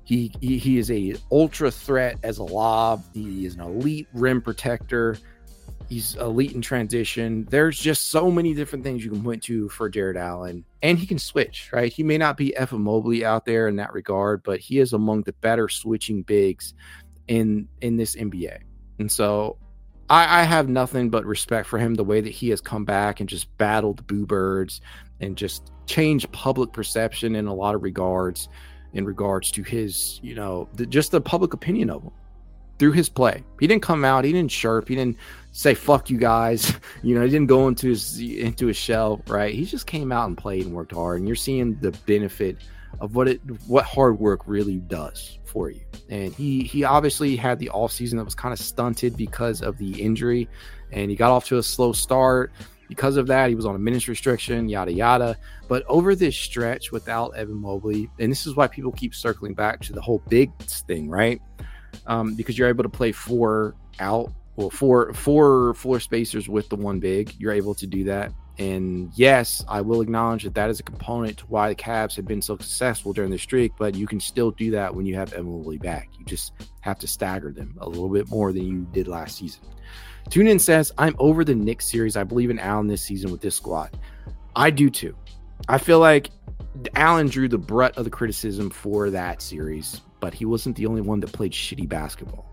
He, 0.04 0.32
he, 0.40 0.58
he 0.58 0.78
is 0.78 0.90
a 0.90 1.16
ultra 1.32 1.70
threat 1.70 2.18
as 2.24 2.38
a 2.38 2.44
lob. 2.44 3.04
He 3.14 3.46
is 3.46 3.56
an 3.56 3.62
elite 3.62 4.08
rim 4.14 4.42
protector. 4.42 5.18
He's 5.90 6.16
elite 6.16 6.54
in 6.54 6.62
transition. 6.62 7.48
There's 7.50 7.80
just 7.80 8.10
so 8.10 8.30
many 8.30 8.54
different 8.54 8.84
things 8.84 9.06
you 9.06 9.12
can 9.12 9.24
point 9.24 9.44
to 9.44 9.70
for 9.70 9.88
Jarrett 9.90 10.18
Allen. 10.18 10.66
And 10.82 11.00
he 11.00 11.08
can 11.08 11.18
switch, 11.18 11.70
right? 11.72 11.92
He 11.92 12.04
may 12.04 12.18
not 12.18 12.36
be 12.36 12.56
Evan 12.58 12.82
Mobley 12.82 13.24
out 13.24 13.46
there 13.46 13.68
in 13.70 13.78
that 13.78 13.94
regard, 13.94 14.44
but 14.44 14.60
he 14.60 14.80
is 14.80 14.92
among 14.92 15.24
the 15.24 15.34
better 15.34 15.70
switching 15.70 16.24
bigs 16.24 16.74
in 17.28 17.68
in 17.82 17.96
this 17.96 18.16
NBA. 18.16 18.60
And 19.00 19.10
so 19.10 19.58
I, 20.10 20.42
I 20.42 20.44
have 20.44 20.68
nothing 20.68 21.10
but 21.10 21.26
respect 21.26 21.68
for 21.68 21.80
him 21.80 21.96
the 21.96 22.04
way 22.04 22.20
that 22.20 22.32
he 22.32 22.50
has 22.50 22.60
come 22.60 22.84
back 22.84 23.20
and 23.20 23.30
just 23.30 23.56
battled 23.58 24.00
the 24.00 24.04
Boo 24.04 24.26
Birds 24.26 24.82
and 25.22 25.38
just 25.38 25.72
changed 25.86 26.30
public 26.34 26.74
perception 26.74 27.36
in 27.36 27.48
a 27.48 27.54
lot 27.54 27.76
of 27.76 27.84
regards 27.84 28.50
in 28.94 29.06
regards 29.06 29.52
to 29.52 29.64
his, 29.64 30.20
you 30.24 30.34
know, 30.34 30.68
the, 30.74 30.86
just 30.86 31.12
the 31.12 31.22
public 31.22 31.54
opinion 31.54 31.90
of 31.90 32.04
him 32.04 32.12
through 32.80 32.92
his 32.92 33.10
play. 33.10 33.44
He 33.60 33.68
didn't 33.68 33.84
come 33.84 34.06
out, 34.06 34.26
he 34.26 34.32
didn't 34.32 34.52
chirp, 34.52 34.88
he 34.88 34.96
didn't 34.96 35.18
say 35.52 35.74
fuck 35.74 36.10
you 36.10 36.18
guys. 36.18 36.74
You 37.04 37.16
know, 37.16 37.24
he 37.24 37.30
didn't 37.30 37.48
go 37.48 37.68
into 37.68 37.88
his 37.88 38.20
into 38.20 38.68
his 38.68 38.76
shell, 38.76 39.22
right? 39.28 39.54
He 39.54 39.64
just 39.64 39.86
came 39.86 40.12
out 40.12 40.28
and 40.28 40.38
played 40.38 40.66
and 40.66 40.74
worked 40.74 40.94
hard 40.94 41.20
and 41.20 41.28
you're 41.28 41.36
seeing 41.36 41.80
the 41.80 41.92
benefit 42.06 42.58
of 43.00 43.16
what 43.16 43.28
it 43.28 43.40
what 43.68 43.86
hard 43.86 44.20
work 44.20 44.42
really 44.48 44.78
does 44.78 45.38
for 45.46 45.70
you. 45.70 45.82
And 46.10 46.34
he 46.34 46.64
he 46.64 46.84
obviously 46.84 47.36
had 47.36 47.60
the 47.60 47.70
off 47.70 47.92
season 47.92 48.18
that 48.18 48.26
was 48.26 48.36
kind 48.36 48.52
of 48.52 48.60
stunted 48.60 49.16
because 49.16 49.62
of 49.62 49.78
the 49.78 50.02
injury 50.02 50.50
and 50.92 51.10
he 51.10 51.16
got 51.16 51.32
off 51.32 51.46
to 51.46 51.58
a 51.58 51.64
slow 51.64 51.94
start. 51.94 52.52
Because 52.88 53.18
of 53.18 53.28
that, 53.28 53.50
he 53.50 53.56
was 53.56 53.66
on 53.66 53.76
a 53.76 53.80
minutes 53.80 54.08
restriction, 54.08 54.70
yada 54.70 54.92
yada. 54.92 55.38
But 55.68 55.84
over 55.88 56.16
this 56.16 56.36
stretch 56.36 56.92
without 56.92 57.36
Evan 57.36 57.58
Mobley, 57.58 58.10
and 58.20 58.32
this 58.32 58.48
is 58.48 58.56
why 58.56 58.68
people 58.68 58.94
keep 58.94 59.14
circling 59.14 59.54
back 59.54 59.82
to 59.82 59.94
the 59.94 60.02
whole 60.02 60.24
big 60.30 60.58
thing, 60.60 61.10
right? 61.10 61.42
Um, 62.06 62.36
because 62.36 62.58
you're 62.58 62.70
able 62.70 62.84
to 62.84 62.90
play 62.90 63.12
four 63.12 63.76
out, 64.00 64.32
well, 64.56 64.70
four 64.70 65.14
four 65.14 65.74
floor 65.74 66.00
spacers 66.00 66.48
with 66.48 66.70
the 66.70 66.76
one 66.76 67.00
big. 67.00 67.34
You're 67.38 67.52
able 67.54 67.76
to 67.76 67.88
do 67.88 68.04
that 68.06 68.32
and 68.60 69.12
yes, 69.16 69.64
I 69.68 69.82
will 69.82 70.02
acknowledge 70.02 70.44
that 70.44 70.56
that 70.56 70.70
is 70.70 70.80
a 70.80 70.84
component 70.84 71.38
to 71.40 71.46
why 71.46 71.70
the 71.70 71.76
Cavs 71.76 72.16
have 72.16 72.26
been 72.26 72.42
so 72.42 72.58
successful 72.58 73.14
during 73.14 73.30
the 73.30 73.38
streak, 73.38 73.74
but 73.78 73.94
you 73.94 74.08
can 74.08 74.20
still 74.20 74.50
do 74.52 74.72
that 74.72 74.96
when 74.96 75.06
you 75.06 75.16
have 75.16 75.34
Emily 75.34 75.78
back. 75.78 76.10
You 76.18 76.26
just 76.26 76.54
have 76.82 76.98
to 77.00 77.08
stagger 77.08 77.52
them 77.52 77.76
a 77.80 77.88
little 77.88 78.10
bit 78.10 78.30
more 78.30 78.52
than 78.52 78.66
you 78.66 78.88
did 78.92 79.08
last 79.08 79.38
season. 79.38 79.62
Tune 80.30 80.48
in 80.48 80.58
says, 80.58 80.92
I'm 80.98 81.16
over 81.20 81.46
the 81.46 81.54
Knicks 81.54 81.90
series. 81.90 82.18
I 82.18 82.24
believe 82.24 82.50
in 82.50 82.58
Allen 82.58 82.88
this 82.88 83.04
season 83.04 83.32
with 83.32 83.42
this 83.42 83.56
squad. 83.56 83.98
I 84.56 84.72
do 84.72 84.90
too. 84.90 85.16
I 85.68 85.78
feel 85.78 86.00
like 86.00 86.32
Allen 86.96 87.28
drew 87.28 87.48
the 87.48 87.60
brunt 87.60 87.96
of 87.96 88.06
the 88.06 88.10
criticism 88.10 88.72
for 88.72 89.12
that 89.12 89.42
series, 89.42 90.02
but 90.20 90.34
he 90.34 90.46
wasn't 90.46 90.76
the 90.76 90.86
only 90.86 91.02
one 91.02 91.20
that 91.22 91.32
played 91.32 91.52
shitty 91.52 91.88
basketball. 91.88 92.46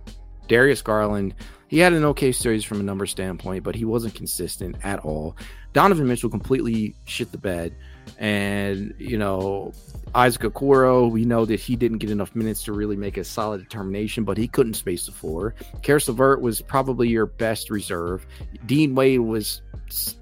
Darius 0.48 0.82
Garland, 0.82 1.34
he 1.68 1.78
had 1.78 1.92
an 1.92 2.04
okay 2.04 2.32
series 2.32 2.64
from 2.64 2.80
a 2.80 2.82
number 2.82 3.06
standpoint, 3.06 3.64
but 3.64 3.74
he 3.74 3.84
wasn't 3.84 4.14
consistent 4.14 4.76
at 4.82 5.00
all. 5.00 5.36
Donovan 5.72 6.06
Mitchell 6.06 6.30
completely 6.30 6.94
shit 7.04 7.32
the 7.32 7.38
bed. 7.38 7.74
And, 8.18 8.94
you 8.98 9.18
know, 9.18 9.72
Isaac 10.14 10.42
Okoro, 10.42 11.10
we 11.10 11.24
know 11.24 11.44
that 11.44 11.58
he 11.58 11.74
didn't 11.76 11.98
get 11.98 12.10
enough 12.10 12.34
minutes 12.34 12.62
to 12.64 12.72
really 12.72 12.96
make 12.96 13.16
a 13.16 13.24
solid 13.24 13.60
determination, 13.60 14.24
but 14.24 14.36
he 14.36 14.46
couldn't 14.46 14.74
space 14.74 15.06
the 15.06 15.12
floor. 15.12 15.54
Caris 15.82 16.08
LeVert 16.08 16.40
was 16.40 16.60
probably 16.60 17.08
your 17.08 17.26
best 17.26 17.70
reserve. 17.70 18.26
Dean 18.66 18.94
Wade 18.94 19.20
was 19.20 19.62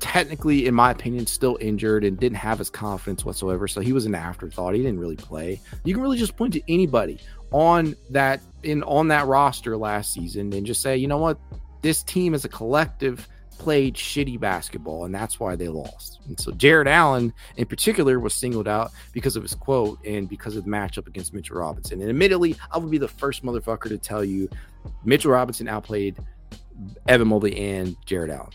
technically, 0.01 0.67
in 0.67 0.75
my 0.75 0.91
opinion, 0.91 1.27
still 1.27 1.59
injured 1.61 2.05
and 2.05 2.19
didn't 2.19 2.39
have 2.39 2.59
his 2.59 2.71
confidence 2.71 3.25
whatsoever. 3.25 3.69
So 3.69 3.81
he 3.81 3.93
was 3.93 4.07
an 4.07 4.15
afterthought. 4.15 4.75
He 4.75 4.83
didn't 4.83 5.01
really 5.01 5.17
play. 5.17 5.61
You 5.85 5.95
can 5.95 6.03
really 6.03 6.19
just 6.19 6.37
point 6.37 6.55
to 6.55 6.63
anybody 6.73 7.21
on 7.51 7.95
that 8.11 8.41
in 8.63 8.83
on 8.85 9.09
that 9.09 9.27
roster 9.27 9.77
last 9.77 10.15
season 10.15 10.53
and 10.53 10.67
just 10.67 10.81
say, 10.81 10.97
you 10.97 11.07
know 11.07 11.19
what, 11.19 11.39
this 11.83 12.03
team 12.03 12.35
as 12.35 12.45
a 12.45 12.49
collective 12.49 13.29
played 13.63 13.95
shitty 13.95 14.41
basketball 14.41 15.05
and 15.05 15.15
that's 15.15 15.39
why 15.39 15.55
they 15.55 15.69
lost. 15.69 16.19
And 16.27 16.39
so 16.39 16.51
Jarrett 16.51 16.89
Allen 16.89 17.33
in 17.57 17.67
particular 17.67 18.19
was 18.19 18.35
singled 18.35 18.67
out 18.67 18.91
because 19.13 19.37
of 19.37 19.43
his 19.45 19.55
quote 19.55 20.05
and 20.05 20.29
because 20.29 20.57
of 20.57 20.65
the 20.65 20.71
matchup 20.71 21.07
against 21.07 21.33
Mitchell 21.33 21.59
Robinson. 21.59 22.01
And 22.01 22.11
admittedly, 22.11 22.57
I 22.73 22.79
would 22.79 22.91
be 22.91 22.99
the 22.99 23.07
first 23.07 23.45
motherfucker 23.45 23.89
to 23.89 23.99
tell 23.99 24.25
you 24.25 24.49
Mitchell 25.05 25.31
Robinson 25.31 25.69
outplayed 25.69 26.17
Evan 27.07 27.29
Mobley 27.29 27.57
and 27.57 27.95
Jarrett 28.05 28.33
Allen. 28.33 28.51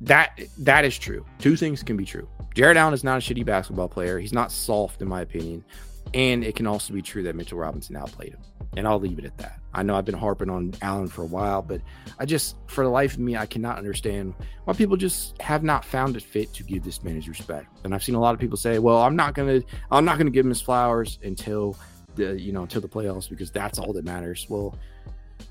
That 0.00 0.40
that 0.58 0.84
is 0.84 0.98
true. 0.98 1.24
Two 1.38 1.54
things 1.54 1.84
can 1.84 1.96
be 1.96 2.04
true. 2.04 2.28
Jarrett 2.54 2.76
Allen 2.76 2.94
is 2.94 3.04
not 3.04 3.18
a 3.18 3.20
shitty 3.20 3.44
basketball 3.44 3.88
player. 3.88 4.18
He's 4.18 4.32
not 4.32 4.50
soft 4.50 5.00
in 5.00 5.06
my 5.06 5.20
opinion. 5.20 5.64
And 6.12 6.42
it 6.42 6.56
can 6.56 6.66
also 6.66 6.92
be 6.92 7.02
true 7.02 7.22
that 7.24 7.36
Mitchell 7.36 7.58
Robinson 7.58 7.96
outplayed 7.96 8.30
him. 8.30 8.40
And 8.76 8.86
I'll 8.86 9.00
leave 9.00 9.18
it 9.18 9.24
at 9.24 9.36
that. 9.38 9.58
I 9.72 9.82
know 9.82 9.96
I've 9.96 10.04
been 10.04 10.16
harping 10.16 10.50
on 10.50 10.74
Allen 10.82 11.08
for 11.08 11.22
a 11.22 11.26
while, 11.26 11.62
but 11.62 11.80
I 12.18 12.24
just, 12.24 12.56
for 12.66 12.84
the 12.84 12.90
life 12.90 13.14
of 13.14 13.20
me, 13.20 13.36
I 13.36 13.46
cannot 13.46 13.78
understand 13.78 14.34
why 14.64 14.74
people 14.74 14.96
just 14.96 15.40
have 15.40 15.62
not 15.62 15.84
found 15.84 16.16
it 16.16 16.22
fit 16.22 16.52
to 16.54 16.62
give 16.62 16.84
this 16.84 17.02
man 17.02 17.14
his 17.14 17.28
respect. 17.28 17.66
And 17.84 17.94
I've 17.94 18.02
seen 18.02 18.14
a 18.16 18.20
lot 18.20 18.34
of 18.34 18.40
people 18.40 18.56
say, 18.56 18.78
"Well, 18.78 18.98
I'm 18.98 19.16
not 19.16 19.34
gonna, 19.34 19.62
I'm 19.90 20.04
not 20.04 20.18
gonna 20.18 20.30
give 20.30 20.44
him 20.44 20.50
his 20.50 20.60
flowers 20.60 21.18
until 21.22 21.76
the, 22.16 22.40
you 22.40 22.52
know, 22.52 22.62
until 22.62 22.80
the 22.80 22.88
playoffs 22.88 23.28
because 23.28 23.50
that's 23.50 23.78
all 23.78 23.92
that 23.92 24.04
matters." 24.04 24.46
Well, 24.48 24.76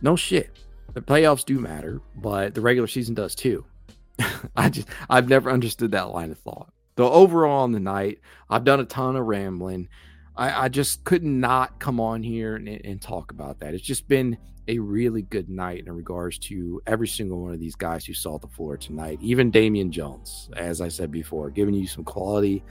no 0.02 0.16
shit. 0.16 0.58
The 0.94 1.02
playoffs 1.02 1.46
do 1.46 1.60
matter, 1.60 2.02
but 2.16 2.54
the 2.54 2.62
regular 2.62 2.88
season 2.88 3.16
does 3.16 3.36
too. 3.36 3.66
I 4.56 4.70
just, 4.70 4.88
I've 5.10 5.30
never 5.30 5.50
understood 5.50 5.92
that 5.92 6.10
line 6.10 6.32
of 6.32 6.40
thought. 6.40 6.72
Though 6.96 7.12
overall 7.12 7.64
on 7.64 7.72
the 7.72 7.80
night, 7.80 8.20
I've 8.50 8.66
done 8.66 8.80
a 8.80 8.86
ton 8.86 9.16
of 9.16 9.26
rambling. 9.26 9.88
I, 10.40 10.66
I 10.66 10.70
just 10.70 11.04
could 11.04 11.24
not 11.24 11.80
come 11.82 12.00
on 12.00 12.24
here 12.24 12.56
and, 12.56 12.70
and, 12.70 13.02
talk 13.02 13.32
about 13.32 13.60
that. 13.60 13.74
It's 13.74 13.84
just 13.84 14.08
been 14.08 14.38
a 14.70 14.80
really 14.80 15.24
good 15.24 15.50
night 15.50 15.84
in 15.86 15.92
regards 15.92 16.38
to 16.38 16.82
every 16.88 17.10
single 17.10 17.42
one 17.42 17.52
of 17.52 17.60
these 17.60 17.76
guys 17.76 18.06
who 18.06 18.14
saw 18.14 18.38
the 18.38 18.48
floor 18.48 18.78
tonight. 18.78 19.20
Even 19.22 19.52
Damian 19.52 19.92
Jones, 19.92 20.50
as 20.56 20.80
I 20.80 20.88
said 20.88 21.12
before, 21.12 21.50
giving 21.50 21.74
you 21.74 21.88
some 21.88 22.06
quality 22.06 22.64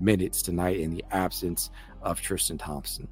minutes 0.00 0.42
tonight 0.42 0.80
in 0.80 0.90
the 0.90 1.02
absence 1.12 1.70
of 2.02 2.20
Tristan 2.20 2.58
Thompson. 2.58 3.08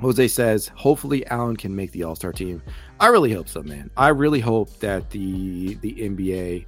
Jose 0.00 0.26
says, 0.28 0.68
hopefully 0.74 1.24
Allen 1.28 1.56
can 1.56 1.74
make 1.74 1.92
the 1.92 2.02
All 2.02 2.16
Star 2.16 2.32
team. 2.32 2.60
I 2.98 3.06
really 3.06 3.32
hope 3.32 3.48
so, 3.48 3.62
man. 3.62 3.88
I 3.96 4.08
really 4.08 4.40
hope 4.40 4.80
that 4.80 5.10
the 5.10 5.74
the 5.76 5.92
NBA 5.94 6.66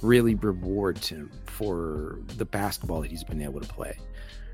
really 0.00 0.34
rewards 0.36 1.08
him 1.08 1.30
for 1.44 2.20
the 2.38 2.46
basketball 2.46 3.02
that 3.02 3.10
he's 3.10 3.24
been 3.24 3.42
able 3.42 3.60
to 3.60 3.68
play. 3.68 3.98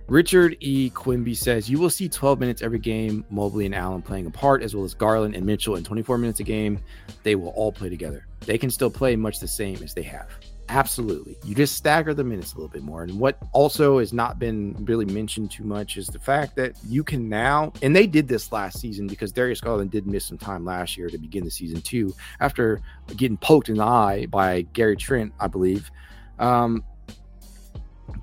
Richard 0.08 0.56
E. 0.60 0.90
Quimby 0.90 1.34
says 1.34 1.68
you 1.68 1.80
will 1.80 1.90
see 1.90 2.08
12 2.08 2.38
minutes 2.38 2.62
every 2.62 2.78
game, 2.78 3.24
Mobley 3.28 3.66
and 3.66 3.74
Allen 3.74 4.02
playing 4.02 4.26
apart, 4.26 4.62
as 4.62 4.74
well 4.74 4.84
as 4.84 4.94
Garland 4.94 5.34
and 5.34 5.44
Mitchell 5.44 5.76
in 5.76 5.82
24 5.82 6.18
minutes 6.18 6.38
a 6.38 6.44
game. 6.44 6.78
They 7.24 7.34
will 7.34 7.48
all 7.50 7.72
play 7.72 7.88
together. 7.88 8.26
They 8.40 8.56
can 8.56 8.70
still 8.70 8.90
play 8.90 9.16
much 9.16 9.40
the 9.40 9.48
same 9.48 9.82
as 9.82 9.94
they 9.94 10.02
have. 10.02 10.28
Absolutely. 10.68 11.36
You 11.44 11.54
just 11.54 11.76
stagger 11.76 12.12
the 12.12 12.24
minutes 12.24 12.52
a 12.52 12.56
little 12.56 12.68
bit 12.68 12.82
more. 12.82 13.02
And 13.02 13.18
what 13.18 13.38
also 13.52 13.98
has 13.98 14.12
not 14.12 14.38
been 14.38 14.76
really 14.84 15.04
mentioned 15.04 15.50
too 15.50 15.64
much 15.64 15.96
is 15.96 16.06
the 16.06 16.18
fact 16.18 16.56
that 16.56 16.72
you 16.86 17.04
can 17.04 17.28
now, 17.28 17.72
and 17.82 17.94
they 17.94 18.06
did 18.06 18.26
this 18.26 18.50
last 18.50 18.80
season 18.80 19.06
because 19.06 19.32
Darius 19.32 19.60
Garland 19.60 19.90
did 19.90 20.06
miss 20.06 20.24
some 20.24 20.38
time 20.38 20.64
last 20.64 20.96
year 20.96 21.08
to 21.08 21.18
begin 21.18 21.44
the 21.44 21.50
season 21.50 21.80
too, 21.80 22.14
after 22.40 22.80
getting 23.16 23.36
poked 23.36 23.68
in 23.68 23.76
the 23.76 23.84
eye 23.84 24.26
by 24.26 24.62
Gary 24.72 24.96
Trent, 24.96 25.32
I 25.38 25.46
believe. 25.46 25.90
Um, 26.38 26.84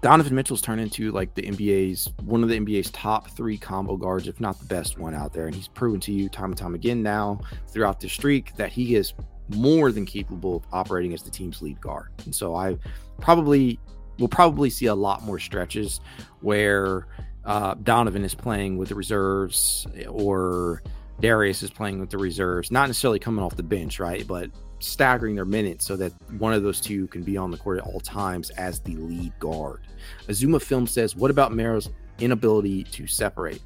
Donovan 0.02 0.36
Mitchell's 0.36 0.62
turned 0.62 0.82
into 0.82 1.12
like 1.12 1.34
the 1.36 1.44
NBA's 1.44 2.10
one 2.24 2.44
of 2.44 2.50
the 2.50 2.60
NBA's 2.60 2.92
top 2.92 3.30
three 3.32 3.58
combo 3.58 3.96
guards, 3.96 4.28
if 4.28 4.40
not 4.40 4.60
the 4.60 4.66
best 4.66 4.98
one 4.98 5.14
out 5.14 5.34
there. 5.34 5.46
And 5.46 5.56
he's 5.56 5.68
proven 5.68 6.00
to 6.02 6.12
you 6.12 6.30
time 6.30 6.52
and 6.52 6.58
time 6.58 6.76
again 6.76 7.02
now 7.02 7.40
throughout 7.70 8.00
the 8.00 8.10
streak 8.10 8.56
that 8.58 8.72
he 8.72 8.96
is 8.96 9.14
more 9.50 9.92
than 9.92 10.06
capable 10.06 10.58
of 10.58 10.64
operating 10.72 11.14
as 11.14 11.24
the 11.24 11.32
team's 11.32 11.62
lead 11.62 11.80
guard. 11.82 12.08
And 12.26 12.34
so 12.34 12.56
I 12.56 12.78
probably 13.20 13.80
will 14.20 14.28
probably 14.28 14.70
see 14.70 14.88
a 14.88 14.96
lot 14.96 15.24
more 15.24 15.40
stretches 15.40 16.00
where 16.42 17.08
uh, 17.46 17.76
Donovan 17.76 18.24
is 18.24 18.36
playing 18.36 18.78
with 18.78 18.90
the 18.90 18.96
reserves 18.96 19.88
or 20.08 20.82
Darius 21.20 21.64
is 21.64 21.70
playing 21.70 22.00
with 22.00 22.10
the 22.10 22.18
reserves, 22.18 22.72
not 22.72 22.88
necessarily 22.88 23.20
coming 23.20 23.44
off 23.44 23.56
the 23.56 23.64
bench, 23.64 24.00
right? 24.00 24.26
But 24.26 24.50
staggering 24.84 25.36
their 25.36 25.46
minutes 25.46 25.86
so 25.86 25.96
that 25.96 26.12
one 26.38 26.54
of 26.54 26.64
those 26.64 26.82
two 26.82 27.08
can 27.08 27.24
be 27.24 27.38
on 27.38 27.52
the 27.52 27.58
court 27.58 27.80
at 27.80 27.86
all 27.86 28.00
times 28.00 28.50
as 28.52 28.80
the 28.80 28.96
lead 28.96 29.32
guard. 29.40 29.82
Azuma 30.28 30.60
Film 30.60 30.88
says, 30.88 31.16
"What 31.16 31.32
about 31.32 31.54
Merrill's 31.54 31.90
inability 32.20 32.84
to 32.86 33.08
separate?" 33.08 33.62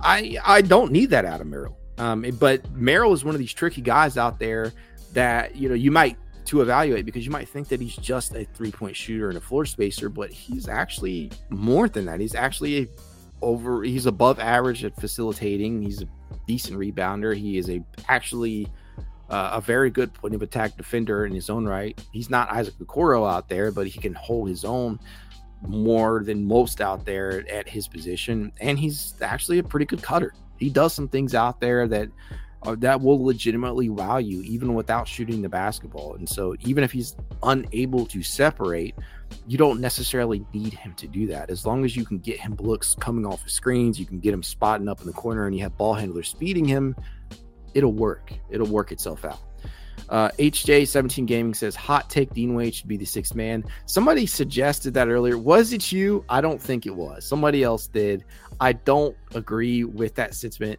I 0.00 0.38
I 0.44 0.62
don't 0.62 0.92
need 0.92 1.10
that 1.10 1.24
out 1.24 1.40
of 1.40 1.46
Merrill. 1.46 1.76
Um, 1.98 2.24
but 2.38 2.70
Merrill 2.72 3.12
is 3.12 3.24
one 3.24 3.34
of 3.34 3.38
these 3.38 3.52
tricky 3.52 3.82
guys 3.82 4.16
out 4.16 4.38
there 4.38 4.72
that 5.12 5.56
you 5.56 5.68
know 5.68 5.74
you 5.74 5.90
might 5.90 6.16
to 6.46 6.60
evaluate 6.60 7.06
because 7.06 7.24
you 7.24 7.30
might 7.30 7.48
think 7.48 7.68
that 7.68 7.80
he's 7.80 7.96
just 7.96 8.34
a 8.34 8.44
three 8.54 8.70
point 8.70 8.96
shooter 8.96 9.28
and 9.28 9.38
a 9.38 9.40
floor 9.40 9.64
spacer, 9.64 10.08
but 10.08 10.30
he's 10.30 10.68
actually 10.68 11.30
more 11.50 11.88
than 11.88 12.06
that. 12.06 12.20
He's 12.20 12.34
actually 12.34 12.82
a 12.82 12.86
over 13.40 13.82
he's 13.82 14.06
above 14.06 14.38
average 14.38 14.84
at 14.84 14.98
facilitating. 15.00 15.82
He's 15.82 16.02
a 16.02 16.06
decent 16.46 16.78
rebounder. 16.78 17.36
He 17.36 17.58
is 17.58 17.68
a 17.68 17.82
actually 18.08 18.68
a 19.32 19.60
very 19.60 19.90
good 19.90 20.12
point 20.12 20.34
of 20.34 20.42
attack 20.42 20.76
defender 20.76 21.24
in 21.24 21.34
his 21.34 21.48
own 21.48 21.64
right. 21.64 21.98
He's 22.12 22.28
not 22.28 22.50
Isaac 22.50 22.74
Okoro 22.74 23.30
out 23.30 23.48
there, 23.48 23.72
but 23.72 23.86
he 23.86 23.98
can 23.98 24.14
hold 24.14 24.48
his 24.48 24.64
own 24.64 24.98
more 25.66 26.22
than 26.24 26.44
most 26.44 26.80
out 26.80 27.04
there 27.04 27.44
at 27.50 27.68
his 27.68 27.88
position. 27.88 28.52
And 28.60 28.78
he's 28.78 29.14
actually 29.22 29.58
a 29.58 29.62
pretty 29.62 29.86
good 29.86 30.02
cutter. 30.02 30.34
He 30.58 30.68
does 30.68 30.92
some 30.92 31.08
things 31.08 31.34
out 31.34 31.60
there 31.60 31.88
that 31.88 32.08
uh, 32.64 32.76
that 32.78 33.00
will 33.00 33.24
legitimately 33.24 33.88
wow 33.88 34.18
you, 34.18 34.40
even 34.42 34.74
without 34.74 35.08
shooting 35.08 35.42
the 35.42 35.48
basketball. 35.48 36.14
And 36.14 36.28
so, 36.28 36.54
even 36.60 36.84
if 36.84 36.92
he's 36.92 37.16
unable 37.42 38.06
to 38.06 38.22
separate, 38.22 38.94
you 39.48 39.58
don't 39.58 39.80
necessarily 39.80 40.44
need 40.52 40.72
him 40.72 40.94
to 40.94 41.08
do 41.08 41.26
that. 41.26 41.50
As 41.50 41.66
long 41.66 41.84
as 41.84 41.96
you 41.96 42.04
can 42.04 42.18
get 42.18 42.38
him 42.38 42.54
looks 42.60 42.94
coming 43.00 43.26
off 43.26 43.42
the 43.42 43.50
screens, 43.50 43.98
you 43.98 44.06
can 44.06 44.20
get 44.20 44.32
him 44.32 44.44
spotting 44.44 44.88
up 44.88 45.00
in 45.00 45.08
the 45.08 45.12
corner, 45.12 45.46
and 45.46 45.56
you 45.56 45.62
have 45.62 45.76
ball 45.76 45.94
handlers 45.94 46.36
feeding 46.38 46.64
him 46.64 46.94
it'll 47.74 47.92
work. 47.92 48.32
It'll 48.50 48.66
work 48.66 48.92
itself 48.92 49.24
out. 49.24 49.40
Uh, 50.08 50.28
HJ17 50.38 51.26
Gaming 51.26 51.54
says 51.54 51.74
hot 51.74 52.10
take 52.10 52.34
Dean 52.34 52.54
Wade 52.54 52.74
should 52.74 52.88
be 52.88 52.96
the 52.96 53.04
sixth 53.04 53.34
man. 53.34 53.64
Somebody 53.86 54.26
suggested 54.26 54.94
that 54.94 55.08
earlier. 55.08 55.38
Was 55.38 55.72
it 55.72 55.90
you? 55.90 56.24
I 56.28 56.40
don't 56.40 56.60
think 56.60 56.86
it 56.86 56.94
was. 56.94 57.24
Somebody 57.24 57.62
else 57.62 57.86
did. 57.86 58.24
I 58.60 58.72
don't 58.72 59.16
agree 59.34 59.84
with 59.84 60.14
that 60.16 60.34
sentiment. 60.34 60.78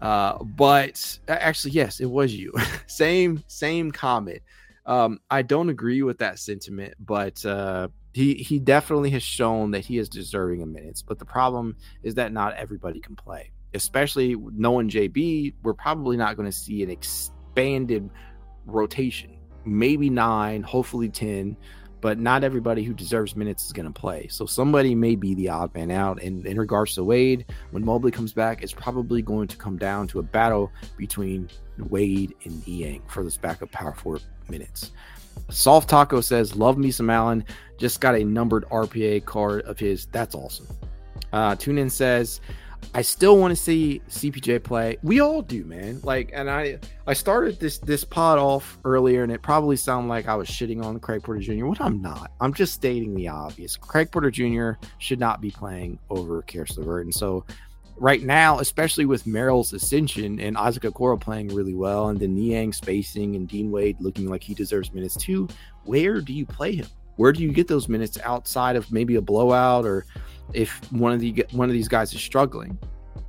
Uh, 0.00 0.42
but 0.42 1.18
actually, 1.28 1.70
yes, 1.70 2.00
it 2.00 2.10
was 2.10 2.34
you. 2.34 2.52
same, 2.86 3.42
same 3.46 3.90
comment. 3.90 4.42
Um, 4.86 5.20
I 5.30 5.42
don't 5.42 5.70
agree 5.70 6.02
with 6.02 6.18
that 6.18 6.38
sentiment, 6.38 6.94
but 7.00 7.44
uh, 7.46 7.88
he 8.12 8.34
he 8.34 8.58
definitely 8.58 9.10
has 9.10 9.22
shown 9.22 9.70
that 9.70 9.80
he 9.80 9.98
is 9.98 10.08
deserving 10.08 10.62
of 10.62 10.68
minutes. 10.68 11.00
But 11.00 11.18
the 11.18 11.24
problem 11.24 11.76
is 12.02 12.14
that 12.16 12.32
not 12.32 12.54
everybody 12.54 13.00
can 13.00 13.16
play, 13.16 13.50
especially 13.74 14.36
knowing 14.52 14.88
JB. 14.88 15.54
We're 15.62 15.74
probably 15.74 16.16
not 16.16 16.36
going 16.36 16.50
to 16.50 16.56
see 16.56 16.82
an 16.82 16.90
expanded 16.90 18.08
rotation, 18.66 19.36
maybe 19.64 20.08
nine, 20.10 20.62
hopefully 20.62 21.08
ten 21.08 21.56
but 22.04 22.18
not 22.18 22.44
everybody 22.44 22.84
who 22.84 22.92
deserves 22.92 23.34
minutes 23.34 23.64
is 23.64 23.72
going 23.72 23.90
to 23.90 24.00
play. 24.00 24.28
So 24.28 24.44
somebody 24.44 24.94
may 24.94 25.16
be 25.16 25.34
the 25.34 25.48
odd 25.48 25.74
man 25.74 25.90
out. 25.90 26.22
And 26.22 26.46
in 26.46 26.58
regards 26.58 26.94
to 26.96 27.02
Wade, 27.02 27.46
when 27.70 27.82
Mobley 27.82 28.10
comes 28.10 28.34
back, 28.34 28.62
it's 28.62 28.74
probably 28.74 29.22
going 29.22 29.48
to 29.48 29.56
come 29.56 29.78
down 29.78 30.06
to 30.08 30.18
a 30.18 30.22
battle 30.22 30.70
between 30.98 31.48
Wade 31.78 32.34
and 32.44 32.66
Niang 32.66 33.00
for 33.08 33.24
this 33.24 33.38
backup 33.38 33.72
power 33.72 33.94
forward 33.94 34.22
minutes. 34.50 34.92
Soft 35.48 35.88
Taco 35.88 36.20
says, 36.20 36.54
Love 36.54 36.76
me 36.76 36.90
some 36.90 37.08
Allen. 37.08 37.42
Just 37.78 38.02
got 38.02 38.14
a 38.14 38.22
numbered 38.22 38.66
RPA 38.66 39.24
card 39.24 39.62
of 39.62 39.78
his. 39.78 40.04
That's 40.12 40.34
awesome. 40.34 40.68
Uh, 41.32 41.56
Tune 41.56 41.78
in 41.78 41.88
says, 41.88 42.42
I 42.92 43.02
still 43.02 43.38
want 43.38 43.50
to 43.52 43.56
see 43.56 44.02
CPJ 44.08 44.62
play. 44.62 44.98
We 45.02 45.20
all 45.20 45.42
do, 45.42 45.64
man. 45.64 46.00
Like, 46.02 46.30
and 46.32 46.50
I 46.50 46.78
I 47.06 47.12
started 47.14 47.58
this 47.60 47.78
this 47.78 48.04
pod 48.04 48.38
off 48.38 48.78
earlier, 48.84 49.22
and 49.22 49.32
it 49.32 49.42
probably 49.42 49.76
sounded 49.76 50.08
like 50.08 50.28
I 50.28 50.34
was 50.34 50.48
shitting 50.48 50.84
on 50.84 50.98
Craig 51.00 51.22
Porter 51.22 51.40
Jr. 51.40 51.66
What 51.66 51.80
I'm 51.80 52.02
not. 52.02 52.30
I'm 52.40 52.54
just 52.54 52.74
stating 52.74 53.14
the 53.14 53.28
obvious. 53.28 53.76
Craig 53.76 54.10
Porter 54.10 54.30
Jr. 54.30 54.72
should 54.98 55.20
not 55.20 55.40
be 55.40 55.50
playing 55.50 55.98
over 56.10 56.42
Caris 56.42 56.76
LeVert, 56.76 57.04
and 57.04 57.14
so 57.14 57.44
right 57.96 58.22
now, 58.22 58.58
especially 58.58 59.06
with 59.06 59.26
Merrill's 59.26 59.72
ascension 59.72 60.40
and 60.40 60.56
Isaac 60.56 60.82
Okoro 60.82 61.20
playing 61.20 61.48
really 61.48 61.74
well, 61.74 62.08
and 62.08 62.18
then 62.18 62.34
Niang 62.34 62.72
spacing 62.72 63.36
and 63.36 63.48
Dean 63.48 63.70
Wade 63.70 63.96
looking 64.00 64.28
like 64.28 64.42
he 64.42 64.54
deserves 64.54 64.92
minutes 64.92 65.16
too. 65.16 65.48
Where 65.84 66.20
do 66.20 66.32
you 66.32 66.46
play 66.46 66.76
him? 66.76 66.86
Where 67.16 67.32
do 67.32 67.42
you 67.42 67.52
get 67.52 67.68
those 67.68 67.88
minutes 67.88 68.18
outside 68.22 68.76
of 68.76 68.90
maybe 68.90 69.16
a 69.16 69.20
blowout 69.20 69.84
or 69.84 70.04
if 70.52 70.80
one 70.92 71.12
of 71.12 71.20
the 71.20 71.44
one 71.52 71.68
of 71.68 71.72
these 71.72 71.88
guys 71.88 72.12
is 72.12 72.20
struggling? 72.20 72.78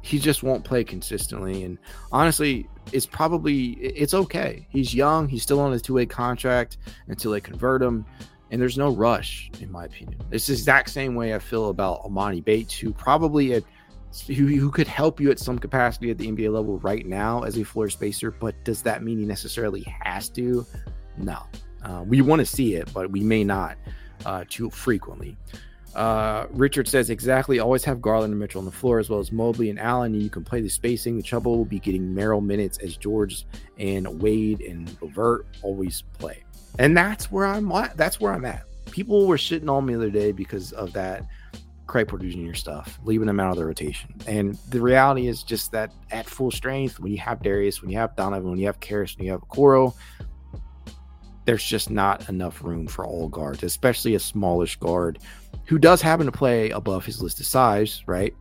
He 0.01 0.19
just 0.19 0.43
won't 0.43 0.63
play 0.63 0.83
consistently, 0.83 1.63
and 1.63 1.79
honestly, 2.11 2.69
it's 2.91 3.07
probably 3.07 3.71
it's 3.71 4.13
okay. 4.13 4.67
He's 4.69 4.93
young. 4.93 5.27
He's 5.27 5.41
still 5.41 5.59
on 5.59 5.73
a 5.73 5.79
two 5.79 5.95
way 5.95 6.05
contract 6.05 6.77
until 7.07 7.31
they 7.31 7.41
convert 7.41 7.81
him, 7.81 8.05
and 8.51 8.61
there's 8.61 8.77
no 8.77 8.89
rush, 8.89 9.49
in 9.59 9.71
my 9.71 9.86
opinion. 9.86 10.19
It's 10.31 10.47
the 10.47 10.53
exact 10.53 10.91
same 10.91 11.15
way 11.15 11.33
I 11.33 11.39
feel 11.39 11.69
about 11.69 12.03
Emoni 12.03 12.43
Bates, 12.43 12.77
who 12.77 12.93
probably 12.93 13.53
at 13.53 13.63
who, 14.27 14.47
who 14.47 14.71
could 14.71 14.88
help 14.88 15.19
you 15.19 15.29
at 15.31 15.39
some 15.39 15.59
capacity 15.59 16.09
at 16.09 16.17
the 16.17 16.27
NBA 16.27 16.53
level 16.53 16.79
right 16.79 17.05
now 17.05 17.43
as 17.43 17.57
a 17.57 17.63
floor 17.63 17.89
spacer, 17.89 18.31
but 18.31 18.55
does 18.63 18.81
that 18.83 19.03
mean 19.03 19.19
he 19.19 19.25
necessarily 19.25 19.86
has 20.01 20.29
to? 20.29 20.65
No. 21.17 21.43
Uh, 21.86 22.03
we 22.03 22.21
want 22.21 22.39
to 22.39 22.45
see 22.45 22.75
it, 22.75 22.91
but 22.93 23.11
we 23.11 23.21
may 23.21 23.43
not 23.43 23.77
uh, 24.25 24.43
too 24.49 24.69
frequently. 24.69 25.38
Uh, 25.93 26.47
Richard 26.49 26.88
says 26.88 27.09
exactly. 27.09 27.59
Always 27.59 27.86
have 27.86 28.01
Garland 28.01 28.31
and 28.31 28.39
Mitchell 28.39 28.59
on 28.59 28.65
the 28.65 28.71
floor 28.71 28.99
as 28.99 29.09
well 29.09 29.19
as 29.19 29.31
Mobley 29.31 29.69
and 29.69 29.79
Allen. 29.79 30.13
And 30.13 30.21
you 30.21 30.29
can 30.29 30.43
play 30.43 30.61
the 30.61 30.69
spacing. 30.69 31.15
The 31.15 31.23
trouble 31.23 31.57
will 31.57 31.65
be 31.65 31.79
getting 31.79 32.13
Merrill 32.13 32.41
minutes 32.41 32.79
as 32.79 32.97
George 32.97 33.45
and 33.77 34.21
Wade 34.21 34.61
and 34.61 34.95
LeVert 35.01 35.45
always 35.61 36.03
play. 36.17 36.43
And 36.79 36.97
that's 36.97 37.31
where 37.31 37.45
I'm 37.45 37.71
at. 37.71 37.95
That's 37.95 38.19
where 38.19 38.33
I'm 38.33 38.43
at. 38.43 38.63
People 38.91 39.25
were 39.25 39.38
shitting 39.38 39.69
on 39.69 39.86
me 39.86 39.93
the 39.93 39.99
other 39.99 40.09
day 40.09 40.31
because 40.31 40.73
of 40.73 40.91
that 40.93 41.23
Craig 41.88 42.07
Porter 42.07 42.27
Jr. 42.27 42.53
stuff, 42.55 42.99
leaving 43.03 43.27
them 43.27 43.39
out 43.39 43.51
of 43.51 43.57
the 43.57 43.65
rotation. 43.65 44.13
And 44.27 44.55
the 44.69 44.81
reality 44.81 45.27
is 45.27 45.43
just 45.43 45.71
that 45.71 45.93
at 46.11 46.25
full 46.25 46.51
strength, 46.51 46.99
when 46.99 47.11
you 47.11 47.19
have 47.19 47.41
Darius, 47.41 47.81
when 47.81 47.89
you 47.89 47.97
have 47.97 48.15
Donovan, 48.15 48.49
when 48.49 48.59
you 48.59 48.65
have 48.65 48.79
Caris, 48.79 49.15
when 49.15 49.25
you 49.25 49.31
have 49.31 49.41
Okoro, 49.41 49.93
there's 51.45 51.63
just 51.63 51.89
not 51.89 52.27
enough 52.29 52.63
room 52.63 52.87
for 52.87 53.05
all 53.05 53.29
guards, 53.29 53.63
especially 53.63 54.15
a 54.15 54.19
smallish 54.19 54.75
guard 54.77 55.19
who 55.65 55.77
does 55.77 56.01
happen 56.01 56.25
to 56.25 56.31
play 56.31 56.69
above 56.71 57.05
his 57.05 57.21
listed 57.21 57.45
size, 57.45 58.03
right? 58.07 58.33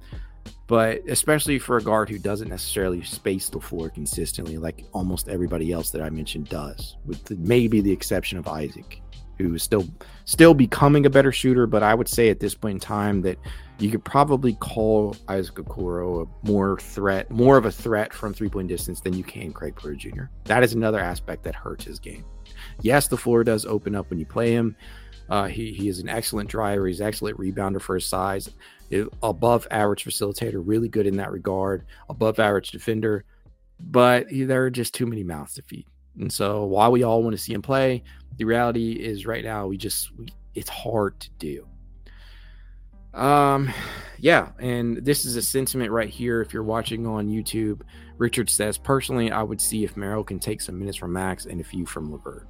But 0.67 1.03
especially 1.09 1.59
for 1.59 1.77
a 1.77 1.83
guard 1.83 2.09
who 2.09 2.19
doesn't 2.19 2.49
necessarily 2.49 3.03
space 3.03 3.51
the 3.51 3.61
floor 3.61 3.91
consistently, 3.91 4.57
like 4.57 4.85
almost 4.93 5.29
everybody 5.29 5.73
else 5.73 5.91
that 5.91 6.03
I 6.03 6.09
mentioned 6.11 6.49
does, 6.49 6.97
with 7.05 7.25
the, 7.25 7.37
maybe 7.37 7.81
the 7.81 7.93
exception 7.93 8.39
of 8.39 8.49
Isaac 8.49 9.03
who 9.39 9.55
is 9.55 9.63
still 9.63 9.87
still 10.25 10.55
becoming 10.55 11.07
a 11.07 11.11
better 11.11 11.33
shooter. 11.33 11.67
But 11.67 11.83
I 11.83 11.95
would 11.95 12.09
say 12.09 12.31
at 12.31 12.41
this 12.41 12.55
point 12.55 12.77
in 12.77 12.81
time 12.81 13.23
that 13.23 13.39
you 13.79 13.91
could 13.91 14.05
probably 14.05 14.55
call 14.55 15.17
Isaac 15.29 15.57
Okoro 15.57 16.27
a 16.27 16.47
more 16.49 16.79
threat, 16.79 17.31
more 17.31 17.57
of 17.57 17.67
a 17.67 17.73
threat 17.73 18.13
from 18.13 18.33
three 18.33 18.49
point 18.49 18.69
distance 18.69 19.01
than 19.01 19.15
you 19.15 19.25
can 19.25 19.53
Craig 19.53 19.75
Porter 19.77 19.97
Jr. 19.97 20.25
That 20.45 20.63
is 20.63 20.75
another 20.75 21.01
aspect 21.01 21.43
that 21.45 21.55
hurts 21.55 21.85
his 21.85 21.99
game. 21.99 22.25
Yes, 22.83 23.09
the 23.09 23.17
floor 23.17 23.45
does 23.45 23.67
open 23.67 23.95
up 23.95 24.11
when 24.11 24.19
you 24.19 24.27
play 24.27 24.53
him. 24.53 24.77
Uh, 25.29 25.47
he, 25.47 25.73
he 25.73 25.89
is 25.89 26.01
an 26.01 26.09
excellent 26.09 26.51
driver. 26.51 26.87
He's 26.87 27.01
excellent 27.01 27.39
rebounder 27.39 27.81
for 27.81 27.95
his 27.95 28.07
size. 28.07 28.51
Above 29.23 29.67
average 29.71 30.05
facilitator, 30.05 30.63
really 30.65 30.89
good 30.89 31.07
in 31.07 31.17
that 31.17 31.33
regard. 31.33 31.87
Above 32.09 32.39
average 32.39 32.71
defender, 32.71 33.25
but 33.81 34.27
there 34.31 34.65
are 34.65 34.71
just 34.71 34.95
too 34.95 35.07
many 35.07 35.25
mouths 35.25 35.55
to 35.55 35.63
feed. 35.63 35.87
And 36.21 36.33
so 36.33 36.65
while 36.65 36.93
we 36.93 37.03
all 37.03 37.23
want 37.23 37.35
to 37.35 37.43
see 37.43 37.55
him 37.55 37.63
play, 37.63 38.05
the 38.37 38.45
reality 38.45 38.93
is 38.93 39.27
right 39.27 39.45
now 39.45 39.67
we 39.67 39.77
just 39.77 40.17
we, 40.17 40.29
it's 40.55 40.69
hard 40.69 41.19
to 41.21 41.31
do. 41.39 41.67
Um, 43.15 43.73
yeah, 44.19 44.51
and 44.59 44.99
this 44.99 45.25
is 45.25 45.37
a 45.37 45.43
sentiment 45.43 45.91
right 45.91 46.09
here. 46.09 46.41
If 46.41 46.53
you're 46.53 46.63
watching 46.63 47.07
on 47.07 47.29
YouTube, 47.29 47.83
Richard 48.19 48.51
says, 48.51 48.77
personally, 48.77 49.31
I 49.31 49.43
would 49.43 49.61
see 49.61 49.85
if 49.85 49.97
Merrill 49.97 50.25
can 50.25 50.39
take 50.39 50.61
some 50.61 50.79
minutes 50.79 50.99
from 50.99 51.13
Max 51.13 51.47
and 51.47 51.61
a 51.61 51.65
few 51.65 51.87
from 51.87 52.13
LeVert. 52.13 52.47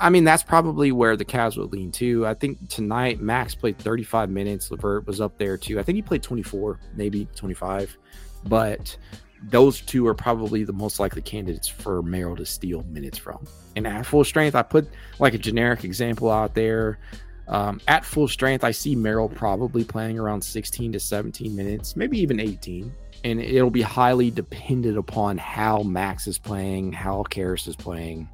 I 0.00 0.10
mean, 0.10 0.24
that's 0.24 0.42
probably 0.42 0.92
where 0.92 1.16
the 1.16 1.24
Cavs 1.24 1.56
would 1.56 1.72
lean 1.72 1.92
to. 1.92 2.26
I 2.26 2.34
think 2.34 2.68
tonight 2.68 3.20
Max 3.20 3.54
played 3.54 3.78
35 3.78 4.30
minutes. 4.30 4.70
LeVert 4.70 5.06
was 5.06 5.20
up 5.20 5.38
there 5.38 5.56
too. 5.56 5.78
I 5.78 5.82
think 5.82 5.96
he 5.96 6.02
played 6.02 6.22
24, 6.22 6.80
maybe 6.94 7.28
25. 7.36 7.96
But 8.44 8.96
those 9.44 9.80
two 9.80 10.06
are 10.06 10.14
probably 10.14 10.64
the 10.64 10.72
most 10.72 10.98
likely 10.98 11.22
candidates 11.22 11.68
for 11.68 12.02
Merrill 12.02 12.36
to 12.36 12.46
steal 12.46 12.82
minutes 12.84 13.18
from. 13.18 13.46
And 13.76 13.86
at 13.86 14.06
full 14.06 14.24
strength, 14.24 14.54
I 14.54 14.62
put 14.62 14.88
like 15.18 15.34
a 15.34 15.38
generic 15.38 15.84
example 15.84 16.30
out 16.30 16.54
there. 16.54 16.98
Um, 17.46 17.80
at 17.88 18.04
full 18.04 18.28
strength, 18.28 18.64
I 18.64 18.72
see 18.72 18.94
Merrill 18.94 19.28
probably 19.28 19.84
playing 19.84 20.18
around 20.18 20.42
16 20.42 20.92
to 20.92 21.00
17 21.00 21.54
minutes, 21.54 21.96
maybe 21.96 22.18
even 22.18 22.40
18. 22.40 22.92
And 23.24 23.40
it'll 23.40 23.70
be 23.70 23.82
highly 23.82 24.30
dependent 24.30 24.98
upon 24.98 25.38
how 25.38 25.82
Max 25.82 26.26
is 26.26 26.38
playing, 26.38 26.92
how 26.92 27.22
Caris 27.24 27.66
is 27.66 27.74
playing. 27.74 28.28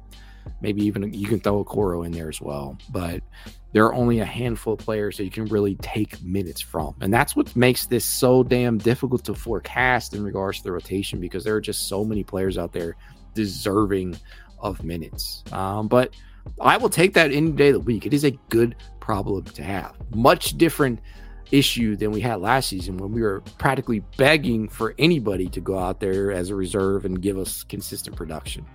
Maybe 0.61 0.83
even 0.85 1.13
you 1.13 1.27
can 1.27 1.39
throw 1.39 1.63
Okoro 1.63 2.05
in 2.05 2.11
there 2.11 2.29
as 2.29 2.41
well. 2.41 2.77
But 2.89 3.21
there 3.73 3.85
are 3.85 3.93
only 3.93 4.19
a 4.19 4.25
handful 4.25 4.73
of 4.73 4.79
players 4.79 5.17
that 5.17 5.25
you 5.25 5.31
can 5.31 5.45
really 5.45 5.75
take 5.75 6.21
minutes 6.23 6.61
from. 6.61 6.95
And 7.01 7.13
that's 7.13 7.35
what 7.35 7.55
makes 7.55 7.87
this 7.87 8.05
so 8.05 8.43
damn 8.43 8.77
difficult 8.77 9.25
to 9.25 9.33
forecast 9.33 10.13
in 10.13 10.23
regards 10.23 10.59
to 10.59 10.63
the 10.63 10.71
rotation 10.71 11.19
because 11.19 11.43
there 11.43 11.55
are 11.55 11.61
just 11.61 11.87
so 11.87 12.05
many 12.05 12.23
players 12.23 12.57
out 12.57 12.71
there 12.71 12.95
deserving 13.33 14.17
of 14.59 14.83
minutes. 14.83 15.43
Um, 15.51 15.87
but 15.87 16.15
I 16.61 16.77
will 16.77 16.89
take 16.89 17.13
that 17.15 17.31
any 17.31 17.51
day 17.51 17.69
of 17.69 17.73
the 17.73 17.79
week. 17.79 18.05
It 18.05 18.13
is 18.13 18.23
a 18.23 18.31
good 18.49 18.75
problem 18.99 19.43
to 19.43 19.63
have. 19.63 19.95
Much 20.13 20.57
different 20.57 20.99
issue 21.51 21.95
than 21.95 22.11
we 22.11 22.21
had 22.21 22.41
last 22.41 22.69
season 22.69 22.97
when 22.97 23.11
we 23.11 23.21
were 23.21 23.41
practically 23.57 23.99
begging 24.17 24.67
for 24.67 24.95
anybody 24.97 25.47
to 25.49 25.61
go 25.61 25.77
out 25.77 25.99
there 25.99 26.31
as 26.31 26.49
a 26.49 26.55
reserve 26.55 27.05
and 27.05 27.21
give 27.21 27.37
us 27.37 27.63
consistent 27.63 28.15
production. 28.15 28.65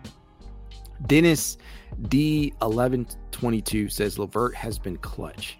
Dennis 1.07 1.59
D1122 2.03 3.91
says 3.91 4.19
LeVert 4.19 4.55
has 4.55 4.79
been 4.79 4.97
clutch. 4.99 5.59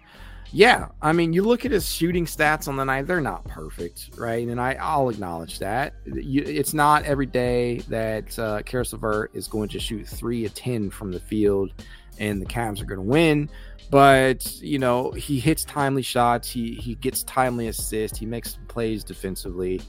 Yeah, 0.53 0.89
I 1.01 1.13
mean, 1.13 1.31
you 1.31 1.43
look 1.43 1.63
at 1.65 1.71
his 1.71 1.89
shooting 1.89 2.25
stats 2.25 2.67
on 2.67 2.75
the 2.75 2.83
night, 2.83 3.07
they're 3.07 3.21
not 3.21 3.45
perfect, 3.45 4.09
right? 4.17 4.45
And 4.45 4.59
I, 4.59 4.73
I'll 4.73 5.07
acknowledge 5.07 5.59
that. 5.59 5.93
You, 6.05 6.43
it's 6.45 6.73
not 6.73 7.05
every 7.05 7.25
day 7.25 7.77
that 7.87 8.37
uh, 8.37 8.61
Caris 8.63 8.91
LeVert 8.91 9.31
is 9.33 9.47
going 9.47 9.69
to 9.69 9.79
shoot 9.79 10.05
three 10.05 10.43
of 10.43 10.53
10 10.53 10.89
from 10.89 11.13
the 11.13 11.21
field 11.21 11.71
and 12.19 12.41
the 12.41 12.45
Cavs 12.45 12.81
are 12.81 12.85
going 12.85 12.99
to 12.99 13.05
win. 13.05 13.49
But, 13.89 14.59
you 14.61 14.77
know, 14.77 15.11
he 15.11 15.39
hits 15.39 15.63
timely 15.63 16.01
shots, 16.01 16.49
he, 16.49 16.75
he 16.75 16.95
gets 16.95 17.23
timely 17.23 17.69
assists, 17.69 18.17
he 18.17 18.25
makes 18.25 18.57
plays 18.67 19.05
defensively 19.05 19.81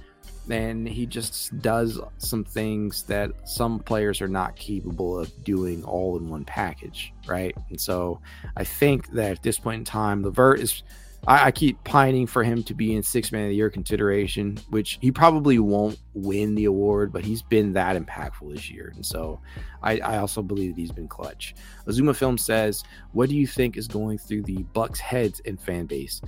and 0.50 0.88
he 0.88 1.06
just 1.06 1.56
does 1.60 2.00
some 2.18 2.44
things 2.44 3.04
that 3.04 3.30
some 3.48 3.78
players 3.78 4.20
are 4.20 4.28
not 4.28 4.56
capable 4.56 5.18
of 5.18 5.44
doing 5.44 5.84
all 5.84 6.16
in 6.16 6.28
one 6.28 6.44
package, 6.44 7.12
right? 7.26 7.56
And 7.70 7.80
so 7.80 8.20
I 8.56 8.64
think 8.64 9.10
that 9.12 9.30
at 9.32 9.42
this 9.42 9.58
point 9.58 9.80
in 9.80 9.84
time, 9.84 10.22
LeVert 10.22 10.60
is 10.60 10.82
I, 11.26 11.46
I, 11.46 11.50
keep 11.52 11.82
pining 11.84 12.26
for 12.26 12.42
him 12.42 12.64
to 12.64 12.74
be 12.74 12.96
in 12.96 13.02
six 13.02 13.30
man 13.30 13.44
of 13.44 13.50
the 13.50 13.54
year 13.54 13.70
consideration, 13.70 14.58
which 14.70 14.98
he 15.00 15.12
probably 15.12 15.58
won't 15.58 15.98
win 16.14 16.54
the 16.54 16.64
award, 16.64 17.12
but 17.12 17.24
he's 17.24 17.42
been 17.42 17.72
that 17.74 17.96
impactful 17.96 18.52
this 18.52 18.68
year. 18.70 18.92
And 18.96 19.06
so 19.06 19.40
I, 19.82 19.98
I 19.98 20.18
also 20.18 20.42
believe 20.42 20.74
that 20.74 20.80
he's 20.80 20.90
been 20.90 21.06
clutch. 21.06 21.54
Azuma 21.86 22.14
Film 22.14 22.36
says, 22.36 22.82
What 23.12 23.28
do 23.28 23.36
you 23.36 23.46
think 23.46 23.76
is 23.76 23.86
going 23.86 24.18
through 24.18 24.42
the 24.42 24.64
Bucks 24.74 24.98
heads 24.98 25.40
and 25.44 25.60
fan 25.60 25.86
base? 25.86 26.20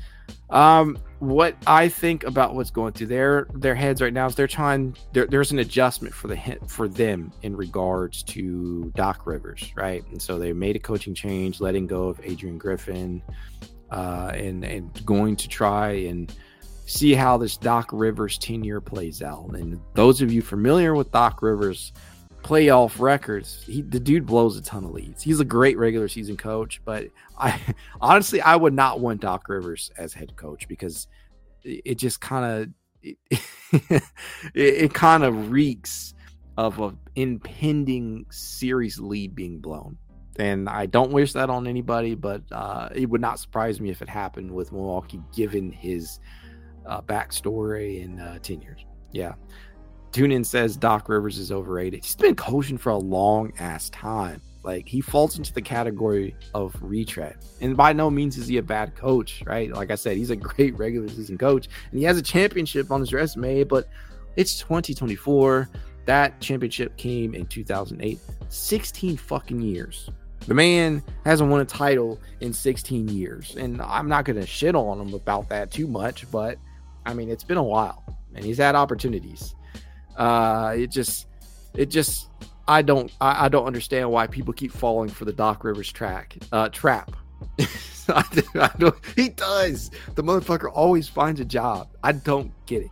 Um, 0.50 0.98
what 1.18 1.56
I 1.66 1.88
think 1.88 2.22
about 2.22 2.54
what's 2.54 2.70
going 2.70 2.92
through 2.92 3.08
their 3.08 3.48
their 3.54 3.74
heads 3.74 4.00
right 4.00 4.12
now 4.12 4.26
is 4.26 4.34
they're 4.36 4.46
trying 4.46 4.96
there's 5.12 5.50
an 5.50 5.58
adjustment 5.58 6.14
for 6.14 6.28
the 6.28 6.58
for 6.68 6.86
them 6.86 7.32
in 7.42 7.56
regards 7.56 8.22
to 8.24 8.92
Doc 8.94 9.26
Rivers, 9.26 9.72
right? 9.74 10.04
And 10.12 10.22
so 10.22 10.38
they 10.38 10.52
made 10.52 10.76
a 10.76 10.78
coaching 10.78 11.14
change, 11.14 11.60
letting 11.60 11.86
go 11.86 12.08
of 12.08 12.20
Adrian 12.22 12.58
Griffin 12.58 13.22
uh, 13.90 14.32
and 14.34 14.64
and 14.64 15.04
going 15.06 15.36
to 15.36 15.48
try 15.48 15.90
and 15.90 16.34
see 16.86 17.14
how 17.14 17.36
this 17.36 17.56
Doc 17.56 17.90
Rivers 17.92 18.38
tenure 18.38 18.80
plays 18.80 19.22
out. 19.22 19.50
And 19.54 19.80
those 19.94 20.20
of 20.20 20.32
you 20.32 20.42
familiar 20.42 20.94
with 20.94 21.10
Doc 21.12 21.42
Rivers 21.42 21.92
playoff 22.42 23.00
records, 23.00 23.62
he, 23.64 23.80
the 23.80 23.98
dude 23.98 24.26
blows 24.26 24.58
a 24.58 24.62
ton 24.62 24.84
of 24.84 24.90
leads. 24.90 25.22
He's 25.22 25.40
a 25.40 25.44
great 25.44 25.78
regular 25.78 26.08
season 26.08 26.36
coach, 26.36 26.82
but 26.84 27.06
I 27.38 27.58
honestly 28.00 28.40
I 28.40 28.56
would 28.56 28.74
not 28.74 29.00
want 29.00 29.20
Doc 29.20 29.48
Rivers 29.48 29.90
as 29.96 30.12
head 30.12 30.36
coach 30.36 30.68
because 30.68 31.06
it, 31.62 31.96
just 31.96 32.20
kind 32.20 32.44
of 32.44 32.68
it, 33.02 33.18
it, 33.72 34.02
it 34.54 34.94
kind 34.94 35.24
of 35.24 35.50
reeks 35.50 36.14
of 36.56 36.78
an 36.80 36.98
impending 37.16 38.26
series 38.30 38.98
lead 38.98 39.34
being 39.34 39.60
blown. 39.60 39.98
And 40.38 40.68
I 40.68 40.86
don't 40.86 41.12
wish 41.12 41.32
that 41.34 41.50
on 41.50 41.66
anybody, 41.66 42.14
but 42.14 42.42
uh, 42.50 42.88
it 42.94 43.08
would 43.08 43.20
not 43.20 43.38
surprise 43.38 43.80
me 43.80 43.90
if 43.90 44.02
it 44.02 44.08
happened 44.08 44.50
with 44.50 44.72
Milwaukee, 44.72 45.20
given 45.34 45.70
his 45.70 46.18
uh, 46.86 47.00
backstory 47.02 48.04
and 48.04 48.20
uh, 48.20 48.38
tenures. 48.40 48.84
Yeah. 49.12 49.34
TuneIn 50.12 50.46
says 50.46 50.76
Doc 50.76 51.08
Rivers 51.08 51.38
is 51.38 51.50
overrated. 51.50 52.04
He's 52.04 52.14
been 52.14 52.36
coaching 52.36 52.78
for 52.78 52.90
a 52.90 52.96
long 52.96 53.52
ass 53.58 53.90
time. 53.90 54.40
Like 54.62 54.88
he 54.88 55.00
falls 55.00 55.36
into 55.36 55.52
the 55.52 55.60
category 55.60 56.34
of 56.54 56.74
retread. 56.80 57.36
And 57.60 57.76
by 57.76 57.92
no 57.92 58.10
means 58.10 58.38
is 58.38 58.46
he 58.46 58.56
a 58.58 58.62
bad 58.62 58.96
coach, 58.96 59.42
right? 59.44 59.70
Like 59.70 59.90
I 59.90 59.94
said, 59.94 60.16
he's 60.16 60.30
a 60.30 60.36
great 60.52 60.76
regular 60.78 61.08
season 61.08 61.36
coach 61.36 61.68
and 61.90 61.98
he 61.98 62.04
has 62.06 62.16
a 62.16 62.22
championship 62.22 62.90
on 62.90 63.00
his 63.00 63.12
resume, 63.12 63.64
but 63.64 63.88
it's 64.36 64.58
2024. 64.60 65.68
That 66.06 66.40
championship 66.40 66.96
came 66.96 67.34
in 67.34 67.46
2008. 67.46 68.18
16 68.48 69.16
fucking 69.16 69.60
years. 69.60 70.10
The 70.46 70.54
man 70.54 71.02
hasn't 71.24 71.50
won 71.50 71.60
a 71.60 71.64
title 71.64 72.20
in 72.40 72.52
16 72.52 73.08
years. 73.08 73.56
And 73.56 73.80
I'm 73.80 74.08
not 74.08 74.24
going 74.24 74.40
to 74.40 74.46
shit 74.46 74.74
on 74.74 75.00
him 75.00 75.14
about 75.14 75.48
that 75.48 75.70
too 75.70 75.86
much, 75.86 76.30
but 76.30 76.58
I 77.06 77.14
mean, 77.14 77.30
it's 77.30 77.44
been 77.44 77.56
a 77.56 77.62
while 77.62 78.04
and 78.34 78.44
he's 78.44 78.58
had 78.58 78.74
opportunities. 78.74 79.54
Uh, 80.16 80.74
it 80.76 80.90
just, 80.90 81.26
it 81.74 81.86
just, 81.86 82.28
I 82.68 82.82
don't, 82.82 83.10
I, 83.20 83.46
I 83.46 83.48
don't 83.48 83.66
understand 83.66 84.10
why 84.10 84.26
people 84.26 84.52
keep 84.52 84.72
falling 84.72 85.08
for 85.08 85.24
the 85.24 85.32
Doc 85.32 85.64
Rivers 85.64 85.90
track, 85.90 86.36
uh, 86.52 86.68
trap. 86.68 87.12
I, 88.08 88.24
I 88.54 88.70
don't, 88.78 88.94
he 89.16 89.30
does. 89.30 89.90
The 90.14 90.22
motherfucker 90.22 90.70
always 90.72 91.08
finds 91.08 91.40
a 91.40 91.44
job. 91.44 91.88
I 92.02 92.12
don't 92.12 92.52
get 92.66 92.82
it. 92.82 92.90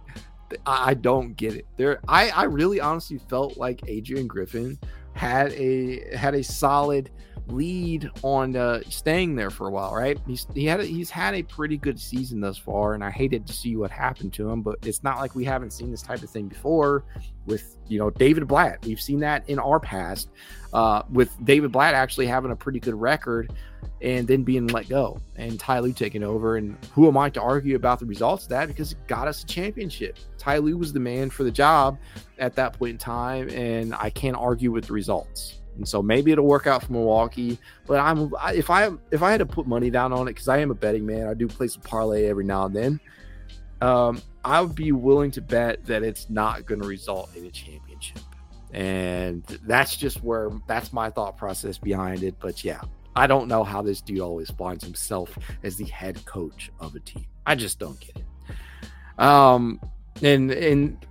I 0.66 0.94
don't 0.94 1.36
get 1.36 1.54
it. 1.54 1.66
There, 1.76 2.00
I, 2.08 2.30
I 2.30 2.44
really 2.44 2.80
honestly 2.80 3.18
felt 3.28 3.56
like 3.56 3.82
Adrian 3.88 4.26
Griffin 4.26 4.78
had 5.14 5.52
a 5.52 6.16
had 6.16 6.34
a 6.34 6.42
solid 6.42 7.10
lead 7.48 8.10
on 8.22 8.56
uh, 8.56 8.80
staying 8.88 9.34
there 9.34 9.50
for 9.50 9.68
a 9.68 9.70
while, 9.70 9.94
right? 9.94 10.18
He's 10.26 10.46
he 10.54 10.64
had 10.64 10.80
a, 10.80 10.84
he's 10.84 11.10
had 11.10 11.34
a 11.34 11.42
pretty 11.42 11.76
good 11.76 11.98
season 11.98 12.40
thus 12.40 12.58
far, 12.58 12.94
and 12.94 13.04
I 13.04 13.10
hated 13.10 13.46
to 13.46 13.52
see 13.52 13.76
what 13.76 13.90
happened 13.90 14.32
to 14.34 14.48
him. 14.48 14.62
But 14.62 14.78
it's 14.82 15.02
not 15.02 15.18
like 15.18 15.34
we 15.34 15.44
haven't 15.44 15.72
seen 15.72 15.90
this 15.90 16.02
type 16.02 16.22
of 16.22 16.30
thing 16.30 16.48
before 16.48 17.04
with 17.46 17.76
you 17.88 17.98
know 17.98 18.10
David 18.10 18.46
Blatt. 18.46 18.84
We've 18.84 19.00
seen 19.00 19.20
that 19.20 19.48
in 19.48 19.58
our 19.58 19.80
past 19.80 20.30
uh, 20.72 21.02
with 21.10 21.32
David 21.44 21.72
Blatt 21.72 21.94
actually 21.94 22.26
having 22.26 22.50
a 22.50 22.56
pretty 22.56 22.80
good 22.80 22.94
record 22.94 23.52
and 24.00 24.26
then 24.26 24.42
being 24.42 24.66
let 24.68 24.88
go, 24.88 25.20
and 25.36 25.58
Ty 25.58 25.80
Lue 25.80 25.92
taking 25.92 26.22
over. 26.22 26.56
And 26.56 26.76
who 26.92 27.08
am 27.08 27.16
I 27.16 27.30
to 27.30 27.42
argue 27.42 27.76
about 27.76 28.00
the 28.00 28.06
results 28.06 28.44
of 28.44 28.50
that? 28.50 28.68
Because 28.68 28.92
it 28.92 29.06
got 29.06 29.28
us 29.28 29.42
a 29.42 29.46
championship. 29.46 30.18
Ty 30.38 30.58
Lue 30.58 30.76
was 30.76 30.92
the 30.92 31.00
man 31.00 31.30
for 31.30 31.44
the 31.44 31.50
job 31.50 31.98
at 32.38 32.54
that 32.56 32.78
point 32.78 32.92
in 32.92 32.98
time, 32.98 33.48
and 33.50 33.94
I 33.94 34.10
can't 34.10 34.36
argue 34.36 34.72
with 34.72 34.86
the 34.86 34.92
results. 34.92 35.61
And 35.76 35.88
so 35.88 36.02
maybe 36.02 36.32
it'll 36.32 36.46
work 36.46 36.66
out 36.66 36.84
for 36.84 36.92
Milwaukee. 36.92 37.58
But 37.86 38.00
I'm 38.00 38.32
if 38.54 38.70
I 38.70 38.90
if 39.10 39.22
I 39.22 39.30
had 39.30 39.38
to 39.38 39.46
put 39.46 39.66
money 39.66 39.90
down 39.90 40.12
on 40.12 40.28
it 40.28 40.32
because 40.32 40.48
I 40.48 40.58
am 40.58 40.70
a 40.70 40.74
betting 40.74 41.06
man, 41.06 41.26
I 41.26 41.34
do 41.34 41.48
play 41.48 41.68
some 41.68 41.82
parlay 41.82 42.26
every 42.26 42.44
now 42.44 42.66
and 42.66 42.76
then. 42.76 43.00
Um, 43.80 44.22
I 44.44 44.60
would 44.60 44.74
be 44.74 44.92
willing 44.92 45.30
to 45.32 45.40
bet 45.40 45.84
that 45.86 46.02
it's 46.02 46.30
not 46.30 46.66
going 46.66 46.80
to 46.80 46.86
result 46.86 47.34
in 47.34 47.44
a 47.46 47.50
championship, 47.50 48.22
and 48.72 49.42
that's 49.64 49.96
just 49.96 50.22
where 50.22 50.50
that's 50.68 50.92
my 50.92 51.10
thought 51.10 51.36
process 51.36 51.78
behind 51.78 52.22
it. 52.22 52.36
But 52.38 52.62
yeah, 52.62 52.82
I 53.16 53.26
don't 53.26 53.48
know 53.48 53.64
how 53.64 53.82
this 53.82 54.00
dude 54.00 54.20
always 54.20 54.50
finds 54.50 54.84
himself 54.84 55.36
as 55.62 55.76
the 55.76 55.84
head 55.86 56.24
coach 56.26 56.70
of 56.80 56.94
a 56.94 57.00
team. 57.00 57.26
I 57.44 57.54
just 57.54 57.78
don't 57.78 57.98
get 57.98 58.16
it. 58.16 59.20
Um, 59.20 59.80
and 60.22 60.50
and 60.50 61.06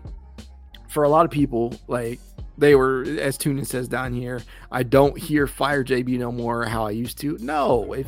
for 0.88 1.04
a 1.04 1.10
lot 1.10 1.26
of 1.26 1.32
people, 1.32 1.74
like 1.88 2.20
they 2.62 2.76
were, 2.76 3.04
as 3.20 3.40
Tunin 3.40 3.66
says 3.66 3.88
down 3.88 4.14
here, 4.14 4.42
I 4.72 4.84
don't 4.84 5.18
hear 5.18 5.48
fire 5.48 5.84
JB 5.84 6.20
no 6.20 6.32
more 6.32 6.64
how 6.64 6.86
I 6.86 6.92
used 6.92 7.20
to. 7.22 7.36
No, 7.42 7.92
if 7.94 8.08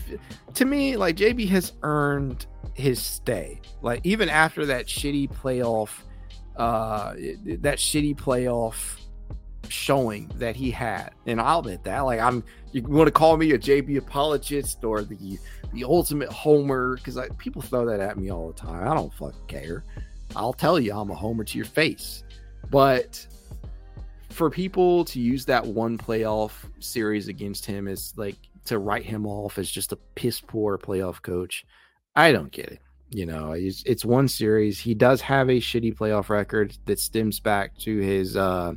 to 0.54 0.66
me, 0.66 0.96
like 0.96 1.18
JB 1.18 1.50
has 1.50 1.74
earned 1.82 2.46
his 2.76 3.02
stay. 3.02 3.60
Like 3.82 4.02
even 4.04 4.30
after 4.30 4.68
that 4.68 4.86
shitty 4.86 5.30
playoff, 5.34 5.90
uh, 6.56 7.14
that 7.62 7.80
shitty 7.80 8.16
playoff 8.16 9.00
showing 9.70 10.32
that 10.36 10.56
he 10.56 10.70
had, 10.70 11.10
and 11.26 11.42
I'll 11.42 11.60
admit 11.60 11.84
that. 11.86 12.02
Like 12.02 12.20
I'm, 12.20 12.44
you 12.72 12.84
want 12.84 13.08
to 13.08 13.12
call 13.12 13.36
me 13.38 13.52
a 13.52 13.58
JB 13.58 13.98
apologist 13.98 14.84
or 14.84 15.02
the 15.02 15.40
the 15.74 15.84
ultimate 15.84 16.32
homer 16.32 16.96
because 16.98 17.16
like 17.16 17.36
people 17.40 17.64
throw 17.64 17.88
that 17.88 18.00
at 18.00 18.20
me 18.20 18.32
all 18.32 18.50
the 18.50 18.54
time. 18.54 18.88
I 18.88 18.94
don't 18.94 19.12
fucking 19.16 19.48
care. 19.48 19.84
I'll 20.36 20.54
tell 20.54 20.80
you, 20.80 20.94
I'm 20.94 21.10
a 21.10 21.16
homer 21.16 21.44
to 21.44 21.58
your 21.58 21.66
face. 21.66 22.24
But 22.70 23.26
for 24.34 24.50
people 24.50 25.06
to 25.06 25.20
use 25.20 25.46
that 25.46 25.66
one 25.66 25.98
playoff 25.98 26.52
series 26.80 27.28
against 27.28 27.66
him 27.66 27.88
as 27.88 28.14
like 28.18 28.38
to 28.66 28.80
write 28.80 29.04
him 29.04 29.26
off 29.26 29.58
as 29.58 29.70
just 29.70 29.92
a 29.92 29.98
piss 30.16 30.42
poor 30.42 30.78
playoff 30.78 31.22
coach, 31.22 31.66
I 32.16 32.32
don't 32.32 32.52
get 32.52 32.68
it. 32.68 32.80
You 33.10 33.28
know, 33.28 33.52
it's, 33.52 33.84
it's 33.86 34.04
one 34.04 34.28
series. 34.28 34.80
He 34.80 34.96
does 34.96 35.22
have 35.22 35.50
a 35.50 35.60
shitty 35.60 35.96
playoff 35.96 36.30
record 36.30 36.76
that 36.86 37.00
stems 37.00 37.40
back 37.40 37.78
to 37.80 37.98
his 38.00 38.36
uh, 38.36 38.74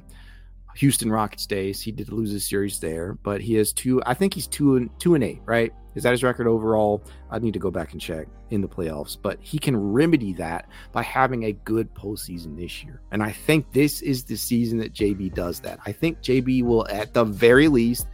Houston 0.76 1.10
Rockets 1.10 1.46
days. 1.46 1.80
He 1.80 1.90
did 1.90 2.12
lose 2.12 2.34
a 2.34 2.40
series 2.40 2.78
there, 2.78 3.16
but 3.22 3.40
he 3.40 3.54
has 3.54 3.72
two. 3.72 4.02
I 4.04 4.14
think 4.14 4.34
he's 4.34 4.46
two 4.46 4.76
and 4.76 4.90
two 5.00 5.14
and 5.14 5.24
eight, 5.24 5.40
right? 5.46 5.72
Is 5.96 6.02
that 6.02 6.10
his 6.10 6.22
record 6.22 6.46
overall? 6.46 7.02
I 7.30 7.38
need 7.38 7.54
to 7.54 7.58
go 7.58 7.70
back 7.70 7.92
and 7.92 8.00
check 8.00 8.28
in 8.50 8.60
the 8.60 8.68
playoffs, 8.68 9.16
but 9.20 9.38
he 9.40 9.58
can 9.58 9.76
remedy 9.76 10.34
that 10.34 10.68
by 10.92 11.02
having 11.02 11.44
a 11.44 11.52
good 11.52 11.92
postseason 11.94 12.56
this 12.56 12.84
year. 12.84 13.00
And 13.10 13.22
I 13.22 13.32
think 13.32 13.72
this 13.72 14.02
is 14.02 14.22
the 14.22 14.36
season 14.36 14.78
that 14.78 14.92
JB 14.92 15.34
does 15.34 15.58
that. 15.60 15.80
I 15.86 15.92
think 15.92 16.20
JB 16.20 16.62
will, 16.62 16.86
at 16.88 17.14
the 17.14 17.24
very 17.24 17.66
least, 17.66 18.06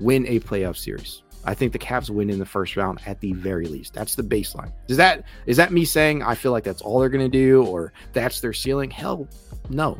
win 0.00 0.26
a 0.26 0.40
playoff 0.40 0.76
series. 0.76 1.22
I 1.44 1.54
think 1.54 1.72
the 1.72 1.78
Cavs 1.78 2.10
win 2.10 2.30
in 2.30 2.38
the 2.38 2.46
first 2.46 2.76
round 2.76 3.00
at 3.06 3.20
the 3.20 3.32
very 3.34 3.66
least. 3.66 3.92
That's 3.92 4.14
the 4.14 4.22
baseline. 4.22 4.72
Is 4.88 4.96
that 4.96 5.24
is 5.46 5.56
that 5.56 5.72
me 5.72 5.84
saying 5.84 6.22
I 6.22 6.34
feel 6.34 6.52
like 6.52 6.64
that's 6.64 6.82
all 6.82 6.98
they're 6.98 7.08
going 7.08 7.24
to 7.24 7.38
do 7.38 7.64
or 7.64 7.92
that's 8.12 8.40
their 8.40 8.52
ceiling? 8.52 8.90
Hell, 8.90 9.28
no. 9.68 9.98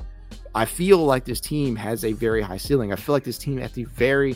I 0.54 0.64
feel 0.64 0.98
like 0.98 1.24
this 1.24 1.40
team 1.40 1.76
has 1.76 2.04
a 2.04 2.12
very 2.12 2.42
high 2.42 2.56
ceiling. 2.56 2.92
I 2.92 2.96
feel 2.96 3.14
like 3.14 3.24
this 3.24 3.38
team 3.38 3.58
at 3.60 3.72
the 3.74 3.84
very 3.84 4.34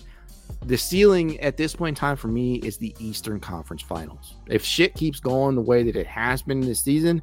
the 0.60 0.76
ceiling 0.76 1.40
at 1.40 1.56
this 1.56 1.74
point 1.74 1.90
in 1.90 2.00
time 2.00 2.16
for 2.16 2.28
me 2.28 2.56
is 2.56 2.78
the 2.78 2.94
Eastern 2.98 3.40
Conference 3.40 3.82
Finals. 3.82 4.36
If 4.48 4.64
shit 4.64 4.94
keeps 4.94 5.20
going 5.20 5.54
the 5.54 5.62
way 5.62 5.82
that 5.82 5.96
it 5.96 6.06
has 6.06 6.42
been 6.42 6.60
this 6.60 6.80
season, 6.80 7.22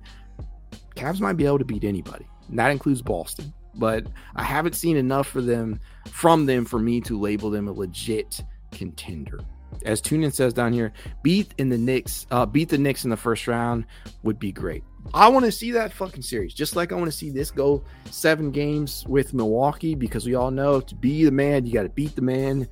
Cavs 0.96 1.20
might 1.20 1.38
be 1.38 1.46
able 1.46 1.60
to 1.60 1.66
beat 1.66 1.84
anybody. 1.84 2.28
And 2.50 2.60
that 2.60 2.72
includes 2.72 3.02
Boston. 3.02 3.54
But 3.76 4.08
I 4.36 4.44
haven't 4.44 4.76
seen 4.76 4.98
enough 4.98 5.28
for 5.28 5.42
them 5.42 5.80
from 6.08 6.46
them 6.46 6.66
for 6.66 6.80
me 6.80 7.00
to 7.02 7.20
label 7.20 7.50
them 7.50 7.68
a 7.68 7.72
legit 7.72 8.42
contender. 8.72 9.40
As 9.86 10.02
Tunin 10.02 10.34
says 10.34 10.54
down 10.54 10.74
here, 10.74 10.92
beat 11.24 11.54
in 11.60 11.70
the 11.70 11.78
Knicks, 11.78 12.26
uh, 12.32 12.46
beat 12.46 12.70
the 12.70 12.78
Knicks 12.78 13.04
in 13.04 13.10
the 13.10 13.18
first 13.18 13.48
round 13.48 13.86
would 14.24 14.40
be 14.40 14.52
great. 14.52 14.84
I 15.14 15.30
want 15.30 15.46
to 15.46 15.52
see 15.52 15.72
that 15.72 15.94
fucking 15.94 16.24
series, 16.24 16.54
just 16.54 16.76
like 16.76 16.92
I 16.92 16.96
want 16.96 17.10
to 17.10 17.16
see 17.18 17.30
this 17.30 17.52
go 17.52 17.84
seven 18.10 18.52
games 18.52 19.06
with 19.08 19.34
Milwaukee, 19.34 19.96
because 19.96 20.26
we 20.26 20.36
all 20.36 20.52
know 20.52 20.82
to 20.82 20.96
be 20.96 21.24
the 21.24 21.32
man, 21.32 21.66
you 21.66 21.74
got 21.74 21.84
to 21.84 21.90
beat 21.90 22.16
the 22.16 22.22
man. 22.22 22.68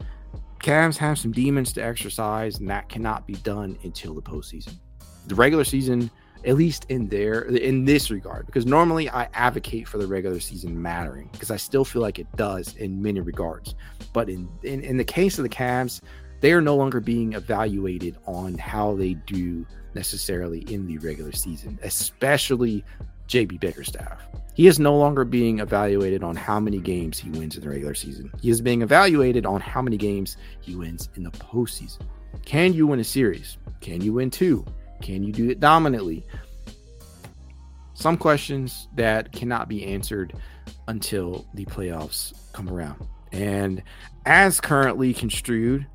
Cavs 0.68 0.98
have 0.98 1.18
some 1.18 1.32
demons 1.32 1.72
to 1.72 1.82
exercise, 1.82 2.60
and 2.60 2.70
that 2.70 2.90
cannot 2.90 3.26
be 3.26 3.36
done 3.36 3.78
until 3.86 4.14
the 4.14 4.22
postseason. 4.22 4.74
The 5.28 5.36
regular 5.36 5.64
season, 5.64 6.12
at 6.44 6.56
least 6.56 6.86
in 6.90 7.08
there, 7.08 7.44
in 7.44 7.86
this 7.86 8.12
regard, 8.12 8.48
because 8.48 8.66
normally 8.66 9.10
I 9.10 9.30
advocate 9.34 9.88
for 9.88 9.98
the 9.98 10.08
regular 10.08 10.42
season 10.42 10.82
mattering 10.82 11.30
because 11.32 11.52
I 11.52 11.56
still 11.56 11.86
feel 11.86 12.02
like 12.02 12.20
it 12.20 12.28
does 12.36 12.76
in 12.76 13.02
many 13.02 13.22
regards. 13.22 13.76
But 14.12 14.30
in, 14.30 14.50
in, 14.64 14.82
in 14.82 14.98
the 14.98 15.06
case 15.06 15.40
of 15.40 15.44
the 15.44 15.50
Cavs, 15.50 16.02
they 16.42 16.52
are 16.52 16.60
no 16.60 16.76
longer 16.76 17.00
being 17.00 17.32
evaluated 17.32 18.18
on 18.26 18.58
how 18.58 18.94
they 18.94 19.14
do 19.14 19.66
necessarily 19.96 20.60
in 20.70 20.86
the 20.86 20.98
regular 20.98 21.32
season, 21.32 21.80
especially 21.82 22.84
JB 23.28 23.60
Bickerstaff. 23.60 24.22
He 24.54 24.66
is 24.66 24.80
no 24.80 24.98
longer 24.98 25.24
being 25.24 25.60
evaluated 25.60 26.24
on 26.24 26.36
how 26.36 26.60
many 26.60 26.80
games 26.80 27.20
he 27.20 27.30
wins 27.30 27.56
in 27.56 27.62
the 27.62 27.70
regular 27.70 27.94
season. 27.94 28.32
He 28.42 28.50
is 28.50 28.60
being 28.60 28.82
evaluated 28.82 29.46
on 29.46 29.62
how 29.62 29.82
many 29.84 29.98
games 29.98 30.36
he 30.62 30.76
wins 30.76 31.10
in 31.16 31.24
the 31.24 31.32
postseason. 31.32 32.02
Can 32.46 32.74
you 32.74 32.88
win 32.88 33.00
a 33.00 33.04
series? 33.04 33.58
Can 33.82 34.02
you 34.02 34.14
win 34.14 34.32
two? 34.32 34.66
Can 35.02 35.24
you 35.24 35.32
do 35.32 35.50
it 35.50 35.60
dominantly? 35.60 36.26
Some 37.94 38.18
questions 38.18 38.88
that 38.96 39.32
cannot 39.32 39.70
be 39.70 39.86
answered 39.86 40.34
until 40.88 41.48
the 41.54 41.66
playoffs 41.66 42.34
come 42.54 42.70
around. 42.70 43.08
And 43.32 43.84
as 44.26 44.60
currently 44.60 45.14
construed, 45.14 45.86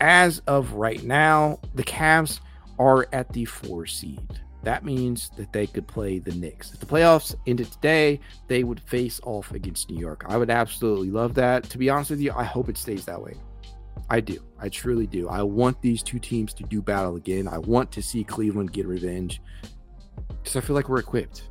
as 0.00 0.40
of 0.46 0.72
right 0.72 1.02
now, 1.02 1.58
the 1.74 1.84
Cavs 1.84 2.40
are 2.78 3.06
at 3.12 3.32
the 3.32 3.44
four 3.44 3.86
seed. 3.86 4.40
That 4.62 4.84
means 4.84 5.30
that 5.36 5.52
they 5.52 5.66
could 5.66 5.86
play 5.86 6.18
the 6.18 6.32
Knicks. 6.32 6.72
If 6.72 6.80
the 6.80 6.86
playoffs 6.86 7.34
ended 7.46 7.70
today, 7.72 8.20
they 8.46 8.62
would 8.62 8.80
face 8.80 9.20
off 9.24 9.52
against 9.52 9.90
New 9.90 9.98
York. 9.98 10.24
I 10.28 10.36
would 10.36 10.50
absolutely 10.50 11.10
love 11.10 11.34
that. 11.34 11.64
To 11.64 11.78
be 11.78 11.88
honest 11.88 12.10
with 12.10 12.20
you, 12.20 12.32
I 12.36 12.44
hope 12.44 12.68
it 12.68 12.76
stays 12.76 13.04
that 13.06 13.20
way. 13.20 13.34
I 14.10 14.20
do. 14.20 14.42
I 14.58 14.68
truly 14.68 15.06
do. 15.06 15.28
I 15.28 15.42
want 15.42 15.80
these 15.80 16.02
two 16.02 16.18
teams 16.18 16.52
to 16.54 16.64
do 16.64 16.82
battle 16.82 17.16
again. 17.16 17.48
I 17.48 17.58
want 17.58 17.90
to 17.92 18.02
see 18.02 18.24
Cleveland 18.24 18.72
get 18.72 18.86
revenge 18.86 19.40
because 20.28 20.56
I 20.56 20.60
feel 20.60 20.76
like 20.76 20.88
we're 20.88 20.98
equipped. 20.98 21.48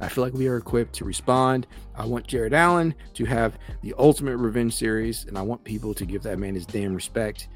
I 0.00 0.08
feel 0.08 0.24
like 0.24 0.32
we 0.32 0.48
are 0.48 0.56
equipped 0.56 0.94
to 0.94 1.04
respond. 1.04 1.66
I 1.94 2.04
want 2.06 2.26
Jarrett 2.26 2.52
Allen 2.52 2.94
to 3.14 3.24
have 3.24 3.56
the 3.82 3.94
ultimate 3.98 4.36
revenge 4.36 4.74
series, 4.74 5.26
and 5.26 5.38
I 5.38 5.42
want 5.42 5.62
people 5.64 5.94
to 5.94 6.04
give 6.04 6.22
that 6.24 6.38
man 6.38 6.54
his 6.54 6.66
damn 6.66 6.94
respect. 6.94 7.48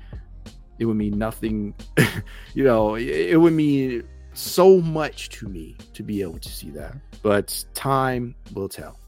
It 0.79 0.85
would 0.85 0.97
mean 0.97 1.18
nothing, 1.18 1.74
you 2.55 2.62
know, 2.62 2.97
it 2.97 3.41
would 3.41 3.53
mean 3.53 4.05
so 4.37 4.80
much 4.80 5.28
to 5.30 5.49
me 5.49 5.76
to 5.95 6.03
be 6.03 6.22
able 6.22 6.39
to 6.39 6.49
see 6.49 6.70
that. 6.70 6.95
But 7.22 7.64
time 7.74 8.34
will 8.55 8.68
tell. 8.68 8.99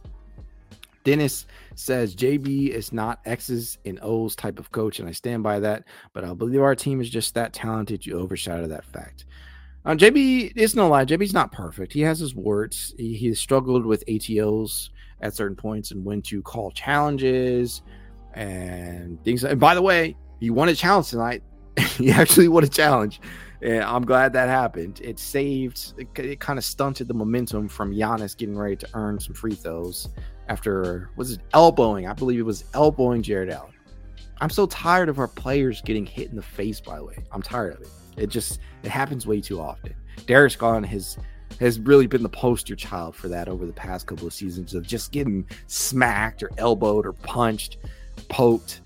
Dennis 1.05 1.47
says 1.74 2.14
JB 2.14 2.68
is 2.68 2.93
not 2.93 3.20
X's 3.24 3.79
and 3.85 3.99
O's 4.03 4.37
type 4.37 4.59
of 4.59 4.70
coach, 4.72 4.99
and 5.01 5.09
I 5.09 5.12
stand 5.12 5.43
by 5.43 5.61
that. 5.61 5.85
But 6.12 6.24
I 6.24 6.35
believe 6.35 6.61
our 6.61 6.74
team 6.74 7.01
is 7.01 7.09
just 7.09 7.35
that 7.35 7.53
talented. 7.53 8.05
You 8.05 8.18
overshadow 8.18 8.66
that 8.66 8.85
fact. 8.85 9.24
Uh, 9.85 9.93
JB 9.93 10.53
is 10.57 10.74
no 10.74 10.89
lie. 10.89 11.05
JB's 11.05 11.33
not 11.33 11.53
perfect. 11.53 11.93
He 11.93 12.01
has 12.03 12.18
his 12.18 12.35
warts. 12.35 12.95
He, 12.99 13.14
he 13.14 13.33
struggled 13.35 13.87
with 13.87 14.05
ATOs 14.07 14.91
at 15.22 15.35
certain 15.35 15.57
points 15.57 15.93
and 15.93 16.05
when 16.05 16.20
to 16.22 16.43
call 16.43 16.70
challenges 16.72 17.83
and 18.35 19.22
things. 19.24 19.45
And 19.45 19.59
by 19.59 19.74
the 19.74 19.83
way, 19.83 20.16
he 20.41 20.51
won 20.51 20.68
a 20.68 20.74
challenge 20.74 21.09
tonight. 21.09 21.43
he 21.97 22.11
actually 22.11 22.49
won 22.49 22.64
a 22.64 22.68
challenge. 22.68 23.20
And 23.61 23.82
I'm 23.82 24.04
glad 24.04 24.32
that 24.34 24.48
happened. 24.48 25.00
It 25.02 25.18
saved, 25.18 25.94
it, 25.96 26.09
it 26.18 26.40
kind 26.40 26.59
of 26.59 26.64
stunted 26.64 27.09
the 27.09 27.14
momentum 27.14 27.68
from 27.68 27.92
Giannis 27.92 28.36
getting 28.36 28.56
ready 28.56 28.76
to 28.76 28.88
earn 28.94 29.18
some 29.18 29.34
free 29.34 29.54
throws 29.54 30.09
after, 30.48 31.11
was 31.16 31.32
it 31.32 31.40
elbowing? 31.52 32.06
I 32.06 32.12
believe 32.12 32.38
it 32.38 32.44
was 32.44 32.64
elbowing 32.74 33.22
Jarrett 33.22 33.50
Allen. 33.50 33.72
I'm 34.40 34.50
so 34.50 34.66
tired 34.66 35.09
of 35.09 35.18
our 35.18 35.26
players 35.26 35.82
getting 35.82 36.06
hit 36.06 36.30
in 36.30 36.36
the 36.36 36.42
face, 36.42 36.80
by 36.80 36.98
the 36.98 37.04
way. 37.04 37.16
I'm 37.32 37.42
tired 37.42 37.74
of 37.74 37.80
it. 37.82 37.88
It 38.16 38.28
just, 38.28 38.61
it 38.84 38.90
happens 38.90 39.26
way 39.26 39.40
too 39.40 39.61
often. 39.61 39.94
Darius 40.26 40.56
Garland 40.56 40.86
has 40.86 41.18
has 41.61 41.80
really 41.80 42.06
been 42.06 42.22
the 42.22 42.28
poster 42.28 42.76
child 42.76 43.16
for 43.16 43.28
that 43.28 43.48
over 43.48 43.66
the 43.66 43.72
past 43.72 44.06
couple 44.06 44.26
of 44.26 44.32
seasons 44.32 44.74
of 44.74 44.86
just 44.86 45.11
getting 45.11 45.44
smacked 45.66 46.42
or 46.42 46.50
elbowed 46.59 47.04
or 47.04 47.12
punched, 47.12 47.78
poked 48.28 48.80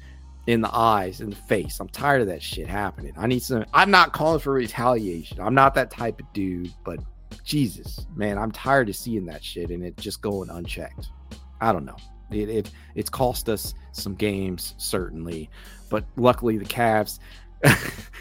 in 0.47 0.61
the 0.61 0.75
eyes, 0.75 1.21
in 1.21 1.31
the 1.31 1.37
face. 1.37 1.79
I'm 1.81 1.89
tired 1.89 2.23
of 2.23 2.27
that 2.29 2.43
shit 2.43 2.67
happening. 2.67 3.13
I 3.17 3.27
need 3.27 3.43
some. 3.43 3.65
I'm 3.73 3.91
not 3.91 4.13
calling 4.13 4.41
for 4.41 4.53
retaliation. 4.53 5.41
I'm 5.41 5.55
not 5.55 5.75
that 5.75 5.91
type 5.91 6.21
of 6.21 6.33
dude, 6.33 6.73
but 6.85 6.99
Jesus, 7.45 8.07
man, 8.15 8.39
I'm 8.39 8.51
tired 8.51 8.89
of 8.89 8.97
seeing 8.97 9.27
that 9.27 9.43
shit 9.43 9.71
and 9.71 9.85
it 9.85 9.97
just 9.97 10.21
going 10.21 10.51
unchecked. 10.51 11.09
I 11.61 11.73
don't 11.73 11.85
know. 11.85 11.97
It, 12.31 12.49
it 12.49 12.71
it's 12.95 13.11
cost 13.11 13.49
us 13.49 13.75
some 13.93 14.15
games 14.15 14.75
certainly, 14.79 15.51
but 15.91 16.05
luckily 16.17 16.57
the 16.57 16.65
Cavs, 16.65 17.19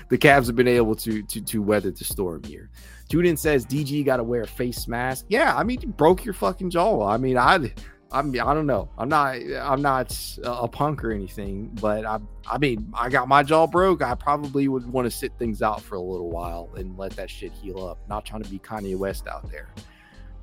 the 0.09 0.17
Cavs 0.17 0.47
have 0.47 0.55
been 0.55 0.67
able 0.67 0.95
to 0.95 1.23
to 1.23 1.41
to 1.41 1.61
weather 1.61 1.91
the 1.91 2.03
storm 2.03 2.43
here. 2.43 2.69
Juden 3.09 3.37
says 3.37 3.65
DG 3.65 4.05
got 4.05 4.17
to 4.17 4.23
wear 4.23 4.41
a 4.43 4.47
face 4.47 4.87
mask. 4.87 5.25
Yeah, 5.27 5.55
I 5.55 5.63
mean, 5.63 5.81
you 5.81 5.89
broke 5.89 6.23
your 6.23 6.33
fucking 6.33 6.69
jaw. 6.69 7.07
I 7.07 7.17
mean, 7.17 7.37
I 7.37 7.71
I'm 8.11 8.29
I 8.31 8.53
don't 8.53 8.67
know. 8.67 8.89
I'm 8.97 9.07
not 9.07 9.37
I'm 9.61 9.81
not 9.81 10.37
a 10.43 10.67
punk 10.67 11.03
or 11.03 11.11
anything, 11.11 11.69
but 11.79 12.05
I 12.05 12.19
I 12.49 12.57
mean 12.57 12.91
I 12.93 13.09
got 13.09 13.27
my 13.27 13.41
jaw 13.41 13.67
broke. 13.67 14.01
I 14.01 14.15
probably 14.15 14.67
would 14.67 14.85
want 14.85 15.05
to 15.05 15.11
sit 15.11 15.31
things 15.39 15.61
out 15.61 15.81
for 15.81 15.95
a 15.95 16.01
little 16.01 16.29
while 16.29 16.69
and 16.75 16.97
let 16.97 17.11
that 17.13 17.29
shit 17.29 17.53
heal 17.53 17.85
up. 17.85 17.99
Not 18.09 18.25
trying 18.25 18.43
to 18.43 18.49
be 18.49 18.59
Kanye 18.59 18.97
West 18.97 19.27
out 19.27 19.49
there, 19.49 19.69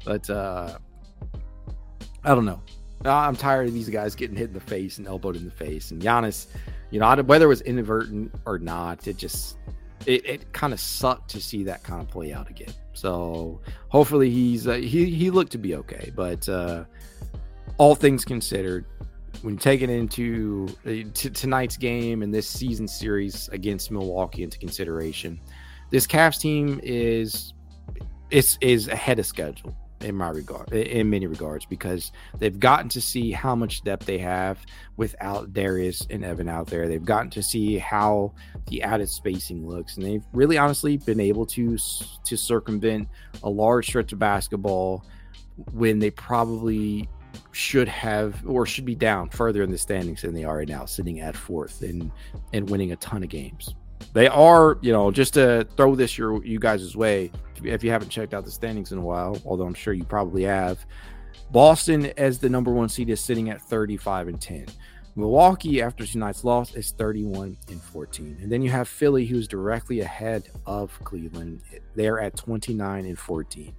but 0.05 0.29
uh 0.31 0.79
I 2.25 2.35
don't 2.35 2.47
know. 2.47 2.62
I'm 3.05 3.37
tired 3.37 3.69
of 3.69 3.75
these 3.75 3.89
guys 3.91 4.14
getting 4.14 4.37
hit 4.37 4.49
in 4.49 4.55
the 4.55 4.61
face 4.61 4.99
and 4.99 5.07
elbowed 5.07 5.37
in 5.37 5.45
the 5.45 5.53
face. 5.53 5.93
And 5.93 6.03
Giannis, 6.03 6.47
you 6.91 6.99
know, 6.99 7.14
whether 7.23 7.45
it 7.45 7.49
was 7.49 7.61
inadvertent 7.61 8.35
or 8.45 8.59
not, 8.59 9.07
it 9.07 9.19
just 9.19 9.59
it, 10.07 10.25
it 10.25 10.53
kind 10.55 10.73
of 10.73 10.81
sucked 10.81 11.31
to 11.31 11.41
see 11.41 11.64
that 11.64 11.83
kind 11.83 12.01
of 12.01 12.09
play 12.09 12.33
out 12.33 12.49
again. 12.49 12.73
So 12.95 13.61
hopefully 13.89 14.31
he's 14.31 14.66
uh, 14.66 14.75
he 14.75 15.11
he 15.11 15.31
looked 15.31 15.53
to 15.53 15.59
be 15.59 15.75
okay, 15.75 16.11
but. 16.16 16.49
uh 16.49 16.85
all 17.79 17.95
things 17.95 18.24
considered, 18.24 18.85
when 19.43 19.55
you 19.55 19.61
take 19.61 19.83
it 19.83 19.91
into 19.91 20.68
uh, 20.85 21.09
t- 21.14 21.31
tonight's 21.31 21.76
game 21.76 22.22
and 22.22 22.35
this 22.35 22.47
season 22.47 22.89
series 22.89 23.49
against 23.51 23.91
Milwaukee 23.91 24.43
into 24.43 24.59
consideration, 24.59 25.41
this 25.91 26.07
Cavs 26.07 26.41
team 26.41 26.81
is 26.83 27.55
is 28.31 28.59
is 28.61 28.89
ahead 28.89 29.18
of 29.18 29.24
schedule 29.24 29.74
in 30.01 30.14
my 30.14 30.29
regard 30.29 30.70
in 30.72 31.11
many 31.11 31.26
regards 31.26 31.64
because 31.66 32.12
they've 32.39 32.61
gotten 32.61 32.89
to 32.89 33.01
see 33.01 33.33
how 33.33 33.55
much 33.55 33.83
depth 33.83 34.07
they 34.07 34.18
have 34.18 34.59
without 34.97 35.53
Darius 35.53 36.07
and 36.11 36.24
Evan 36.24 36.49
out 36.49 36.68
there. 36.68 36.87
They've 36.87 37.05
gotten 37.05 37.31
to 37.31 37.43
see 37.43 37.79
how 37.79 38.33
the 38.68 38.83
added 38.83 39.09
spacing 39.09 39.66
looks 39.66 39.97
and 39.97 40.07
they've 40.07 40.24
really 40.33 40.59
honestly 40.59 40.99
been 40.99 41.20
able 41.20 41.47
to 41.47 41.76
to 41.79 42.37
circumvent 42.37 43.09
a 43.43 43.51
large 43.51 43.87
stretch 43.87 44.12
of 44.12 44.18
basketball 44.18 45.05
when 45.72 45.99
they 45.99 46.11
probably 46.11 47.09
should 47.53 47.89
have 47.89 48.43
or 48.47 48.66
should 48.66 48.84
be 48.84 48.95
down 48.95 49.28
further 49.28 49.62
in 49.62 49.70
the 49.70 49.78
standings 49.78 50.22
than 50.22 50.34
they 50.34 50.45
are 50.45 50.59
right 50.59 50.68
now, 50.68 50.84
sitting 50.84 51.20
at 51.20 51.36
fourth 51.36 51.82
and 51.82 52.11
and 52.53 52.68
winning 52.70 52.93
a 52.93 52.97
ton 52.97 53.22
of 53.22 53.28
games. 53.28 53.74
They 54.12 54.28
are, 54.28 54.78
you 54.80 54.93
know, 54.93 55.11
just 55.11 55.34
to 55.34 55.66
throw 55.76 55.95
this 55.95 56.16
your 56.16 56.45
you 56.45 56.59
guys' 56.59 56.97
way. 56.97 57.30
If 57.62 57.82
you 57.82 57.91
haven't 57.91 58.11
checked 58.11 58.34
out 58.34 58.45
the 58.45 58.51
standings 58.51 58.93
in 58.93 58.99
a 58.99 59.03
while, 59.03 59.41
although 59.45 59.66
I'm 59.66 59.74
sure 59.74 59.93
you 59.93 60.05
probably 60.05 60.45
have, 60.45 60.84
Boston 61.51 62.12
as 62.16 62.39
the 62.39 62.49
number 62.49 62.72
one 62.72 62.89
seed 62.89 63.11
is 63.11 63.20
sitting 63.20 63.51
at 63.51 63.61
35 63.61 64.28
and 64.28 64.41
10. 64.41 64.66
Milwaukee, 65.16 65.82
after 65.82 66.07
tonight's 66.07 66.45
loss, 66.45 66.76
is 66.76 66.93
31 66.93 67.57
and 67.68 67.82
14. 67.82 68.39
And 68.41 68.53
then 68.53 68.62
you 68.62 68.70
have 68.70 68.89
Philly, 68.89 69.26
who's 69.26 69.49
directly 69.49 70.01
ahead 70.01 70.49
of 70.64 70.97
Cleveland. 71.03 71.61
They're 71.97 72.20
at 72.20 72.36
29 72.36 73.05
and 73.05 73.18
14. 73.18 73.74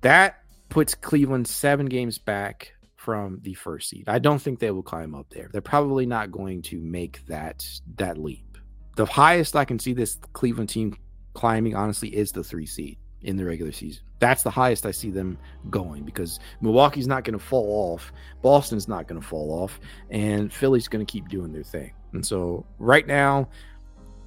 That 0.00 0.39
puts 0.70 0.94
Cleveland 0.94 1.46
seven 1.46 1.86
games 1.86 2.18
back 2.18 2.72
from 2.96 3.40
the 3.42 3.54
first 3.54 3.88
seed. 3.88 4.04
I 4.08 4.18
don't 4.18 4.38
think 4.38 4.58
they 4.58 4.70
will 4.70 4.82
climb 4.82 5.14
up 5.14 5.26
there. 5.30 5.48
They're 5.52 5.60
probably 5.60 6.06
not 6.06 6.30
going 6.30 6.62
to 6.62 6.80
make 6.80 7.26
that 7.26 7.66
that 7.96 8.18
leap. 8.18 8.58
The 8.96 9.06
highest 9.06 9.56
I 9.56 9.64
can 9.64 9.78
see 9.78 9.92
this 9.92 10.18
Cleveland 10.32 10.68
team 10.68 10.96
climbing, 11.34 11.74
honestly, 11.74 12.14
is 12.14 12.32
the 12.32 12.44
three 12.44 12.66
seed 12.66 12.98
in 13.22 13.36
the 13.36 13.44
regular 13.44 13.72
season. 13.72 14.02
That's 14.18 14.42
the 14.42 14.50
highest 14.50 14.84
I 14.86 14.90
see 14.90 15.10
them 15.10 15.38
going 15.70 16.04
because 16.04 16.40
Milwaukee's 16.60 17.06
not 17.06 17.24
going 17.24 17.38
to 17.38 17.44
fall 17.44 17.92
off, 17.92 18.12
Boston's 18.42 18.88
not 18.88 19.08
going 19.08 19.20
to 19.20 19.26
fall 19.26 19.62
off, 19.62 19.80
and 20.10 20.52
Philly's 20.52 20.88
going 20.88 21.04
to 21.04 21.10
keep 21.10 21.28
doing 21.28 21.52
their 21.52 21.62
thing. 21.62 21.92
And 22.12 22.24
so 22.24 22.66
right 22.78 23.06
now, 23.06 23.48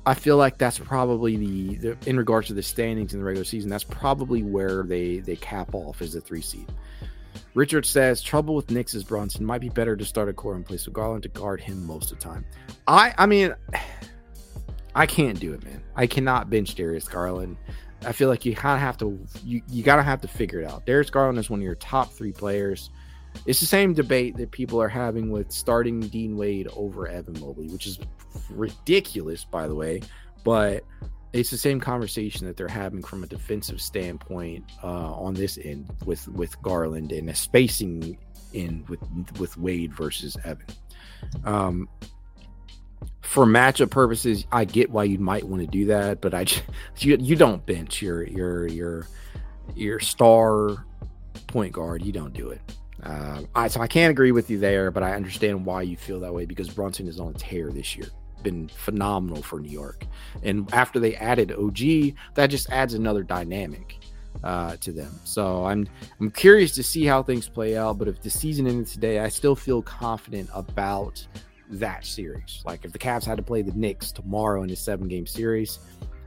I 0.06 0.14
feel 0.14 0.36
like 0.36 0.58
that's 0.58 0.80
probably 0.80 1.38
the, 1.38 1.76
the, 1.76 1.98
in 2.10 2.18
regards 2.18 2.48
to 2.48 2.54
the 2.54 2.64
standings 2.64 3.14
in 3.14 3.20
the 3.20 3.26
regular 3.26 3.46
season. 3.46 3.70
That's 3.70 3.86
probably 3.86 4.44
where 4.44 4.84
they 4.84 5.20
they 5.20 5.38
cap 5.38 5.74
off 5.74 6.02
as 6.02 6.14
a 6.16 6.22
three 6.22 6.42
seed. 6.42 6.68
Richard 7.54 7.86
says 7.86 8.22
trouble 8.22 8.56
with 8.56 8.70
Knicks 8.70 8.94
is 8.96 9.04
Brunson 9.04 9.46
might 9.46 9.62
be 9.62 9.70
better 9.70 9.96
to 9.96 10.04
start 10.04 10.34
Okoro 10.36 10.56
in 10.56 10.64
place 10.64 10.88
of 10.88 10.94
Garland 10.94 11.24
to 11.24 11.30
guard 11.30 11.62
him 11.62 11.86
most 11.86 12.12
of 12.12 12.20
the 12.20 12.24
time. 12.24 12.46
I 12.88 13.14
I 13.18 13.26
mean, 13.26 13.56
I 14.96 15.06
can't 15.06 15.40
do 15.40 15.54
it, 15.54 15.64
man. 15.64 15.82
I 15.96 16.06
cannot 16.06 16.50
bench 16.50 16.76
Darius 16.76 17.08
Garland. 17.08 17.58
I 18.06 18.12
feel 18.12 18.28
like 18.28 18.46
you 18.46 18.54
kind 18.56 18.76
of 18.76 18.82
have 18.82 18.98
to 18.98 19.18
you 19.46 19.62
you 19.70 19.84
gotta 19.84 20.04
have 20.04 20.20
to 20.22 20.28
figure 20.28 20.60
it 20.60 20.70
out. 20.70 20.86
Darius 20.86 21.10
Garland 21.10 21.40
is 21.40 21.50
one 21.50 21.60
of 21.60 21.64
your 21.64 21.76
top 21.76 22.12
three 22.12 22.34
players. 22.34 22.90
It's 23.46 23.60
the 23.60 23.66
same 23.66 23.94
debate 23.94 24.36
that 24.38 24.52
people 24.52 24.82
are 24.82 24.90
having 24.90 25.32
with 25.32 25.52
starting 25.52 26.02
Dean 26.02 26.38
Wade 26.38 26.68
over 26.76 27.08
Evan 27.08 27.40
Mobley, 27.40 27.68
which 27.68 27.88
is 27.88 28.00
ridiculous, 28.50 29.46
by 29.46 29.68
the 29.68 29.76
way. 29.76 30.02
But 30.44 30.84
it's 31.34 31.50
the 31.50 31.58
same 31.58 31.80
conversation 31.80 32.46
that 32.48 32.58
they're 32.58 32.68
having 32.68 33.02
from 33.02 33.24
a 33.24 33.28
defensive 33.28 33.82
standpoint 33.82 34.64
uh, 34.84 35.14
on 35.14 35.34
this 35.34 35.58
end 35.58 35.90
with 36.06 36.28
with 36.28 36.62
Garland 36.62 37.12
and 37.12 37.30
a 37.30 37.36
spacing 37.36 38.18
in 38.54 38.86
with 38.88 39.02
with 39.40 39.58
Wade 39.58 39.94
versus 39.94 40.38
Evan. 40.44 40.68
Um, 41.44 41.90
for 43.22 43.46
matchup 43.46 43.90
purposes, 43.90 44.46
I 44.52 44.66
get 44.66 44.92
why 44.92 45.06
you 45.06 45.18
might 45.18 45.44
want 45.46 45.62
to 45.62 45.68
do 45.68 45.86
that, 45.88 46.22
but 46.22 46.34
I 46.34 46.44
just, 46.44 46.64
you 47.00 47.18
you 47.20 47.36
don't 47.36 47.66
bench 47.66 48.02
your 48.02 48.24
your 48.24 48.68
your 48.68 49.08
your 49.76 50.00
star 50.00 50.86
point 51.48 51.74
guard. 51.74 52.04
You 52.04 52.12
don't 52.12 52.34
do 52.34 52.50
it. 52.50 52.62
Uh, 53.02 53.42
I, 53.54 53.68
so 53.68 53.82
I 53.82 53.88
can't 53.88 54.12
agree 54.12 54.32
with 54.32 54.50
you 54.50 54.60
there, 54.60 54.90
but 54.92 55.04
I 55.04 55.14
understand 55.14 55.66
why 55.66 55.82
you 55.82 55.98
feel 55.98 56.22
that 56.22 56.34
way 56.34 56.46
because 56.46 56.70
Brunson 56.70 57.08
is 57.08 57.20
on 57.20 57.30
a 57.30 57.38
tear 57.38 57.70
this 57.70 57.98
year. 57.98 58.08
Been 58.44 58.68
phenomenal 58.68 59.42
for 59.42 59.60
New 59.60 59.72
York, 59.72 60.06
and 60.44 60.72
after 60.74 61.00
they 61.00 61.16
added 61.16 61.52
OG, 61.52 62.16
that 62.36 62.48
just 62.48 62.70
adds 62.70 62.94
another 62.94 63.24
dynamic 63.24 63.98
uh, 64.44 64.76
to 64.78 64.92
them. 64.92 65.20
So 65.24 65.66
I'm 65.66 65.88
I'm 66.20 66.32
curious 66.32 66.74
to 66.76 66.84
see 66.84 67.06
how 67.06 67.24
things 67.24 67.48
play 67.48 67.78
out. 67.78 67.98
But 67.98 68.08
if 68.08 68.22
the 68.22 68.30
season 68.30 68.68
ended 68.68 68.88
today, 68.88 69.20
I 69.20 69.30
still 69.30 69.56
feel 69.56 69.82
confident 69.82 70.50
about 70.54 71.26
that 71.70 72.06
series. 72.06 72.62
Like 72.66 72.86
if 72.86 72.92
the 72.92 73.00
Cavs 73.00 73.26
had 73.26 73.38
to 73.38 73.44
play 73.44 73.62
the 73.62 73.72
Knicks 73.74 74.12
tomorrow 74.12 74.64
in 74.64 74.70
a 74.70 74.76
seven 74.76 75.08
game 75.08 75.26
series, 75.26 75.80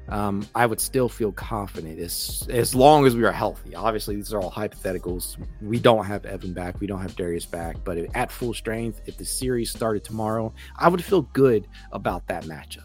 um, 0.09 0.47
I 0.55 0.67
would 0.67 0.81
still 0.81 1.09
feel 1.09 1.33
confident 1.33 1.99
as 1.99 2.47
as 2.51 2.75
long 2.75 3.07
as 3.07 3.17
we 3.17 3.25
are 3.25 3.33
healthy. 3.33 3.75
Obviously, 3.75 4.17
these 4.17 4.33
are 4.33 4.41
all 4.41 4.51
hypotheticals. 4.51 5.37
We 5.61 5.79
don't 5.79 6.05
have 6.05 6.25
Evan 6.25 6.53
back, 6.53 6.81
we 6.81 6.87
don't 6.87 7.01
have 7.01 7.17
Darius 7.17 7.47
back, 7.47 7.77
but 7.85 7.99
at 8.15 8.31
full 8.31 8.55
strength, 8.55 9.03
if 9.07 9.17
the 9.17 9.25
series 9.25 9.71
started 9.71 10.05
tomorrow, 10.05 10.53
I 10.79 10.89
would 10.89 11.05
feel 11.05 11.23
good 11.23 11.67
about 11.93 12.27
that 12.29 12.45
matchup. 12.45 12.85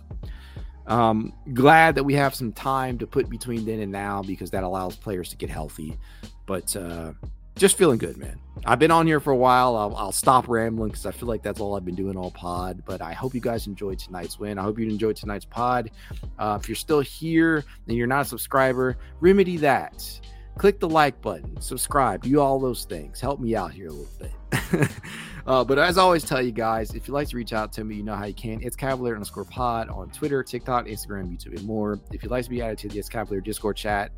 Um, 0.87 1.33
glad 1.53 1.95
that 1.95 2.03
we 2.03 2.15
have 2.15 2.33
some 2.33 2.51
time 2.51 2.97
to 2.97 3.07
put 3.07 3.29
between 3.29 3.65
then 3.65 3.79
and 3.79 3.91
now 3.91 4.23
because 4.23 4.51
that 4.51 4.63
allows 4.63 4.95
players 4.95 5.29
to 5.29 5.37
get 5.37 5.49
healthy. 5.49 5.97
But 6.45 6.75
uh, 6.75 7.13
just 7.61 7.77
feeling 7.77 7.99
good, 7.99 8.17
man. 8.17 8.39
I've 8.65 8.79
been 8.79 8.89
on 8.89 9.05
here 9.05 9.19
for 9.19 9.29
a 9.29 9.35
while. 9.35 9.75
I'll, 9.75 9.95
I'll 9.95 10.11
stop 10.11 10.47
rambling 10.47 10.89
because 10.89 11.05
I 11.05 11.11
feel 11.11 11.29
like 11.29 11.43
that's 11.43 11.59
all 11.59 11.75
I've 11.75 11.85
been 11.85 11.95
doing 11.95 12.17
all 12.17 12.31
pod. 12.31 12.81
But 12.87 13.03
I 13.03 13.13
hope 13.13 13.35
you 13.35 13.39
guys 13.39 13.67
enjoyed 13.67 13.99
tonight's 13.99 14.39
win. 14.39 14.57
I 14.57 14.63
hope 14.63 14.79
you 14.79 14.89
enjoyed 14.89 15.15
tonight's 15.15 15.45
pod. 15.45 15.91
Uh, 16.39 16.57
if 16.59 16.67
you're 16.67 16.75
still 16.75 17.01
here 17.01 17.63
and 17.87 17.95
you're 17.95 18.07
not 18.07 18.21
a 18.23 18.25
subscriber, 18.25 18.97
remedy 19.19 19.57
that. 19.57 20.19
Click 20.57 20.79
the 20.79 20.89
like 20.89 21.21
button, 21.21 21.59
subscribe, 21.61 22.23
do 22.23 22.39
all 22.39 22.59
those 22.59 22.83
things. 22.83 23.21
Help 23.21 23.39
me 23.39 23.55
out 23.55 23.71
here 23.71 23.87
a 23.87 23.91
little 23.91 24.09
bit. 24.19 24.89
uh, 25.47 25.63
but 25.63 25.77
as 25.77 25.97
I 25.97 26.01
always 26.01 26.23
tell 26.23 26.41
you 26.41 26.51
guys, 26.51 26.93
if 26.95 27.07
you'd 27.07 27.13
like 27.13 27.29
to 27.29 27.37
reach 27.37 27.53
out 27.53 27.71
to 27.73 27.83
me, 27.83 27.95
you 27.95 28.03
know 28.03 28.15
how 28.15 28.25
you 28.25 28.33
can. 28.33 28.59
It's 28.61 28.75
Cavalier 28.75 29.13
underscore 29.13 29.45
pod 29.45 29.87
on 29.89 30.09
Twitter, 30.09 30.43
TikTok, 30.43 30.87
Instagram, 30.87 31.31
YouTube, 31.31 31.55
and 31.55 31.65
more. 31.65 31.99
If 32.11 32.23
you'd 32.23 32.31
like 32.31 32.43
to 32.43 32.49
be 32.49 32.61
added 32.61 32.79
to 32.79 32.89
the 32.89 32.99
It's 32.99 33.07
Cavalier 33.07 33.39
Discord 33.39 33.77
chat, 33.77 34.11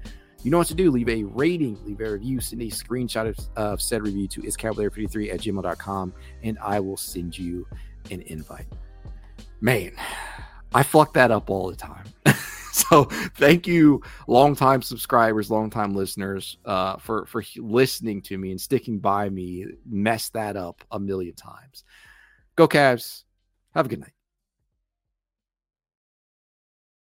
you 0.44 0.52
know 0.52 0.58
what 0.58 0.68
to 0.68 0.76
do. 0.76 0.92
Leave 0.92 1.10
a 1.10 1.24
rating, 1.24 1.78
leave 1.86 2.02
a 2.02 2.12
review, 2.12 2.40
send 2.42 2.62
a 2.62 2.66
screenshot 2.66 3.30
of, 3.30 3.38
of 3.56 3.82
said 3.82 4.02
review 4.02 4.28
to 4.28 4.42
iscavalier53 4.42 5.34
at 5.34 5.40
gmail.com, 5.40 6.14
and 6.44 6.58
I 6.60 6.80
will 6.80 6.98
send 6.98 7.38
you 7.38 7.66
an 8.12 8.22
invite. 8.22 8.68
Man, 9.62 9.94
I 10.74 10.84
fuck 10.84 11.14
that 11.14 11.32
up 11.32 11.50
all 11.50 11.70
the 11.70 11.76
time. 11.78 12.06
so 12.74 13.06
thank 13.36 13.68
you, 13.68 14.02
longtime 14.28 14.82
subscribers, 14.82 15.50
longtime 15.50 15.96
listeners, 15.96 16.58
uh, 16.66 16.98
for 16.98 17.26
for 17.26 17.44
listening 17.58 18.22
to 18.24 18.38
me 18.38 18.52
and 18.52 18.60
sticking 18.60 19.00
by 19.00 19.30
me. 19.30 19.66
Mess 19.90 20.30
that 20.30 20.58
up 20.58 20.84
a 20.92 21.00
million 21.00 21.36
times. 21.36 21.86
Go 22.56 22.68
Cavs. 22.68 23.24
Have 23.74 23.86
a 23.86 23.90
good 23.90 24.02
night. 24.02 24.14